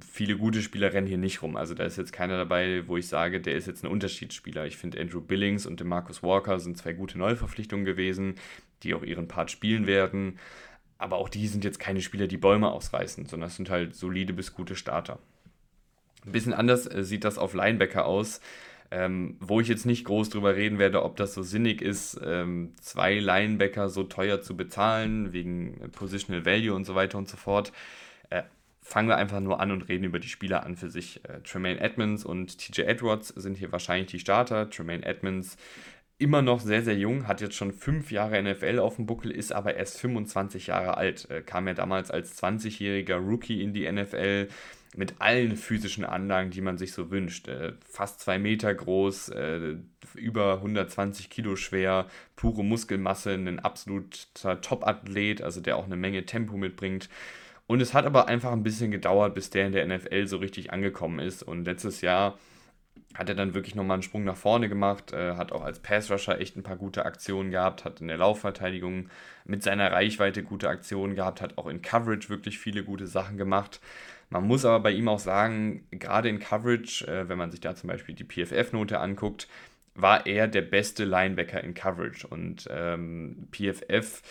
viele 0.00 0.36
gute 0.36 0.62
Spieler 0.62 0.92
rennen 0.92 1.06
hier 1.06 1.18
nicht 1.18 1.42
rum. 1.42 1.56
Also 1.56 1.74
da 1.74 1.84
ist 1.84 1.96
jetzt 1.96 2.12
keiner 2.12 2.36
dabei, 2.36 2.86
wo 2.86 2.96
ich 2.96 3.08
sage, 3.08 3.40
der 3.40 3.54
ist 3.54 3.66
jetzt 3.66 3.84
ein 3.84 3.90
Unterschiedsspieler. 3.90 4.66
Ich 4.66 4.76
finde, 4.76 5.00
Andrew 5.00 5.20
Billings 5.20 5.66
und 5.66 5.82
Marcus 5.84 6.22
Walker 6.22 6.58
sind 6.58 6.76
zwei 6.76 6.92
gute 6.92 7.18
Neuverpflichtungen 7.18 7.84
gewesen, 7.84 8.34
die 8.82 8.94
auch 8.94 9.02
ihren 9.02 9.28
Part 9.28 9.50
spielen 9.50 9.86
werden. 9.86 10.38
Aber 10.98 11.16
auch 11.16 11.28
die 11.28 11.46
sind 11.46 11.64
jetzt 11.64 11.80
keine 11.80 12.02
Spieler, 12.02 12.26
die 12.26 12.36
Bäume 12.36 12.70
ausreißen, 12.70 13.26
sondern 13.26 13.48
das 13.48 13.56
sind 13.56 13.70
halt 13.70 13.94
solide 13.94 14.32
bis 14.32 14.54
gute 14.54 14.76
Starter. 14.76 15.18
Ein 16.26 16.32
bisschen 16.32 16.52
anders 16.52 16.86
äh, 16.86 17.04
sieht 17.04 17.24
das 17.24 17.38
auf 17.38 17.54
Linebacker 17.54 18.06
aus. 18.06 18.40
Ähm, 18.92 19.36
wo 19.38 19.60
ich 19.60 19.68
jetzt 19.68 19.86
nicht 19.86 20.04
groß 20.04 20.30
drüber 20.30 20.56
reden 20.56 20.80
werde, 20.80 21.04
ob 21.04 21.16
das 21.16 21.32
so 21.32 21.42
sinnig 21.44 21.80
ist, 21.80 22.20
ähm, 22.24 22.72
zwei 22.80 23.20
Linebacker 23.20 23.88
so 23.88 24.02
teuer 24.02 24.42
zu 24.42 24.56
bezahlen, 24.56 25.32
wegen 25.32 25.78
Positional 25.92 26.44
Value 26.44 26.74
und 26.74 26.84
so 26.84 26.96
weiter 26.96 27.16
und 27.16 27.28
so 27.28 27.36
fort. 27.36 27.72
Äh, 28.30 28.42
fangen 28.90 29.08
wir 29.08 29.16
einfach 29.16 29.38
nur 29.38 29.60
an 29.60 29.70
und 29.70 29.88
reden 29.88 30.04
über 30.04 30.18
die 30.18 30.28
Spieler 30.28 30.66
an 30.66 30.74
für 30.76 30.90
sich. 30.90 31.24
Äh, 31.24 31.40
Tremaine 31.42 31.78
Edmonds 31.78 32.24
und 32.24 32.58
TJ 32.58 32.82
Edwards 32.82 33.28
sind 33.28 33.56
hier 33.56 33.70
wahrscheinlich 33.70 34.10
die 34.10 34.18
Starter. 34.18 34.68
Tremaine 34.68 35.04
Edmonds 35.04 35.56
immer 36.18 36.42
noch 36.42 36.60
sehr, 36.60 36.82
sehr 36.82 36.96
jung, 36.96 37.28
hat 37.28 37.40
jetzt 37.40 37.54
schon 37.54 37.72
fünf 37.72 38.10
Jahre 38.10 38.42
NFL 38.42 38.80
auf 38.80 38.96
dem 38.96 39.06
Buckel, 39.06 39.30
ist 39.30 39.52
aber 39.52 39.76
erst 39.76 40.00
25 40.00 40.66
Jahre 40.66 40.96
alt. 40.96 41.30
Äh, 41.30 41.42
kam 41.42 41.68
ja 41.68 41.74
damals 41.74 42.10
als 42.10 42.42
20-jähriger 42.42 43.16
Rookie 43.16 43.62
in 43.62 43.72
die 43.72 43.90
NFL 43.90 44.48
mit 44.96 45.14
allen 45.20 45.56
physischen 45.56 46.04
Anlagen, 46.04 46.50
die 46.50 46.60
man 46.60 46.76
sich 46.76 46.92
so 46.92 47.12
wünscht. 47.12 47.46
Äh, 47.46 47.74
fast 47.88 48.18
zwei 48.18 48.40
Meter 48.40 48.74
groß, 48.74 49.32
über 50.16 50.54
120 50.54 51.30
Kilo 51.30 51.54
schwer, 51.54 52.08
pure 52.34 52.64
Muskelmasse, 52.64 53.34
ein 53.34 53.60
absoluter 53.60 54.60
Top-Athlet, 54.60 55.42
also 55.42 55.60
der 55.60 55.76
auch 55.76 55.86
eine 55.86 55.96
Menge 55.96 56.26
Tempo 56.26 56.56
mitbringt. 56.56 57.08
Und 57.70 57.80
es 57.80 57.94
hat 57.94 58.04
aber 58.04 58.26
einfach 58.26 58.50
ein 58.50 58.64
bisschen 58.64 58.90
gedauert, 58.90 59.32
bis 59.32 59.50
der 59.50 59.68
in 59.68 59.72
der 59.72 59.86
NFL 59.86 60.26
so 60.26 60.38
richtig 60.38 60.72
angekommen 60.72 61.20
ist. 61.20 61.44
Und 61.44 61.66
letztes 61.66 62.00
Jahr 62.00 62.36
hat 63.14 63.28
er 63.28 63.36
dann 63.36 63.54
wirklich 63.54 63.76
nochmal 63.76 63.94
einen 63.94 64.02
Sprung 64.02 64.24
nach 64.24 64.36
vorne 64.36 64.68
gemacht, 64.68 65.12
äh, 65.12 65.36
hat 65.36 65.52
auch 65.52 65.62
als 65.62 65.78
Pass-Rusher 65.78 66.40
echt 66.40 66.56
ein 66.56 66.64
paar 66.64 66.74
gute 66.74 67.04
Aktionen 67.04 67.52
gehabt, 67.52 67.84
hat 67.84 68.00
in 68.00 68.08
der 68.08 68.16
Laufverteidigung 68.16 69.08
mit 69.44 69.62
seiner 69.62 69.92
Reichweite 69.92 70.42
gute 70.42 70.68
Aktionen 70.68 71.14
gehabt, 71.14 71.40
hat 71.40 71.58
auch 71.58 71.68
in 71.68 71.80
Coverage 71.80 72.28
wirklich 72.28 72.58
viele 72.58 72.82
gute 72.82 73.06
Sachen 73.06 73.36
gemacht. 73.36 73.80
Man 74.30 74.48
muss 74.48 74.64
aber 74.64 74.80
bei 74.80 74.90
ihm 74.90 75.06
auch 75.06 75.20
sagen, 75.20 75.86
gerade 75.92 76.28
in 76.28 76.40
Coverage, 76.40 77.06
äh, 77.06 77.28
wenn 77.28 77.38
man 77.38 77.52
sich 77.52 77.60
da 77.60 77.76
zum 77.76 77.86
Beispiel 77.86 78.16
die 78.16 78.24
PFF-Note 78.24 78.98
anguckt, 78.98 79.46
war 79.94 80.26
er 80.26 80.48
der 80.48 80.62
beste 80.62 81.04
Linebacker 81.04 81.62
in 81.62 81.74
Coverage. 81.74 82.26
Und 82.26 82.66
ähm, 82.68 83.46
PFF 83.52 84.22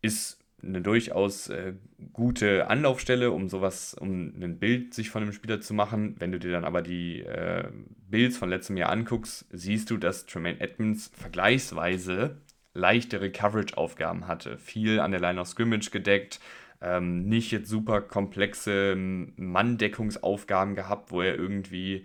ist 0.00 0.38
eine 0.62 0.80
durchaus 0.80 1.48
äh, 1.48 1.74
gute 2.12 2.68
Anlaufstelle, 2.68 3.30
um 3.30 3.48
sowas, 3.48 3.94
um 3.94 4.32
ein 4.40 4.58
Bild 4.58 4.94
sich 4.94 5.10
von 5.10 5.22
einem 5.22 5.32
Spieler 5.32 5.60
zu 5.60 5.74
machen. 5.74 6.16
Wenn 6.18 6.32
du 6.32 6.38
dir 6.38 6.52
dann 6.52 6.64
aber 6.64 6.82
die 6.82 7.20
äh, 7.20 7.68
Builds 8.08 8.36
von 8.36 8.50
letztem 8.50 8.76
Jahr 8.76 8.90
anguckst, 8.90 9.46
siehst 9.50 9.90
du, 9.90 9.96
dass 9.96 10.26
Tremaine 10.26 10.60
Edmonds 10.60 11.10
vergleichsweise 11.14 12.38
leichtere 12.74 13.30
Coverage-Aufgaben 13.30 14.26
hatte. 14.26 14.58
Viel 14.58 15.00
an 15.00 15.10
der 15.10 15.20
Line 15.20 15.40
of 15.40 15.48
Scrimmage 15.48 15.90
gedeckt, 15.90 16.40
ähm, 16.80 17.26
nicht 17.26 17.50
jetzt 17.52 17.68
super 17.68 18.02
komplexe 18.02 18.94
Manndeckungsaufgaben 18.96 20.74
gehabt, 20.74 21.10
wo 21.10 21.22
er 21.22 21.36
irgendwie 21.36 22.04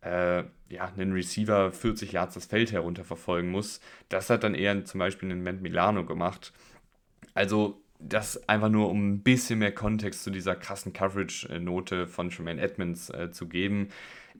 äh, 0.00 0.44
ja, 0.68 0.92
einen 0.96 1.12
Receiver 1.12 1.72
40 1.72 2.12
Yards 2.12 2.34
das 2.34 2.46
Feld 2.46 2.72
herunter 2.72 3.04
verfolgen 3.04 3.50
muss. 3.50 3.80
Das 4.08 4.30
hat 4.30 4.44
dann 4.44 4.54
eher 4.54 4.84
zum 4.84 4.98
Beispiel 4.98 5.30
ein 5.30 5.42
Matt 5.42 5.60
Milano 5.60 6.04
gemacht. 6.04 6.52
Also 7.34 7.81
das 8.08 8.48
einfach 8.48 8.68
nur, 8.68 8.90
um 8.90 9.12
ein 9.12 9.22
bisschen 9.22 9.60
mehr 9.60 9.72
Kontext 9.72 10.24
zu 10.24 10.30
dieser 10.30 10.56
krassen 10.56 10.92
Coverage-Note 10.92 12.06
von 12.06 12.30
Tremaine 12.30 12.60
Edmonds 12.60 13.10
äh, 13.10 13.30
zu 13.30 13.48
geben. 13.48 13.88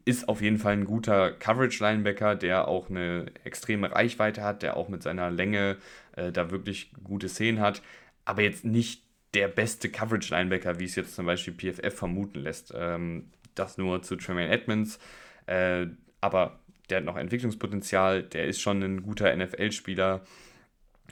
Ist 0.04 0.28
auf 0.28 0.42
jeden 0.42 0.58
Fall 0.58 0.72
ein 0.72 0.84
guter 0.84 1.32
Coverage-Linebacker, 1.32 2.34
der 2.34 2.68
auch 2.68 2.90
eine 2.90 3.26
extreme 3.44 3.92
Reichweite 3.92 4.42
hat, 4.42 4.62
der 4.62 4.76
auch 4.76 4.88
mit 4.88 5.02
seiner 5.02 5.30
Länge 5.30 5.76
äh, 6.16 6.32
da 6.32 6.50
wirklich 6.50 6.90
gute 7.04 7.28
Szenen 7.28 7.60
hat, 7.60 7.82
aber 8.24 8.42
jetzt 8.42 8.64
nicht 8.64 9.04
der 9.34 9.48
beste 9.48 9.88
Coverage-Linebacker, 9.88 10.78
wie 10.78 10.84
es 10.84 10.96
jetzt 10.96 11.14
zum 11.14 11.26
Beispiel 11.26 11.54
PFF 11.54 11.94
vermuten 11.94 12.40
lässt. 12.40 12.72
Ähm, 12.76 13.30
das 13.54 13.78
nur 13.78 14.02
zu 14.02 14.16
Tremaine 14.16 14.50
Edmonds. 14.50 14.98
Äh, 15.46 15.86
aber 16.20 16.60
der 16.90 16.98
hat 16.98 17.04
noch 17.04 17.16
Entwicklungspotenzial, 17.16 18.22
der 18.22 18.46
ist 18.46 18.60
schon 18.60 18.82
ein 18.82 19.02
guter 19.02 19.34
NFL-Spieler 19.34 20.22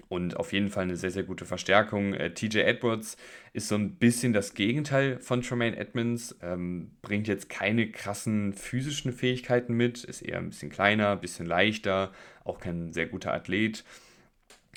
und 0.09 0.37
auf 0.37 0.53
jeden 0.53 0.71
Fall 0.71 0.85
eine 0.85 0.97
sehr, 0.97 1.11
sehr 1.11 1.23
gute 1.23 1.45
Verstärkung. 1.45 2.15
Äh, 2.15 2.33
TJ 2.33 2.59
Edwards 2.59 3.17
ist 3.53 3.69
so 3.69 3.75
ein 3.75 3.97
bisschen 3.97 4.33
das 4.33 4.55
Gegenteil 4.55 5.19
von 5.19 5.43
Tremaine 5.43 5.77
Edmonds, 5.77 6.37
ähm, 6.43 6.93
bringt 7.03 7.29
jetzt 7.29 7.49
keine 7.49 7.91
krassen 7.91 8.53
physischen 8.53 9.13
Fähigkeiten 9.13 9.75
mit, 9.75 10.05
ist 10.05 10.23
eher 10.23 10.39
ein 10.39 10.51
bisschen 10.51 10.71
kleiner, 10.71 11.13
ein 11.13 11.21
bisschen 11.21 11.47
leichter, 11.47 12.13
auch 12.45 12.59
kein 12.59 12.93
sehr 12.93 13.07
guter 13.07 13.33
Athlet. 13.33 13.85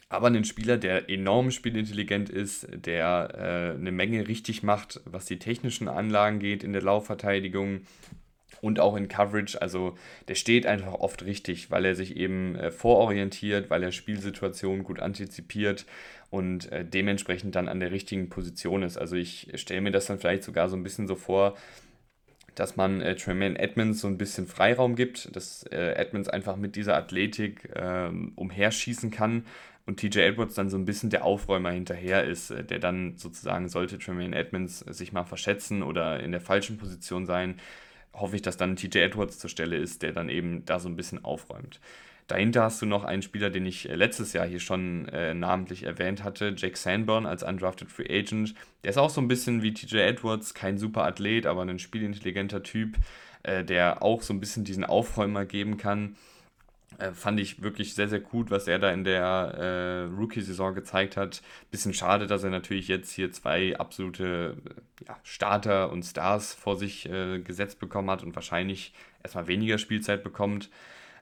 Aber 0.10 0.28
ein 0.28 0.44
Spieler, 0.44 0.78
der 0.78 1.10
enorm 1.10 1.50
spielintelligent 1.50 2.30
ist, 2.30 2.68
der 2.72 3.74
äh, 3.74 3.78
eine 3.80 3.92
Menge 3.92 4.28
richtig 4.28 4.62
macht, 4.62 5.02
was 5.06 5.26
die 5.26 5.40
technischen 5.40 5.88
Anlagen 5.88 6.38
geht 6.38 6.64
in 6.64 6.72
der 6.72 6.84
Laufverteidigung, 6.84 7.82
und 8.64 8.80
auch 8.80 8.96
in 8.96 9.10
Coverage. 9.10 9.62
Also 9.62 9.98
der 10.30 10.36
steht 10.36 10.66
einfach 10.66 10.94
oft 10.94 11.26
richtig, 11.26 11.70
weil 11.70 11.84
er 11.84 11.96
sich 11.96 12.16
eben 12.16 12.56
äh, 12.56 12.72
vororientiert, 12.72 13.70
weil 13.70 13.84
er 13.84 13.92
Spielsituationen 13.92 14.86
gut 14.86 15.02
antizipiert 15.02 15.86
und 16.30 16.72
äh, 16.72 16.86
dementsprechend 16.86 17.56
dann 17.56 17.68
an 17.68 17.82
der 17.82 17.92
richtigen 17.92 18.30
Position 18.30 18.82
ist. 18.82 18.98
Also 18.98 19.18
ich 19.18 19.52
stelle 19.56 19.82
mir 19.82 19.92
das 19.92 20.06
dann 20.06 20.18
vielleicht 20.18 20.44
sogar 20.44 20.70
so 20.70 20.78
ein 20.78 20.84
bisschen 20.84 21.10
so 21.10 21.16
vor, 21.16 21.58
dass 22.56 22.78
man 22.78 23.02
äh, 23.02 23.16
Tremaine 23.18 23.60
Edmonds 23.60 24.00
so 24.00 24.08
ein 24.08 24.18
bisschen 24.18 24.48
Freiraum 24.48 24.96
gibt, 24.96 25.36
dass 25.36 25.64
äh, 25.64 25.96
Edmonds 25.96 26.30
einfach 26.30 26.56
mit 26.56 26.78
dieser 26.78 26.96
Athletik 26.96 27.70
äh, 27.76 28.10
umherschießen 28.36 29.12
kann 29.12 29.44
und 29.86 30.00
TJ 30.00 30.20
Edwards 30.20 30.56
dann 30.56 30.70
so 30.70 30.78
ein 30.78 30.86
bisschen 30.86 31.10
der 31.10 31.26
Aufräumer 31.26 31.72
hinterher 31.72 32.24
ist, 32.24 32.50
äh, 32.50 32.64
der 32.64 32.80
dann 32.80 33.18
sozusagen, 33.18 33.68
sollte 33.68 34.00
Tremaine 34.00 34.38
Edmonds 34.38 34.80
sich 34.80 35.12
mal 35.12 35.26
verschätzen 35.26 35.84
oder 35.84 36.22
in 36.22 36.32
der 36.32 36.40
falschen 36.40 36.78
Position 36.78 37.26
sein, 37.26 37.60
hoffe 38.14 38.36
ich, 38.36 38.42
dass 38.42 38.58
dann 38.58 38.76
TJ 38.76 39.00
Edwards 39.00 39.40
zur 39.40 39.50
Stelle 39.50 39.78
ist, 39.78 40.02
der 40.02 40.12
dann 40.12 40.30
eben 40.30 40.66
da 40.66 40.80
so 40.80 40.88
ein 40.88 40.96
bisschen 40.96 41.24
aufräumt. 41.24 41.80
Dahinter 42.28 42.64
hast 42.64 42.82
du 42.82 42.86
noch 42.86 43.04
einen 43.04 43.22
Spieler, 43.22 43.50
den 43.50 43.66
ich 43.66 43.90
äh, 43.90 43.96
letztes 43.96 44.34
Jahr 44.34 44.48
hier 44.48 44.60
schon 44.60 45.08
äh, 45.10 45.34
namentlich 45.34 45.84
erwähnt 45.84 46.24
hatte, 46.24 46.54
Jake 46.56 46.78
Sanborn 46.78 47.26
als 47.26 47.44
undrafted 47.44 47.92
Free 47.92 48.08
Agent. 48.10 48.56
Der 48.84 48.92
ist 48.92 48.98
auch 48.98 49.10
so 49.10 49.20
ein 49.20 49.28
bisschen 49.28 49.62
wie 49.62 49.74
TJ 49.74 49.98
Edwards, 49.98 50.54
kein 50.54 50.78
super 50.78 51.04
Athlet, 51.04 51.46
aber 51.46 51.64
ein 51.64 51.80
spielintelligenter 51.80 52.64
Typ, 52.64 52.98
äh, 53.44 53.64
der 53.64 54.02
auch 54.02 54.22
so 54.22 54.34
ein 54.34 54.40
bisschen 54.40 54.64
diesen 54.64 54.86
Aufräumer 54.86 55.46
geben 55.46 55.78
kann. 55.78 56.16
Äh, 56.98 57.12
fand 57.12 57.40
ich 57.40 57.62
wirklich 57.62 57.94
sehr, 57.96 58.08
sehr 58.08 58.20
gut, 58.20 58.52
was 58.52 58.68
er 58.68 58.80
da 58.80 58.92
in 58.92 59.04
der 59.04 59.24
äh, 59.24 60.16
Rookie-Saison 60.16 60.76
gezeigt 60.76 61.18
hat. 61.18 61.42
Bisschen 61.72 61.94
schade, 61.94 62.28
dass 62.28 62.44
er 62.44 62.50
natürlich 62.50 62.88
jetzt 62.88 63.12
hier 63.12 63.32
zwei 63.32 63.78
absolute 63.78 64.58
äh, 64.66 65.06
ja, 65.08 65.18
Starter 65.24 65.92
und 65.92 66.04
Stars 66.04 66.54
vor 66.54 66.78
sich 66.78 67.10
äh, 67.10 67.40
gesetzt 67.40 67.80
bekommen 67.80 68.10
hat 68.10 68.24
und 68.24 68.36
wahrscheinlich 68.36 68.94
erstmal 69.24 69.48
weniger 69.48 69.78
Spielzeit 69.78 70.24
bekommt. 70.24 70.70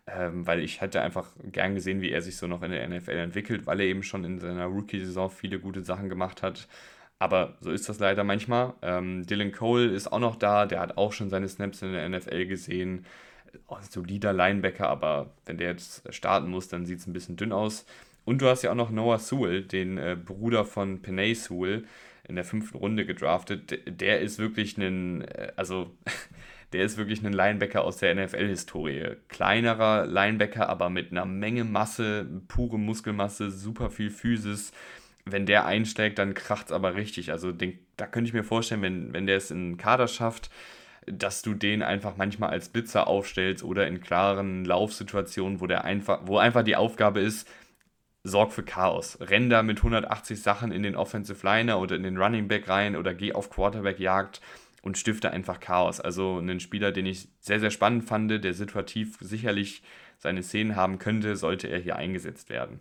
Ähm, 0.08 0.48
weil 0.48 0.62
ich 0.62 0.82
hätte 0.82 1.02
einfach 1.02 1.28
gern 1.52 1.76
gesehen, 1.76 2.02
wie 2.02 2.12
er 2.12 2.22
sich 2.24 2.36
so 2.38 2.48
noch 2.48 2.64
in 2.64 2.72
der 2.72 2.88
NFL 2.88 3.12
entwickelt, 3.12 3.68
weil 3.68 3.80
er 3.80 3.86
eben 3.86 4.02
schon 4.04 4.24
in 4.24 4.40
seiner 4.40 4.66
Rookie-Saison 4.66 5.30
viele 5.30 5.60
gute 5.60 5.84
Sachen 5.84 6.10
gemacht 6.10 6.42
hat. 6.42 6.68
Aber 7.20 7.56
so 7.62 7.70
ist 7.72 7.88
das 7.88 8.00
leider 8.00 8.24
manchmal. 8.24 8.74
Ähm, 8.82 9.28
Dylan 9.28 9.52
Cole 9.52 9.92
ist 9.92 10.12
auch 10.12 10.20
noch 10.20 10.36
da, 10.36 10.66
der 10.66 10.80
hat 10.80 10.98
auch 10.98 11.14
schon 11.14 11.30
seine 11.30 11.48
Snaps 11.48 11.84
in 11.84 11.94
der 11.94 12.10
NFL 12.10 12.48
gesehen 12.48 13.06
ein 13.68 13.84
solider 13.84 14.34
Linebacker, 14.34 14.88
aber 14.88 15.34
wenn 15.46 15.58
der 15.58 15.70
jetzt 15.70 16.14
starten 16.14 16.50
muss, 16.50 16.68
dann 16.68 16.86
sieht 16.86 17.00
es 17.00 17.08
ein 17.08 17.14
bisschen 17.14 17.36
dünn 17.36 17.52
aus. 17.52 17.86
Und 18.26 18.42
du 18.42 18.48
hast 18.48 18.62
ja 18.62 18.72
auch 18.72 18.76
noch 18.76 18.92
Noah 18.92 19.20
Sewell, 19.20 19.64
den 19.64 19.98
äh, 19.98 20.16
Bruder 20.16 20.66
von 20.66 21.02
Penay 21.02 21.34
Sewell, 21.34 21.86
in 22.28 22.36
der 22.36 22.46
fünften 22.46 22.78
Runde 22.78 23.06
gedraftet. 23.06 23.82
Der 24.00 24.22
ist 24.22 24.40
wirklich 24.40 24.78
ein, 24.78 25.22
äh, 25.22 25.52
also 25.56 25.96
der 26.74 26.84
ist 26.84 26.98
wirklich 26.98 27.26
ein 27.26 27.34
Linebacker 27.34 27.84
aus 27.84 27.98
der 27.98 28.14
NFL-Historie. 28.16 29.16
Kleinerer 29.28 30.06
Linebacker, 30.06 30.70
aber 30.70 30.90
mit 30.90 31.12
einer 31.12 31.26
Menge 31.26 31.64
Masse, 31.64 32.28
pure 32.48 32.80
Muskelmasse, 32.80 33.52
super 33.52 33.90
viel 33.90 34.12
Physis. 34.12 34.72
Wenn 35.26 35.46
der 35.46 35.66
einsteigt, 35.66 36.18
dann 36.18 36.34
kracht 36.34 36.68
es 36.68 36.72
aber 36.72 36.96
richtig. 36.96 37.32
Also 37.32 37.52
den, 37.52 37.80
da 37.98 38.08
könnte 38.08 38.28
ich 38.28 38.34
mir 38.34 38.44
vorstellen, 38.44 38.82
wenn, 38.82 39.14
wenn 39.14 39.28
der 39.28 39.38
es 39.38 39.52
in 39.52 39.72
den 39.72 39.78
Kader 39.78 40.08
schafft, 40.08 40.50
dass 41.06 41.42
du 41.42 41.54
den 41.54 41.82
einfach 41.84 42.18
manchmal 42.18 42.52
als 42.52 42.70
Blitzer 42.70 43.08
aufstellst 43.08 43.64
oder 43.64 43.88
in 43.88 44.02
klaren 44.02 44.66
Laufsituationen, 44.66 45.60
wo 45.60 45.68
der 45.68 45.84
einfach, 45.84 46.22
wo 46.26 46.38
einfach 46.38 46.64
die 46.64 46.76
Aufgabe 46.76 47.22
ist, 47.22 47.48
sorg 48.24 48.52
für 48.52 48.64
Chaos. 48.64 49.18
Renn 49.20 49.50
da 49.50 49.64
mit 49.64 49.78
180 49.78 50.42
Sachen 50.42 50.72
in 50.72 50.84
den 50.84 50.96
Offensive 50.96 51.46
Liner 51.46 51.80
oder 51.80 51.96
in 51.96 52.04
den 52.04 52.18
Running 52.18 52.48
Back 52.48 52.70
rein 52.70 52.96
oder 52.96 53.14
geh 53.14 53.34
auf 53.34 53.50
Quarterback 53.50 54.00
Jagd 54.00 54.42
und 54.84 54.98
stifte 54.98 55.32
einfach 55.32 55.60
Chaos. 55.60 56.00
Also 56.00 56.40
ein 56.40 56.60
Spieler, 56.60 56.92
den 56.92 57.06
ich 57.06 57.30
sehr, 57.40 57.60
sehr 57.60 57.72
spannend 57.72 58.04
fand, 58.04 58.44
der 58.44 58.54
situativ 58.54 59.18
sicherlich 59.22 59.82
seine 60.18 60.44
Szenen 60.44 60.76
haben 60.76 61.00
könnte, 61.00 61.36
sollte 61.36 61.68
er 61.68 61.80
hier 61.80 61.96
eingesetzt 61.96 62.50
werden. 62.50 62.80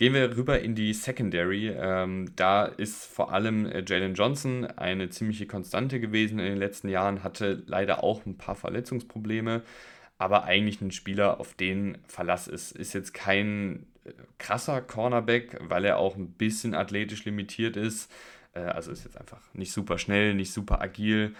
Gehen 0.00 0.14
wir 0.14 0.34
rüber 0.34 0.58
in 0.60 0.74
die 0.74 0.94
Secondary. 0.94 1.74
Ähm, 1.76 2.32
da 2.34 2.64
ist 2.64 3.04
vor 3.04 3.34
allem 3.34 3.66
äh, 3.66 3.84
Jalen 3.86 4.14
Johnson 4.14 4.64
eine 4.64 5.10
ziemliche 5.10 5.46
Konstante 5.46 6.00
gewesen 6.00 6.38
in 6.38 6.46
den 6.46 6.56
letzten 6.56 6.88
Jahren, 6.88 7.22
hatte 7.22 7.62
leider 7.66 8.02
auch 8.02 8.24
ein 8.24 8.38
paar 8.38 8.54
Verletzungsprobleme, 8.54 9.60
aber 10.16 10.44
eigentlich 10.44 10.80
ein 10.80 10.90
Spieler, 10.90 11.38
auf 11.38 11.52
den 11.52 11.98
Verlass 12.06 12.48
ist. 12.48 12.72
Ist 12.72 12.94
jetzt 12.94 13.12
kein 13.12 13.84
äh, 14.04 14.12
krasser 14.38 14.80
Cornerback, 14.80 15.58
weil 15.68 15.84
er 15.84 15.98
auch 15.98 16.16
ein 16.16 16.30
bisschen 16.30 16.74
athletisch 16.74 17.26
limitiert 17.26 17.76
ist. 17.76 18.10
Äh, 18.54 18.60
also 18.60 18.92
ist 18.92 19.04
jetzt 19.04 19.18
einfach 19.18 19.42
nicht 19.52 19.70
super 19.70 19.98
schnell, 19.98 20.32
nicht 20.32 20.54
super 20.54 20.80
agil 20.80 21.34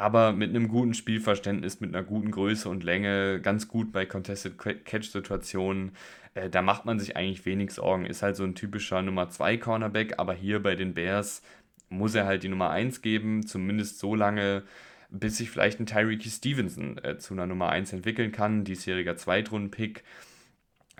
aber 0.00 0.32
mit 0.32 0.48
einem 0.48 0.68
guten 0.68 0.94
Spielverständnis, 0.94 1.80
mit 1.80 1.94
einer 1.94 2.02
guten 2.02 2.30
Größe 2.30 2.70
und 2.70 2.84
Länge, 2.84 3.38
ganz 3.42 3.68
gut 3.68 3.92
bei 3.92 4.06
Contested 4.06 4.56
Catch-Situationen. 4.56 5.92
Äh, 6.34 6.50
da 6.50 6.62
macht 6.62 6.84
man 6.84 6.98
sich 6.98 7.16
eigentlich 7.16 7.44
wenig 7.46 7.72
Sorgen. 7.72 8.06
Ist 8.06 8.22
halt 8.22 8.36
so 8.36 8.44
ein 8.44 8.54
typischer 8.54 9.02
Nummer 9.02 9.28
2 9.30 9.56
Cornerback, 9.58 10.18
aber 10.18 10.34
hier 10.34 10.62
bei 10.62 10.74
den 10.76 10.94
Bears 10.94 11.42
muss 11.88 12.14
er 12.14 12.26
halt 12.26 12.42
die 12.42 12.48
Nummer 12.48 12.70
1 12.70 13.02
geben, 13.02 13.46
zumindest 13.46 13.98
so 13.98 14.14
lange, 14.14 14.62
bis 15.10 15.38
sich 15.38 15.50
vielleicht 15.50 15.80
ein 15.80 15.86
Tyreek 15.86 16.22
Stevenson 16.24 16.98
äh, 16.98 17.18
zu 17.18 17.34
einer 17.34 17.46
Nummer 17.46 17.70
1 17.70 17.92
entwickeln 17.92 18.32
kann, 18.32 18.64
diesjähriger 18.64 19.16
Zweitrunden-Pick 19.16 20.04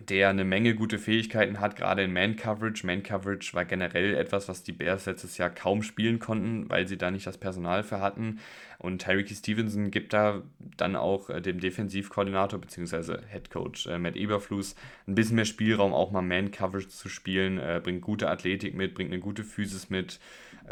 der 0.09 0.31
eine 0.31 0.45
Menge 0.45 0.75
gute 0.75 0.99
Fähigkeiten 0.99 1.61
hat, 1.61 1.77
gerade 1.77 2.03
in 2.03 2.13
Man-Coverage. 2.13 2.87
Man-Coverage 2.87 3.53
war 3.55 3.65
generell 3.65 4.15
etwas, 4.15 4.49
was 4.49 4.63
die 4.63 4.73
Bears 4.73 5.07
letztes 5.07 5.39
Jahr 5.39 5.51
kaum 5.51 5.83
spielen 5.83 6.19
konnten, 6.19 6.69
weil 6.69 6.89
sie 6.89 6.97
da 6.97 7.11
nicht 7.11 7.27
das 7.27 7.39
Personal 7.39 7.83
für 7.83 8.01
hatten. 8.01 8.39
Und 8.79 9.03
Tyreek 9.03 9.29
Stevenson 9.29 9.91
gibt 9.91 10.13
da 10.15 10.43
dann 10.77 10.97
auch 10.97 11.29
äh, 11.29 11.43
dem 11.43 11.61
Defensivkoordinator 11.61 12.59
bzw. 12.61 13.19
Headcoach 13.29 13.87
äh, 13.87 13.99
Matt 13.99 14.17
Eberflus 14.17 14.75
ein 15.07 15.15
bisschen 15.15 15.37
mehr 15.37 15.45
Spielraum, 15.45 15.93
auch 15.93 16.11
mal 16.11 16.23
Man-Coverage 16.23 16.89
zu 16.89 17.09
spielen. 17.09 17.59
Äh, 17.59 17.81
bringt 17.83 18.01
gute 18.01 18.31
Athletik 18.31 18.75
mit, 18.75 18.95
bringt 18.95 19.13
eine 19.13 19.21
gute 19.21 19.45
Physis 19.45 19.91
mit. 19.91 20.19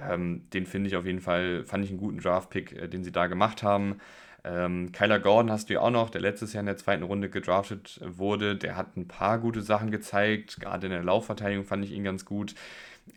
Ähm, 0.01 0.43
den 0.55 0.65
finde 0.65 0.89
ich 0.89 0.97
auf 0.97 1.05
jeden 1.05 1.21
Fall, 1.21 1.65
fand 1.65 1.85
ich 1.85 1.91
einen 1.91 1.99
guten 1.99 2.19
Draft-Pick, 2.19 2.91
den 2.91 3.05
sie 3.05 3.13
da 3.13 3.27
gemacht 3.27 3.63
haben. 3.63 4.01
Ähm, 4.49 4.93
Kyler 4.93 5.21
Gordon 5.21 5.51
hast 5.51 5.69
du 5.69 5.75
ja 5.75 5.81
auch 5.81 5.91
noch, 5.91 6.09
der 6.09 6.23
letztes 6.23 6.53
Jahr 6.55 6.61
in 6.61 6.67
der 6.67 6.79
zweiten 6.79 7.03
Runde 7.03 7.29
gedraftet 7.29 8.01
wurde. 8.03 8.57
Der 8.57 8.77
hat 8.77 8.97
ein 8.97 9.07
paar 9.07 9.39
gute 9.39 9.61
Sachen 9.61 9.91
gezeigt. 9.91 10.61
Gerade 10.61 10.87
in 10.87 10.93
der 10.93 11.03
Laufverteidigung 11.03 11.65
fand 11.65 11.85
ich 11.85 11.93
ihn 11.93 12.05
ganz 12.05 12.25
gut. 12.25 12.55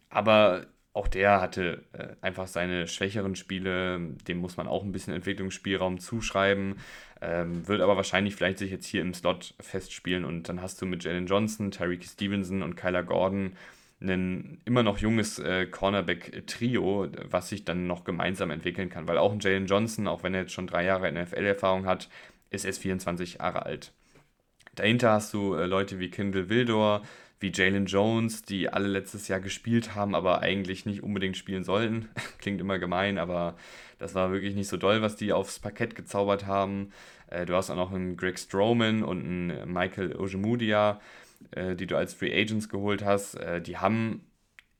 Aber 0.09 0.65
auch 0.93 1.07
der 1.07 1.39
hatte 1.39 1.83
äh, 1.93 2.07
einfach 2.21 2.47
seine 2.47 2.87
schwächeren 2.87 3.35
Spiele. 3.35 3.99
Dem 4.27 4.39
muss 4.39 4.57
man 4.57 4.67
auch 4.67 4.83
ein 4.83 4.91
bisschen 4.91 5.13
Entwicklungsspielraum 5.13 5.99
zuschreiben. 5.99 6.75
Ähm, 7.21 7.65
wird 7.67 7.81
aber 7.81 7.95
wahrscheinlich 7.95 8.35
vielleicht 8.35 8.57
sich 8.57 8.71
jetzt 8.71 8.87
hier 8.87 9.01
im 9.01 9.13
Slot 9.13 9.53
festspielen. 9.61 10.25
Und 10.25 10.49
dann 10.49 10.61
hast 10.61 10.81
du 10.81 10.85
mit 10.85 11.03
Jalen 11.03 11.27
Johnson, 11.27 11.71
Tyreek 11.71 12.03
Stevenson 12.03 12.61
und 12.61 12.75
Kyler 12.75 13.03
Gordon 13.03 13.53
ein 14.01 14.61
immer 14.65 14.83
noch 14.83 14.97
junges 14.97 15.39
äh, 15.39 15.65
Cornerback-Trio, 15.65 17.09
was 17.29 17.49
sich 17.49 17.65
dann 17.65 17.87
noch 17.87 18.03
gemeinsam 18.03 18.51
entwickeln 18.51 18.89
kann. 18.89 19.07
Weil 19.07 19.17
auch 19.17 19.31
ein 19.31 19.39
Jalen 19.39 19.67
Johnson, 19.67 20.07
auch 20.07 20.23
wenn 20.23 20.33
er 20.33 20.41
jetzt 20.41 20.53
schon 20.53 20.67
drei 20.67 20.85
Jahre 20.85 21.11
NFL-Erfahrung 21.11 21.85
hat, 21.85 22.09
ist 22.49 22.65
erst 22.65 22.81
24 22.81 23.35
Jahre 23.35 23.65
alt. 23.65 23.93
Dahinter 24.75 25.11
hast 25.11 25.33
du 25.33 25.53
äh, 25.55 25.65
Leute 25.65 25.99
wie 25.99 26.09
Kindle 26.09 26.49
Wildor, 26.49 27.01
wie 27.39 27.51
Jalen 27.53 27.87
Jones, 27.87 28.43
die 28.43 28.69
alle 28.69 28.87
letztes 28.87 29.27
Jahr 29.27 29.39
gespielt 29.39 29.95
haben, 29.95 30.15
aber 30.15 30.41
eigentlich 30.41 30.85
nicht 30.85 31.03
unbedingt 31.03 31.37
spielen 31.37 31.63
sollten. 31.63 32.09
Klingt 32.39 32.61
immer 32.61 32.79
gemein, 32.79 33.17
aber 33.17 33.55
das 33.99 34.15
war 34.15 34.31
wirklich 34.31 34.55
nicht 34.55 34.67
so 34.67 34.77
doll, 34.77 35.01
was 35.01 35.15
die 35.15 35.33
aufs 35.33 35.59
Parkett 35.59 35.95
gezaubert 35.95 36.45
haben. 36.45 36.91
Äh, 37.27 37.45
du 37.45 37.55
hast 37.55 37.69
auch 37.69 37.75
noch 37.75 37.91
einen 37.91 38.15
Greg 38.15 38.39
Strowman 38.39 39.03
und 39.03 39.23
einen 39.23 39.71
Michael 39.73 40.15
Ojemudia, 40.15 41.01
äh, 41.51 41.75
die 41.75 41.87
du 41.87 41.97
als 41.97 42.13
Free 42.13 42.33
Agents 42.33 42.69
geholt 42.69 43.03
hast. 43.03 43.35
Äh, 43.35 43.61
die 43.61 43.77
haben 43.77 44.25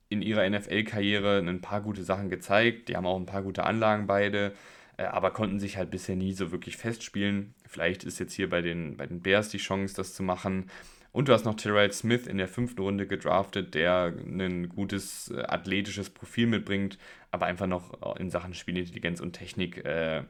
in 0.10 0.22
ihrer 0.22 0.48
NFL-Karriere 0.50 1.40
ein 1.40 1.62
paar 1.62 1.82
gute 1.82 2.04
Sachen 2.04 2.30
gezeigt. 2.30 2.90
Die 2.90 2.98
haben 2.98 3.06
auch 3.06 3.18
ein 3.18 3.26
paar 3.26 3.44
gute 3.44 3.64
Anlagen 3.64 4.08
beide, 4.08 4.54
äh, 4.98 5.04
aber 5.04 5.32
konnten 5.32 5.60
sich 5.60 5.78
halt 5.78 5.90
bisher 5.90 6.16
nie 6.16 6.34
so 6.34 6.52
wirklich 6.52 6.78
festspielen. 6.78 7.56
Vielleicht 7.66 8.04
ist 8.04 8.20
jetzt 8.20 8.34
hier 8.34 8.50
bei 8.50 8.62
den, 8.62 8.98
bei 8.98 9.06
den 9.06 9.22
Bears 9.22 9.50
die 9.50 9.58
Chance, 9.58 9.96
das 9.96 10.14
zu 10.14 10.24
machen. 10.24 10.70
Und 11.14 11.28
du 11.28 11.34
hast 11.34 11.46
noch 11.46 11.56
Terrell 11.56 11.92
Smith 11.92 12.28
in 12.28 12.38
der 12.38 12.48
fünften 12.48 12.82
Runde 12.82 13.06
gedraftet, 13.06 13.74
der 13.74 14.14
ein 14.26 14.70
gutes 14.70 15.30
äh, 15.30 15.42
athletisches 15.44 16.10
Profil 16.10 16.48
mitbringt, 16.48 16.98
aber 17.32 17.46
einfach 17.46 17.68
noch 17.68 18.18
in 18.18 18.30
Sachen 18.30 18.54
Spielintelligenz 18.54 19.20
und 19.20 19.34
Technik 19.34 19.86
äh, 19.86 20.24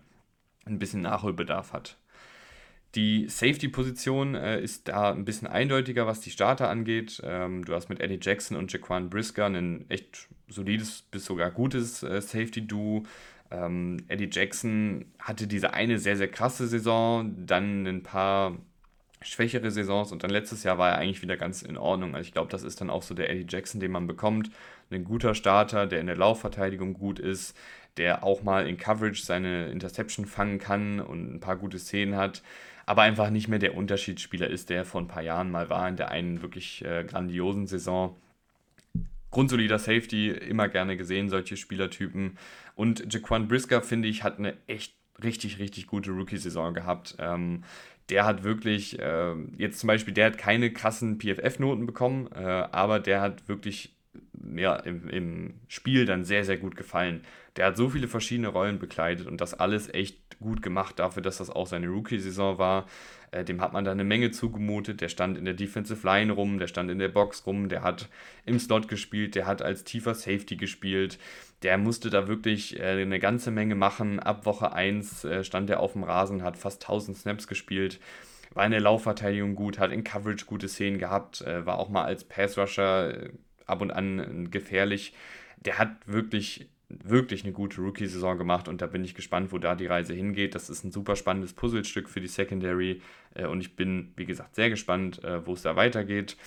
ein 0.65 0.79
bisschen 0.79 1.01
Nachholbedarf 1.01 1.73
hat. 1.73 1.97
Die 2.95 3.29
Safety-Position 3.29 4.35
äh, 4.35 4.61
ist 4.61 4.89
da 4.89 5.11
ein 5.11 5.23
bisschen 5.23 5.47
eindeutiger, 5.47 6.07
was 6.07 6.19
die 6.19 6.29
Starter 6.29 6.69
angeht. 6.69 7.21
Ähm, 7.23 7.63
du 7.63 7.73
hast 7.73 7.87
mit 7.87 8.01
Eddie 8.01 8.19
Jackson 8.21 8.57
und 8.57 8.71
Jaquan 8.71 9.09
Brisker 9.09 9.45
ein 9.45 9.85
echt 9.89 10.27
solides 10.49 11.03
bis 11.09 11.25
sogar 11.25 11.51
gutes 11.51 12.03
äh, 12.03 12.21
Safety-Duo. 12.21 13.03
Ähm, 13.49 13.97
Eddie 14.09 14.29
Jackson 14.29 15.05
hatte 15.19 15.47
diese 15.47 15.73
eine 15.73 15.99
sehr, 15.99 16.17
sehr 16.17 16.27
krasse 16.27 16.67
Saison, 16.67 17.33
dann 17.45 17.87
ein 17.87 18.03
paar 18.03 18.57
schwächere 19.21 19.71
Saisons 19.71 20.11
und 20.11 20.23
dann 20.23 20.31
letztes 20.31 20.63
Jahr 20.63 20.77
war 20.77 20.89
er 20.89 20.97
eigentlich 20.97 21.21
wieder 21.21 21.37
ganz 21.37 21.61
in 21.61 21.77
Ordnung. 21.77 22.15
Also 22.15 22.27
ich 22.27 22.33
glaube, 22.33 22.51
das 22.51 22.63
ist 22.63 22.81
dann 22.81 22.89
auch 22.89 23.03
so 23.03 23.13
der 23.13 23.29
Eddie 23.29 23.45
Jackson, 23.47 23.79
den 23.79 23.91
man 23.91 24.07
bekommt. 24.07 24.49
Ein 24.89 25.05
guter 25.05 25.33
Starter, 25.33 25.87
der 25.87 26.01
in 26.01 26.07
der 26.07 26.17
Laufverteidigung 26.17 26.93
gut 26.93 27.19
ist, 27.19 27.55
der 27.95 28.23
auch 28.23 28.43
mal 28.43 28.67
in 28.67 28.77
Coverage 28.77 29.23
seine 29.23 29.67
Interception 29.67 30.25
fangen 30.25 30.59
kann 30.59 30.99
und 30.99 31.35
ein 31.35 31.39
paar 31.39 31.55
gute 31.55 31.79
Szenen 31.79 32.17
hat 32.17 32.41
aber 32.85 33.03
einfach 33.03 33.29
nicht 33.29 33.47
mehr 33.47 33.59
der 33.59 33.75
Unterschiedsspieler 33.75 34.47
ist, 34.47 34.69
der 34.69 34.85
vor 34.85 35.01
ein 35.01 35.07
paar 35.07 35.23
Jahren 35.23 35.51
mal 35.51 35.69
war 35.69 35.87
in 35.87 35.95
der 35.95 36.11
einen 36.11 36.41
wirklich 36.41 36.83
äh, 36.85 37.03
grandiosen 37.03 37.67
Saison. 37.67 38.15
Grundsolider 39.29 39.79
Safety, 39.79 40.29
immer 40.29 40.67
gerne 40.67 40.97
gesehen, 40.97 41.29
solche 41.29 41.55
Spielertypen. 41.55 42.37
Und 42.75 43.13
Jaquan 43.13 43.47
Brisker, 43.47 43.81
finde 43.81 44.09
ich, 44.09 44.23
hat 44.23 44.39
eine 44.39 44.55
echt 44.67 44.93
richtig, 45.23 45.59
richtig 45.59 45.87
gute 45.87 46.11
Rookie-Saison 46.11 46.73
gehabt. 46.73 47.15
Ähm, 47.19 47.63
der 48.09 48.25
hat 48.25 48.43
wirklich, 48.43 48.99
äh, 48.99 49.33
jetzt 49.57 49.79
zum 49.79 49.87
Beispiel, 49.87 50.13
der 50.13 50.25
hat 50.27 50.37
keine 50.37 50.71
krassen 50.73 51.17
PFF-Noten 51.17 51.85
bekommen, 51.85 52.27
äh, 52.33 52.39
aber 52.39 52.99
der 52.99 53.21
hat 53.21 53.47
wirklich 53.47 53.95
ja, 54.55 54.75
im, 54.75 55.07
im 55.09 55.53
Spiel 55.67 56.05
dann 56.05 56.23
sehr, 56.23 56.43
sehr 56.43 56.57
gut 56.57 56.75
gefallen. 56.75 57.21
Der 57.55 57.67
hat 57.67 57.77
so 57.77 57.89
viele 57.89 58.07
verschiedene 58.07 58.49
Rollen 58.49 58.79
bekleidet 58.79 59.27
und 59.27 59.39
das 59.39 59.53
alles 59.53 59.93
echt 59.93 60.17
gut 60.41 60.61
gemacht 60.61 60.99
dafür, 60.99 61.23
dass 61.23 61.37
das 61.37 61.49
auch 61.49 61.67
seine 61.67 61.87
Rookie-Saison 61.87 62.57
war. 62.57 62.85
Äh, 63.31 63.45
dem 63.45 63.61
hat 63.61 63.71
man 63.71 63.85
da 63.85 63.91
eine 63.91 64.03
Menge 64.03 64.31
zugemutet. 64.31 64.99
Der 64.99 65.07
stand 65.07 65.37
in 65.37 65.45
der 65.45 65.53
Defensive 65.53 66.05
Line 66.05 66.33
rum, 66.33 66.59
der 66.59 66.67
stand 66.67 66.91
in 66.91 66.99
der 66.99 67.07
Box 67.07 67.45
rum, 67.45 67.69
der 67.69 67.83
hat 67.83 68.09
im 68.45 68.59
Slot 68.59 68.87
gespielt, 68.87 69.35
der 69.35 69.47
hat 69.47 69.61
als 69.61 69.83
tiefer 69.83 70.13
Safety 70.13 70.57
gespielt. 70.57 71.17
Der 71.63 71.77
musste 71.77 72.09
da 72.09 72.27
wirklich 72.27 72.79
äh, 72.79 73.01
eine 73.01 73.19
ganze 73.19 73.51
Menge 73.51 73.75
machen. 73.75 74.19
Ab 74.19 74.45
Woche 74.45 74.73
1 74.73 75.23
äh, 75.23 75.43
stand 75.43 75.69
er 75.69 75.79
auf 75.79 75.93
dem 75.93 76.03
Rasen, 76.03 76.43
hat 76.43 76.57
fast 76.57 76.83
1000 76.83 77.17
Snaps 77.17 77.47
gespielt 77.47 77.99
war 78.53 78.65
in 78.65 78.71
der 78.71 78.81
Laufverteidigung 78.81 79.55
gut, 79.55 79.79
hat 79.79 79.91
in 79.91 80.03
Coverage 80.03 80.45
gute 80.45 80.67
Szenen 80.67 80.99
gehabt, 80.99 81.41
äh, 81.41 81.65
war 81.65 81.79
auch 81.79 81.89
mal 81.89 82.03
als 82.03 82.23
Pass-Rusher 82.23 83.25
äh, 83.25 83.29
ab 83.65 83.81
und 83.81 83.91
an 83.91 84.51
gefährlich. 84.51 85.13
Der 85.57 85.77
hat 85.77 85.91
wirklich, 86.05 86.69
wirklich 87.03 87.43
eine 87.43 87.53
gute 87.53 87.81
Rookie-Saison 87.81 88.37
gemacht 88.37 88.67
und 88.67 88.81
da 88.81 88.87
bin 88.87 89.03
ich 89.03 89.15
gespannt, 89.15 89.51
wo 89.51 89.57
da 89.57 89.75
die 89.75 89.85
Reise 89.85 90.13
hingeht. 90.13 90.55
Das 90.55 90.69
ist 90.69 90.83
ein 90.83 90.91
super 90.91 91.15
spannendes 91.15 91.53
Puzzlestück 91.53 92.09
für 92.09 92.21
die 92.21 92.27
Secondary 92.27 93.01
äh, 93.33 93.45
und 93.45 93.61
ich 93.61 93.75
bin, 93.75 94.13
wie 94.15 94.25
gesagt, 94.25 94.55
sehr 94.55 94.69
gespannt, 94.69 95.23
äh, 95.23 95.45
wo 95.45 95.53
es 95.53 95.61
da 95.61 95.75
weitergeht. 95.75 96.37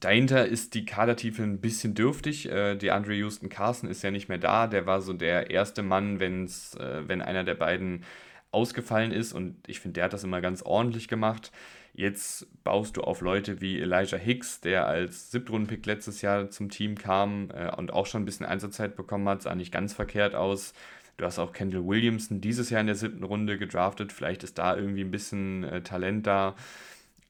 Dahinter 0.00 0.46
ist 0.46 0.74
die 0.74 0.84
Kadertiefe 0.84 1.42
ein 1.42 1.60
bisschen 1.60 1.94
dürftig. 1.94 2.50
Äh, 2.50 2.76
die 2.76 2.90
Andre 2.90 3.14
Houston 3.14 3.48
Carson 3.48 3.88
ist 3.88 4.02
ja 4.02 4.10
nicht 4.10 4.28
mehr 4.28 4.38
da. 4.38 4.66
Der 4.66 4.86
war 4.86 5.00
so 5.00 5.12
der 5.12 5.50
erste 5.50 5.82
Mann, 5.82 6.20
wenn's, 6.20 6.74
äh, 6.74 7.08
wenn 7.08 7.22
einer 7.22 7.44
der 7.44 7.54
beiden 7.54 8.04
ausgefallen 8.50 9.12
ist. 9.12 9.32
Und 9.32 9.56
ich 9.66 9.80
finde, 9.80 9.94
der 9.94 10.04
hat 10.04 10.12
das 10.12 10.24
immer 10.24 10.40
ganz 10.40 10.62
ordentlich 10.62 11.08
gemacht. 11.08 11.52
Jetzt 11.96 12.48
baust 12.64 12.96
du 12.96 13.02
auf 13.02 13.20
Leute 13.20 13.60
wie 13.60 13.80
Elijah 13.80 14.16
Hicks, 14.16 14.60
der 14.60 14.88
als 14.88 15.30
Siebtrunden-Pick 15.30 15.86
letztes 15.86 16.22
Jahr 16.22 16.50
zum 16.50 16.68
Team 16.68 16.96
kam 16.96 17.50
äh, 17.54 17.70
und 17.76 17.92
auch 17.92 18.06
schon 18.06 18.22
ein 18.22 18.24
bisschen 18.24 18.46
Einsatzzeit 18.46 18.96
bekommen 18.96 19.28
hat, 19.28 19.42
sah 19.42 19.54
nicht 19.54 19.72
ganz 19.72 19.92
verkehrt 19.92 20.34
aus. 20.34 20.74
Du 21.16 21.24
hast 21.24 21.38
auch 21.38 21.52
Kendall 21.52 21.86
Williamson 21.86 22.40
dieses 22.40 22.70
Jahr 22.70 22.80
in 22.80 22.88
der 22.88 22.96
siebten 22.96 23.22
Runde 23.22 23.58
gedraftet. 23.58 24.12
Vielleicht 24.12 24.42
ist 24.42 24.58
da 24.58 24.76
irgendwie 24.76 25.02
ein 25.02 25.12
bisschen 25.12 25.62
äh, 25.62 25.82
Talent 25.82 26.26
da. 26.26 26.56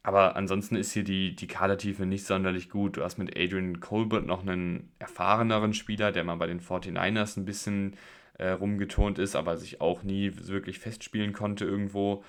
Aber 0.02 0.34
ansonsten 0.36 0.76
ist 0.76 0.92
hier 0.92 1.04
die, 1.04 1.36
die 1.36 1.46
Kadertiefe 1.46 2.06
nicht 2.06 2.24
sonderlich 2.24 2.70
gut. 2.70 2.96
Du 2.96 3.04
hast 3.04 3.18
mit 3.18 3.36
Adrian 3.38 3.80
Colbert 3.80 4.24
noch 4.24 4.40
einen 4.40 4.90
erfahreneren 4.98 5.74
Spieler, 5.74 6.10
der 6.10 6.24
mal 6.24 6.36
bei 6.36 6.46
den 6.46 6.60
49ers 6.60 7.38
ein 7.38 7.44
bisschen 7.44 7.96
äh, 8.38 8.48
rumgetont 8.48 9.18
ist, 9.18 9.36
aber 9.36 9.58
sich 9.58 9.82
auch 9.82 10.02
nie 10.02 10.32
wirklich 10.46 10.78
festspielen 10.78 11.34
konnte 11.34 11.66
irgendwo. 11.66 12.24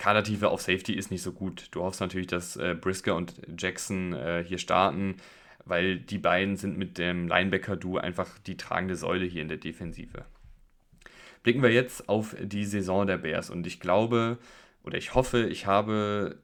Kadertiefe 0.00 0.48
auf 0.48 0.62
Safety 0.62 0.94
ist 0.94 1.10
nicht 1.10 1.20
so 1.20 1.30
gut. 1.30 1.68
Du 1.72 1.82
hoffst 1.82 2.00
natürlich, 2.00 2.26
dass 2.26 2.56
äh, 2.56 2.74
Brisker 2.74 3.14
und 3.14 3.34
Jackson 3.58 4.14
äh, 4.14 4.42
hier 4.42 4.56
starten, 4.56 5.16
weil 5.66 5.98
die 5.98 6.16
beiden 6.16 6.56
sind 6.56 6.78
mit 6.78 6.96
dem 6.96 7.28
Linebacker-Duo 7.28 7.98
einfach 7.98 8.38
die 8.38 8.56
tragende 8.56 8.96
Säule 8.96 9.26
hier 9.26 9.42
in 9.42 9.48
der 9.48 9.58
Defensive. 9.58 10.24
Blicken 11.42 11.62
wir 11.62 11.70
jetzt 11.70 12.08
auf 12.08 12.34
die 12.40 12.64
Saison 12.64 13.06
der 13.06 13.18
Bears 13.18 13.50
und 13.50 13.66
ich 13.66 13.78
glaube 13.78 14.38
oder 14.82 14.96
ich 14.96 15.14
hoffe, 15.14 15.46
ich 15.46 15.66
habe 15.66 16.38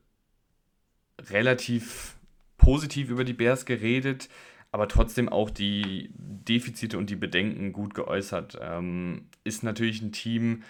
relativ 1.31 2.17
positiv 2.59 3.09
über 3.09 3.25
die 3.25 3.33
Bears 3.33 3.65
geredet, 3.65 4.29
aber 4.71 4.87
trotzdem 4.87 5.31
auch 5.31 5.49
die 5.49 6.11
Defizite 6.13 6.99
und 6.99 7.09
die 7.09 7.17
Bedenken 7.17 7.73
gut 7.73 7.95
geäußert. 7.95 8.59
Ähm, 8.61 9.29
ist 9.45 9.63
natürlich 9.63 10.03
ein 10.03 10.13
Team, 10.13 10.63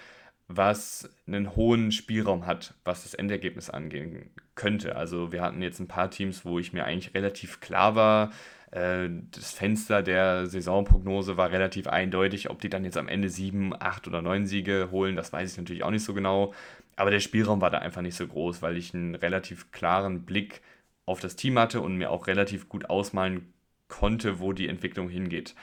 was 0.49 1.11
einen 1.26 1.57
hohen 1.57 1.90
Spielraum 1.90 2.47
hat, 2.47 2.74
was 2.84 3.03
das 3.03 3.14
Endergebnis 3.14 3.68
angehen 3.68 4.30
könnte. 4.55 4.97
Also 4.97 5.32
wir 5.32 5.42
hatten 5.42 5.62
jetzt 5.62 5.80
ein 5.80 5.88
paar 5.88 6.11
Teams, 6.11 6.44
wo 6.44 6.59
ich 6.59 6.72
mir 6.72 6.84
eigentlich 6.84 7.14
relativ 7.14 7.61
klar 7.61 7.94
war, 7.94 8.30
äh, 8.70 9.09
das 9.30 9.53
Fenster 9.53 10.03
der 10.03 10.47
Saisonprognose 10.47 11.36
war 11.36 11.51
relativ 11.51 11.86
eindeutig. 11.86 12.51
Ob 12.51 12.61
die 12.61 12.68
dann 12.68 12.84
jetzt 12.84 12.97
am 12.97 13.09
Ende 13.09 13.28
sieben, 13.28 13.72
acht 13.78 14.07
oder 14.07 14.22
neun 14.22 14.47
Siege 14.47 14.88
holen, 14.90 15.16
das 15.16 15.32
weiß 15.32 15.53
ich 15.53 15.59
natürlich 15.59 15.82
auch 15.82 15.90
nicht 15.90 16.05
so 16.05 16.14
genau. 16.14 16.53
Aber 16.97 17.11
der 17.11 17.20
Spielraum 17.20 17.61
war 17.61 17.70
da 17.70 17.78
einfach 17.78 18.03
nicht 18.03 18.16
so 18.16 18.26
groß, 18.26 18.62
weil 18.62 18.76
ich 18.76 18.94
einen 18.94 19.14
relativ 19.14 19.70
klaren 19.70 20.24
Blick 20.24 20.62
auf 21.05 21.20
das 21.20 21.36
Team 21.36 21.59
hatte 21.59 21.80
und 21.80 21.97
mir 21.97 22.11
auch 22.11 22.26
relativ 22.26 22.68
gut 22.68 22.90
ausmalen 22.90 23.53
konnte, 23.88 24.40
wo 24.40 24.53
die 24.53 24.68
Entwicklung 24.68 25.09
hingeht. 25.09 25.55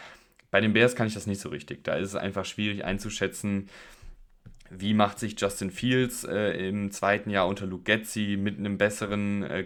Bei 0.51 0.61
den 0.61 0.73
Bears 0.73 0.95
kann 0.95 1.07
ich 1.07 1.15
das 1.15 1.27
nicht 1.27 1.41
so 1.41 1.49
richtig. 1.49 1.84
Da 1.84 1.95
ist 1.95 2.09
es 2.09 2.15
einfach 2.15 2.45
schwierig 2.45 2.86
einzuschätzen, 2.86 3.69
wie 4.78 4.93
macht 4.93 5.19
sich 5.19 5.39
Justin 5.39 5.71
Fields 5.71 6.24
äh, 6.24 6.67
im 6.67 6.91
zweiten 6.91 7.30
Jahr 7.30 7.47
unter 7.47 7.65
Luke 7.65 7.84
Getzi 7.84 8.38
mit 8.39 8.57
einem 8.57 8.78
besseren 8.78 9.43
äh, 9.43 9.65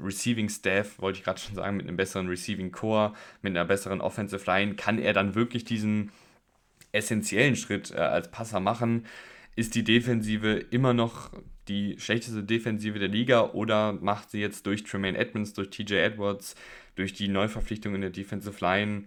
Receiving 0.00 0.48
Staff, 0.48 0.98
wollte 1.00 1.18
ich 1.18 1.24
gerade 1.24 1.40
schon 1.40 1.54
sagen, 1.54 1.76
mit 1.76 1.86
einem 1.86 1.96
besseren 1.96 2.28
Receiving 2.28 2.72
Core, 2.72 3.14
mit 3.42 3.56
einer 3.56 3.64
besseren 3.64 4.00
Offensive 4.00 4.44
Line, 4.46 4.74
kann 4.74 4.98
er 4.98 5.12
dann 5.12 5.34
wirklich 5.34 5.64
diesen 5.64 6.10
essentiellen 6.92 7.56
Schritt 7.56 7.90
äh, 7.90 7.96
als 7.96 8.30
Passer 8.30 8.60
machen? 8.60 9.06
Ist 9.56 9.74
die 9.74 9.84
Defensive 9.84 10.52
immer 10.70 10.94
noch 10.94 11.30
die 11.68 11.96
schlechteste 11.98 12.44
Defensive 12.44 12.98
der 12.98 13.08
Liga 13.08 13.50
oder 13.50 13.92
macht 13.92 14.30
sie 14.30 14.40
jetzt 14.40 14.66
durch 14.66 14.84
Tremaine 14.84 15.18
Edmonds, 15.18 15.52
durch 15.52 15.70
TJ 15.70 15.94
Edwards, 15.94 16.54
durch 16.94 17.12
die 17.12 17.28
Neuverpflichtung 17.28 17.94
in 17.94 18.00
der 18.00 18.10
Defensive 18.10 18.64
Line 18.64 19.04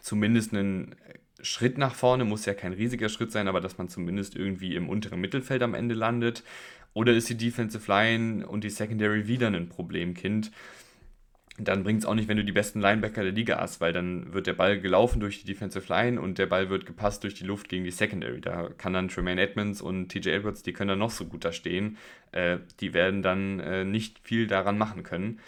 zumindest 0.00 0.54
einen 0.54 0.94
Schritt 1.42 1.78
nach 1.78 1.94
vorne, 1.94 2.24
muss 2.24 2.46
ja 2.46 2.54
kein 2.54 2.72
riesiger 2.72 3.08
Schritt 3.08 3.32
sein, 3.32 3.48
aber 3.48 3.60
dass 3.60 3.78
man 3.78 3.88
zumindest 3.88 4.36
irgendwie 4.36 4.74
im 4.74 4.88
unteren 4.88 5.20
Mittelfeld 5.20 5.62
am 5.62 5.74
Ende 5.74 5.94
landet. 5.94 6.42
Oder 6.92 7.12
ist 7.12 7.28
die 7.28 7.36
Defensive 7.36 7.90
Line 7.90 8.46
und 8.46 8.64
die 8.64 8.70
Secondary 8.70 9.28
wieder 9.28 9.46
ein 9.46 9.68
Problemkind? 9.68 10.50
Dann 11.58 11.82
bringt 11.82 12.00
es 12.00 12.06
auch 12.06 12.14
nicht, 12.14 12.28
wenn 12.28 12.38
du 12.38 12.44
die 12.44 12.52
besten 12.52 12.80
Linebacker 12.80 13.22
der 13.22 13.32
Liga 13.32 13.60
hast, 13.60 13.80
weil 13.80 13.92
dann 13.92 14.32
wird 14.32 14.46
der 14.46 14.54
Ball 14.54 14.80
gelaufen 14.80 15.20
durch 15.20 15.40
die 15.40 15.46
Defensive 15.46 15.92
Line 15.92 16.20
und 16.20 16.38
der 16.38 16.46
Ball 16.46 16.70
wird 16.70 16.86
gepasst 16.86 17.22
durch 17.22 17.34
die 17.34 17.44
Luft 17.44 17.68
gegen 17.68 17.84
die 17.84 17.90
Secondary. 17.90 18.40
Da 18.40 18.70
kann 18.78 18.94
dann 18.94 19.08
Tremaine 19.08 19.40
Edmonds 19.40 19.82
und 19.82 20.08
TJ 20.08 20.30
Edwards, 20.30 20.62
die 20.62 20.72
können 20.72 20.88
dann 20.88 20.98
noch 20.98 21.10
so 21.10 21.26
gut 21.26 21.44
da 21.44 21.52
stehen. 21.52 21.98
Äh, 22.32 22.58
die 22.80 22.94
werden 22.94 23.22
dann 23.22 23.60
äh, 23.60 23.84
nicht 23.84 24.20
viel 24.20 24.46
daran 24.46 24.78
machen 24.78 25.02
können. 25.02 25.38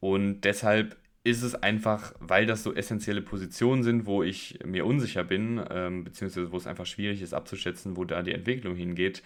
Und 0.00 0.40
deshalb 0.40 0.96
ist 1.24 1.42
es 1.42 1.54
einfach, 1.54 2.14
weil 2.18 2.46
das 2.46 2.62
so 2.62 2.74
essentielle 2.74 3.22
Positionen 3.22 3.82
sind, 3.82 4.06
wo 4.06 4.22
ich 4.22 4.58
mir 4.64 4.84
unsicher 4.84 5.22
bin, 5.22 5.60
ähm, 5.70 6.04
beziehungsweise 6.04 6.50
wo 6.50 6.56
es 6.56 6.66
einfach 6.66 6.86
schwierig 6.86 7.22
ist 7.22 7.32
abzuschätzen, 7.32 7.96
wo 7.96 8.04
da 8.04 8.22
die 8.22 8.32
Entwicklung 8.32 8.74
hingeht, 8.74 9.22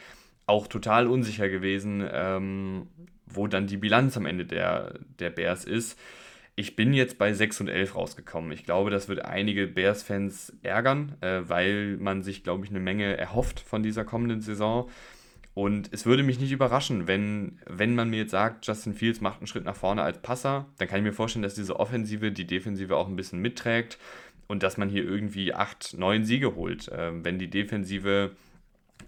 auch 0.46 0.66
total 0.66 1.06
unsicher 1.06 1.48
gewesen, 1.48 2.06
ähm, 2.10 2.88
wo 3.26 3.46
dann 3.46 3.66
die 3.66 3.78
Bilanz 3.78 4.16
am 4.16 4.26
Ende 4.26 4.44
der, 4.44 4.98
der 5.18 5.30
Bears 5.30 5.64
ist. 5.64 5.98
Ich 6.54 6.76
bin 6.76 6.94
jetzt 6.94 7.18
bei 7.18 7.32
6 7.32 7.62
und 7.62 7.68
11 7.68 7.96
rausgekommen. 7.96 8.52
Ich 8.52 8.64
glaube, 8.64 8.90
das 8.90 9.08
wird 9.08 9.24
einige 9.24 9.66
Bears-Fans 9.66 10.54
ärgern, 10.62 11.16
äh, 11.20 11.42
weil 11.46 11.96
man 11.98 12.22
sich, 12.22 12.44
glaube 12.44 12.64
ich, 12.64 12.70
eine 12.70 12.80
Menge 12.80 13.16
erhofft 13.16 13.60
von 13.60 13.82
dieser 13.82 14.04
kommenden 14.04 14.40
Saison. 14.40 14.88
Und 15.56 15.88
es 15.90 16.04
würde 16.04 16.22
mich 16.22 16.38
nicht 16.38 16.52
überraschen, 16.52 17.08
wenn, 17.08 17.58
wenn 17.64 17.94
man 17.94 18.10
mir 18.10 18.18
jetzt 18.18 18.32
sagt, 18.32 18.66
Justin 18.66 18.92
Fields 18.92 19.22
macht 19.22 19.38
einen 19.38 19.46
Schritt 19.46 19.64
nach 19.64 19.74
vorne 19.74 20.02
als 20.02 20.20
Passer, 20.20 20.66
dann 20.76 20.86
kann 20.86 20.98
ich 20.98 21.04
mir 21.04 21.14
vorstellen, 21.14 21.44
dass 21.44 21.54
diese 21.54 21.80
Offensive 21.80 22.30
die 22.30 22.46
Defensive 22.46 22.94
auch 22.94 23.08
ein 23.08 23.16
bisschen 23.16 23.40
mitträgt 23.40 23.96
und 24.48 24.62
dass 24.62 24.76
man 24.76 24.90
hier 24.90 25.02
irgendwie 25.02 25.54
acht, 25.54 25.94
neun 25.96 26.26
Siege 26.26 26.56
holt. 26.56 26.90
Ähm, 26.94 27.24
wenn 27.24 27.38
die 27.38 27.48
Defensive 27.48 28.32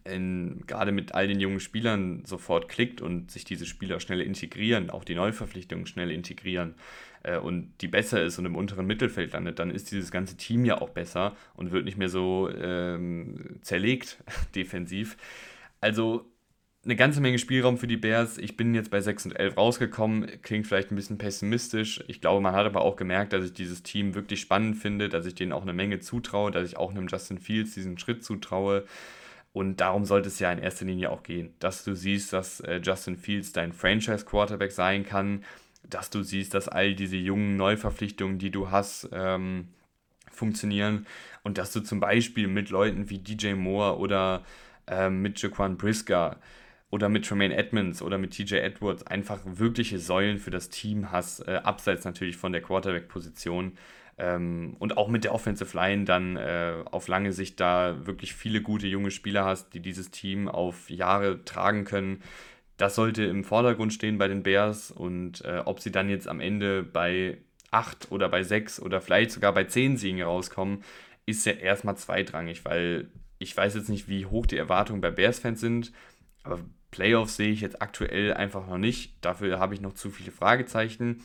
in, 0.05 0.63
gerade 0.67 0.91
mit 0.91 1.15
all 1.15 1.29
den 1.29 1.39
jungen 1.39 1.61
Spielern 1.61 2.25
sofort 2.25 2.71
klickt 2.71 3.03
und 3.03 3.31
sich 3.31 3.45
diese 3.45 3.67
Spieler 3.67 4.01
schnell 4.01 4.23
integrieren, 4.23 4.89
auch 4.89 5.05
die 5.05 5.17
Neuverpflichtungen 5.17 5.85
schnell 5.85 6.11
integrieren 6.11 6.77
äh, 7.25 7.37
und 7.37 7.75
die 7.83 7.89
besser 7.89 8.23
ist 8.23 8.39
und 8.39 8.47
im 8.47 8.57
unteren 8.57 8.87
Mittelfeld 8.87 9.35
landet, 9.35 9.59
dann 9.59 9.71
ist 9.71 9.91
dieses 9.91 10.11
ganze 10.11 10.39
Team 10.39 10.65
ja 10.65 10.81
auch 10.81 10.89
besser 10.89 11.37
und 11.57 11.73
wird 11.73 11.85
nicht 11.85 11.99
mehr 11.99 12.09
so 12.09 12.49
ähm, 12.49 13.59
zerlegt 13.61 14.17
defensiv. 14.55 15.19
Also 15.83 16.25
eine 16.89 16.97
ganze 16.97 17.21
Menge 17.21 17.39
Spielraum 17.39 17.77
für 17.77 17.87
die 17.87 17.99
Bears. 17.99 18.39
Ich 18.39 18.57
bin 18.57 18.75
jetzt 18.75 18.91
bei 18.91 19.03
6 19.03 19.27
und 19.27 19.33
11 19.33 19.59
rausgekommen. 19.59 20.41
Klingt 20.41 20.67
vielleicht 20.67 20.91
ein 20.91 20.97
bisschen 20.97 21.19
pessimistisch. 21.19 22.03
Ich 22.09 22.23
glaube, 22.23 22.41
man 22.41 22.55
hat 22.55 22.65
aber 22.65 22.81
auch 22.81 22.97
gemerkt, 22.97 23.35
dass 23.35 23.45
ich 23.45 23.53
dieses 23.53 23.83
Team 23.83 24.15
wirklich 24.15 24.41
spannend 24.41 24.79
finde, 24.79 25.11
dass 25.11 25.27
ich 25.27 25.35
denen 25.35 25.53
auch 25.53 25.61
eine 25.61 25.75
Menge 25.75 26.01
zutraue, 26.01 26.51
dass 26.51 26.67
ich 26.67 26.79
auch 26.79 26.91
einem 26.91 27.07
Justin 27.07 27.41
Fields 27.41 27.75
diesen 27.75 27.99
Schritt 27.99 28.25
zutraue. 28.25 28.87
Und 29.53 29.83
darum 29.83 30.07
sollte 30.07 30.29
es 30.29 30.39
ja 30.39 30.51
in 30.51 30.59
erster 30.59 30.87
Linie 30.87 31.11
auch 31.11 31.23
gehen, 31.23 31.53
dass 31.59 31.85
du 31.85 31.95
siehst, 31.95 32.33
dass 32.33 32.61
äh, 32.61 32.81
Justin 32.83 33.19
Fields 33.19 33.53
dein 33.53 33.75
Franchise-Quarterback 33.75 34.73
sein 34.73 35.05
kann, 35.05 35.45
dass 35.83 36.09
du 36.09 36.23
siehst, 36.23 36.55
dass 36.55 36.69
all 36.69 36.95
diese 36.95 37.17
jungen 37.17 37.57
Neuverpflichtungen, 37.57 38.39
die 38.39 38.51
du 38.51 38.71
hast, 38.71 39.11
ähm, 39.13 39.69
funktionieren 40.33 41.07
und 41.43 41.59
dass 41.59 41.71
du 41.71 41.81
zum 41.81 42.01
Beispiel 42.01 42.49
mit 42.49 42.71
Leuten 42.71 43.11
wie 43.11 43.19
DJ 43.19 43.53
Moore 43.53 43.99
oder 43.99 44.43
ähm, 44.87 45.21
mit 45.21 45.43
Jaquan 45.43 45.77
Brisker 45.77 46.39
oder 46.91 47.09
mit 47.09 47.27
Tremaine 47.27 47.55
Edmonds 47.55 48.01
oder 48.03 48.19
mit 48.19 48.33
TJ 48.33 48.57
Edwards 48.57 49.07
einfach 49.07 49.41
wirkliche 49.45 49.99
Säulen 49.99 50.39
für 50.39 50.51
das 50.51 50.71
Team 50.71 51.13
hast, 51.13 51.47
äh, 51.47 51.61
abseits 51.63 52.05
natürlich 52.05 52.37
von 52.37 52.53
der 52.53 52.63
Quarterback-Position. 52.63 53.77
Ähm, 54.17 54.75
und 54.79 54.97
auch 54.97 55.09
mit 55.09 55.25
der 55.25 55.35
Offensive 55.35 55.77
Line 55.77 56.05
dann 56.05 56.37
äh, 56.37 56.83
auf 56.91 57.07
lange 57.09 57.33
Sicht 57.33 57.61
da 57.61 58.07
wirklich 58.07 58.35
viele 58.35 58.63
gute 58.63 58.87
junge 58.87 59.11
Spieler 59.11 59.45
hast, 59.45 59.75
die 59.75 59.81
dieses 59.81 60.11
Team 60.11 60.49
auf 60.49 60.91
Jahre 60.91 61.45
tragen 61.45 61.85
können. 61.85 62.23
Das 62.79 62.95
sollte 62.95 63.25
im 63.25 63.45
Vordergrund 63.45 63.93
stehen 63.93 64.19
bei 64.19 64.29
den 64.29 64.43
Bears 64.43 64.91
und 64.91 65.45
äh, 65.45 65.63
ob 65.65 65.81
sie 65.81 65.93
dann 65.93 66.09
jetzt 66.09 66.27
am 66.27 66.41
Ende 66.41 66.83
bei 66.83 67.39
8 67.71 68.11
oder 68.11 68.29
bei 68.29 68.43
6 68.43 68.81
oder 68.81 69.01
vielleicht 69.01 69.31
sogar 69.31 69.53
bei 69.53 69.65
10 69.65 69.97
Siegen 69.97 70.23
rauskommen, 70.23 70.83
ist 71.27 71.45
ja 71.45 71.53
erstmal 71.53 71.97
zweitrangig, 71.97 72.65
weil 72.65 73.09
ich 73.39 73.57
weiß 73.57 73.75
jetzt 73.75 73.89
nicht, 73.89 74.09
wie 74.09 74.27
hoch 74.27 74.47
die 74.47 74.57
Erwartungen 74.57 75.01
bei 75.01 75.11
Bears-Fans 75.11 75.61
sind, 75.61 75.93
aber 76.43 76.61
Playoffs 76.91 77.37
sehe 77.37 77.51
ich 77.51 77.61
jetzt 77.61 77.83
aktuell 77.83 78.35
einfach 78.35 78.67
noch 78.67 78.79
nicht. 78.79 79.13
Dafür 79.21 79.59
habe 79.59 79.75
ich 79.75 79.81
noch 79.81 79.95
zu 79.95 80.11
viele 80.11 80.31
Fragezeichen. 80.31 81.23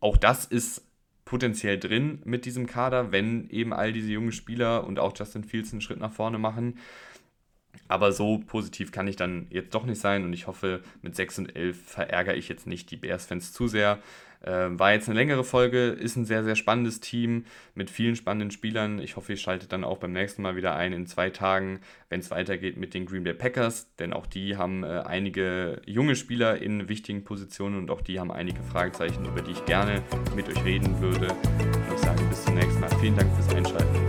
Auch 0.00 0.16
das 0.16 0.44
ist 0.44 0.84
potenziell 1.24 1.78
drin 1.78 2.22
mit 2.24 2.44
diesem 2.44 2.66
Kader, 2.66 3.12
wenn 3.12 3.48
eben 3.50 3.72
all 3.72 3.92
diese 3.92 4.10
jungen 4.10 4.32
Spieler 4.32 4.84
und 4.86 4.98
auch 4.98 5.12
Justin 5.16 5.44
Fields 5.44 5.72
einen 5.72 5.80
Schritt 5.80 6.00
nach 6.00 6.12
vorne 6.12 6.38
machen. 6.38 6.78
Aber 7.88 8.12
so 8.12 8.38
positiv 8.38 8.92
kann 8.92 9.08
ich 9.08 9.16
dann 9.16 9.46
jetzt 9.50 9.74
doch 9.74 9.84
nicht 9.84 10.00
sein 10.00 10.24
und 10.24 10.32
ich 10.32 10.46
hoffe, 10.46 10.80
mit 11.02 11.16
6 11.16 11.40
und 11.40 11.56
11 11.56 11.82
verärgere 11.84 12.36
ich 12.36 12.48
jetzt 12.48 12.66
nicht 12.66 12.90
die 12.90 12.96
Bears-Fans 12.96 13.52
zu 13.52 13.66
sehr. 13.66 13.98
Äh, 14.42 14.78
war 14.78 14.92
jetzt 14.92 15.08
eine 15.08 15.18
längere 15.18 15.44
Folge, 15.44 15.88
ist 15.88 16.16
ein 16.16 16.24
sehr, 16.24 16.42
sehr 16.44 16.56
spannendes 16.56 17.00
Team 17.00 17.44
mit 17.74 17.90
vielen 17.90 18.16
spannenden 18.16 18.50
Spielern. 18.50 18.98
Ich 18.98 19.16
hoffe, 19.16 19.32
ihr 19.32 19.36
schaltet 19.36 19.72
dann 19.72 19.84
auch 19.84 19.98
beim 19.98 20.12
nächsten 20.12 20.40
Mal 20.40 20.56
wieder 20.56 20.74
ein 20.74 20.92
in 20.94 21.06
zwei 21.06 21.28
Tagen, 21.28 21.80
wenn 22.08 22.20
es 22.20 22.30
weitergeht 22.30 22.78
mit 22.78 22.94
den 22.94 23.04
Green 23.04 23.24
Bay 23.24 23.34
Packers, 23.34 23.94
denn 23.96 24.14
auch 24.14 24.26
die 24.26 24.56
haben 24.56 24.82
äh, 24.82 25.02
einige 25.04 25.82
junge 25.84 26.16
Spieler 26.16 26.60
in 26.60 26.88
wichtigen 26.88 27.22
Positionen 27.24 27.76
und 27.76 27.90
auch 27.90 28.00
die 28.00 28.18
haben 28.18 28.32
einige 28.32 28.62
Fragezeichen, 28.62 29.26
über 29.26 29.42
die 29.42 29.50
ich 29.50 29.64
gerne 29.66 30.02
mit 30.34 30.48
euch 30.48 30.64
reden 30.64 31.00
würde. 31.00 31.28
Und 31.28 31.94
ich 31.94 32.00
sage 32.00 32.24
bis 32.24 32.44
zum 32.44 32.54
nächsten 32.54 32.80
Mal. 32.80 32.90
Vielen 33.00 33.16
Dank 33.16 33.30
fürs 33.34 33.54
Einschalten. 33.54 33.99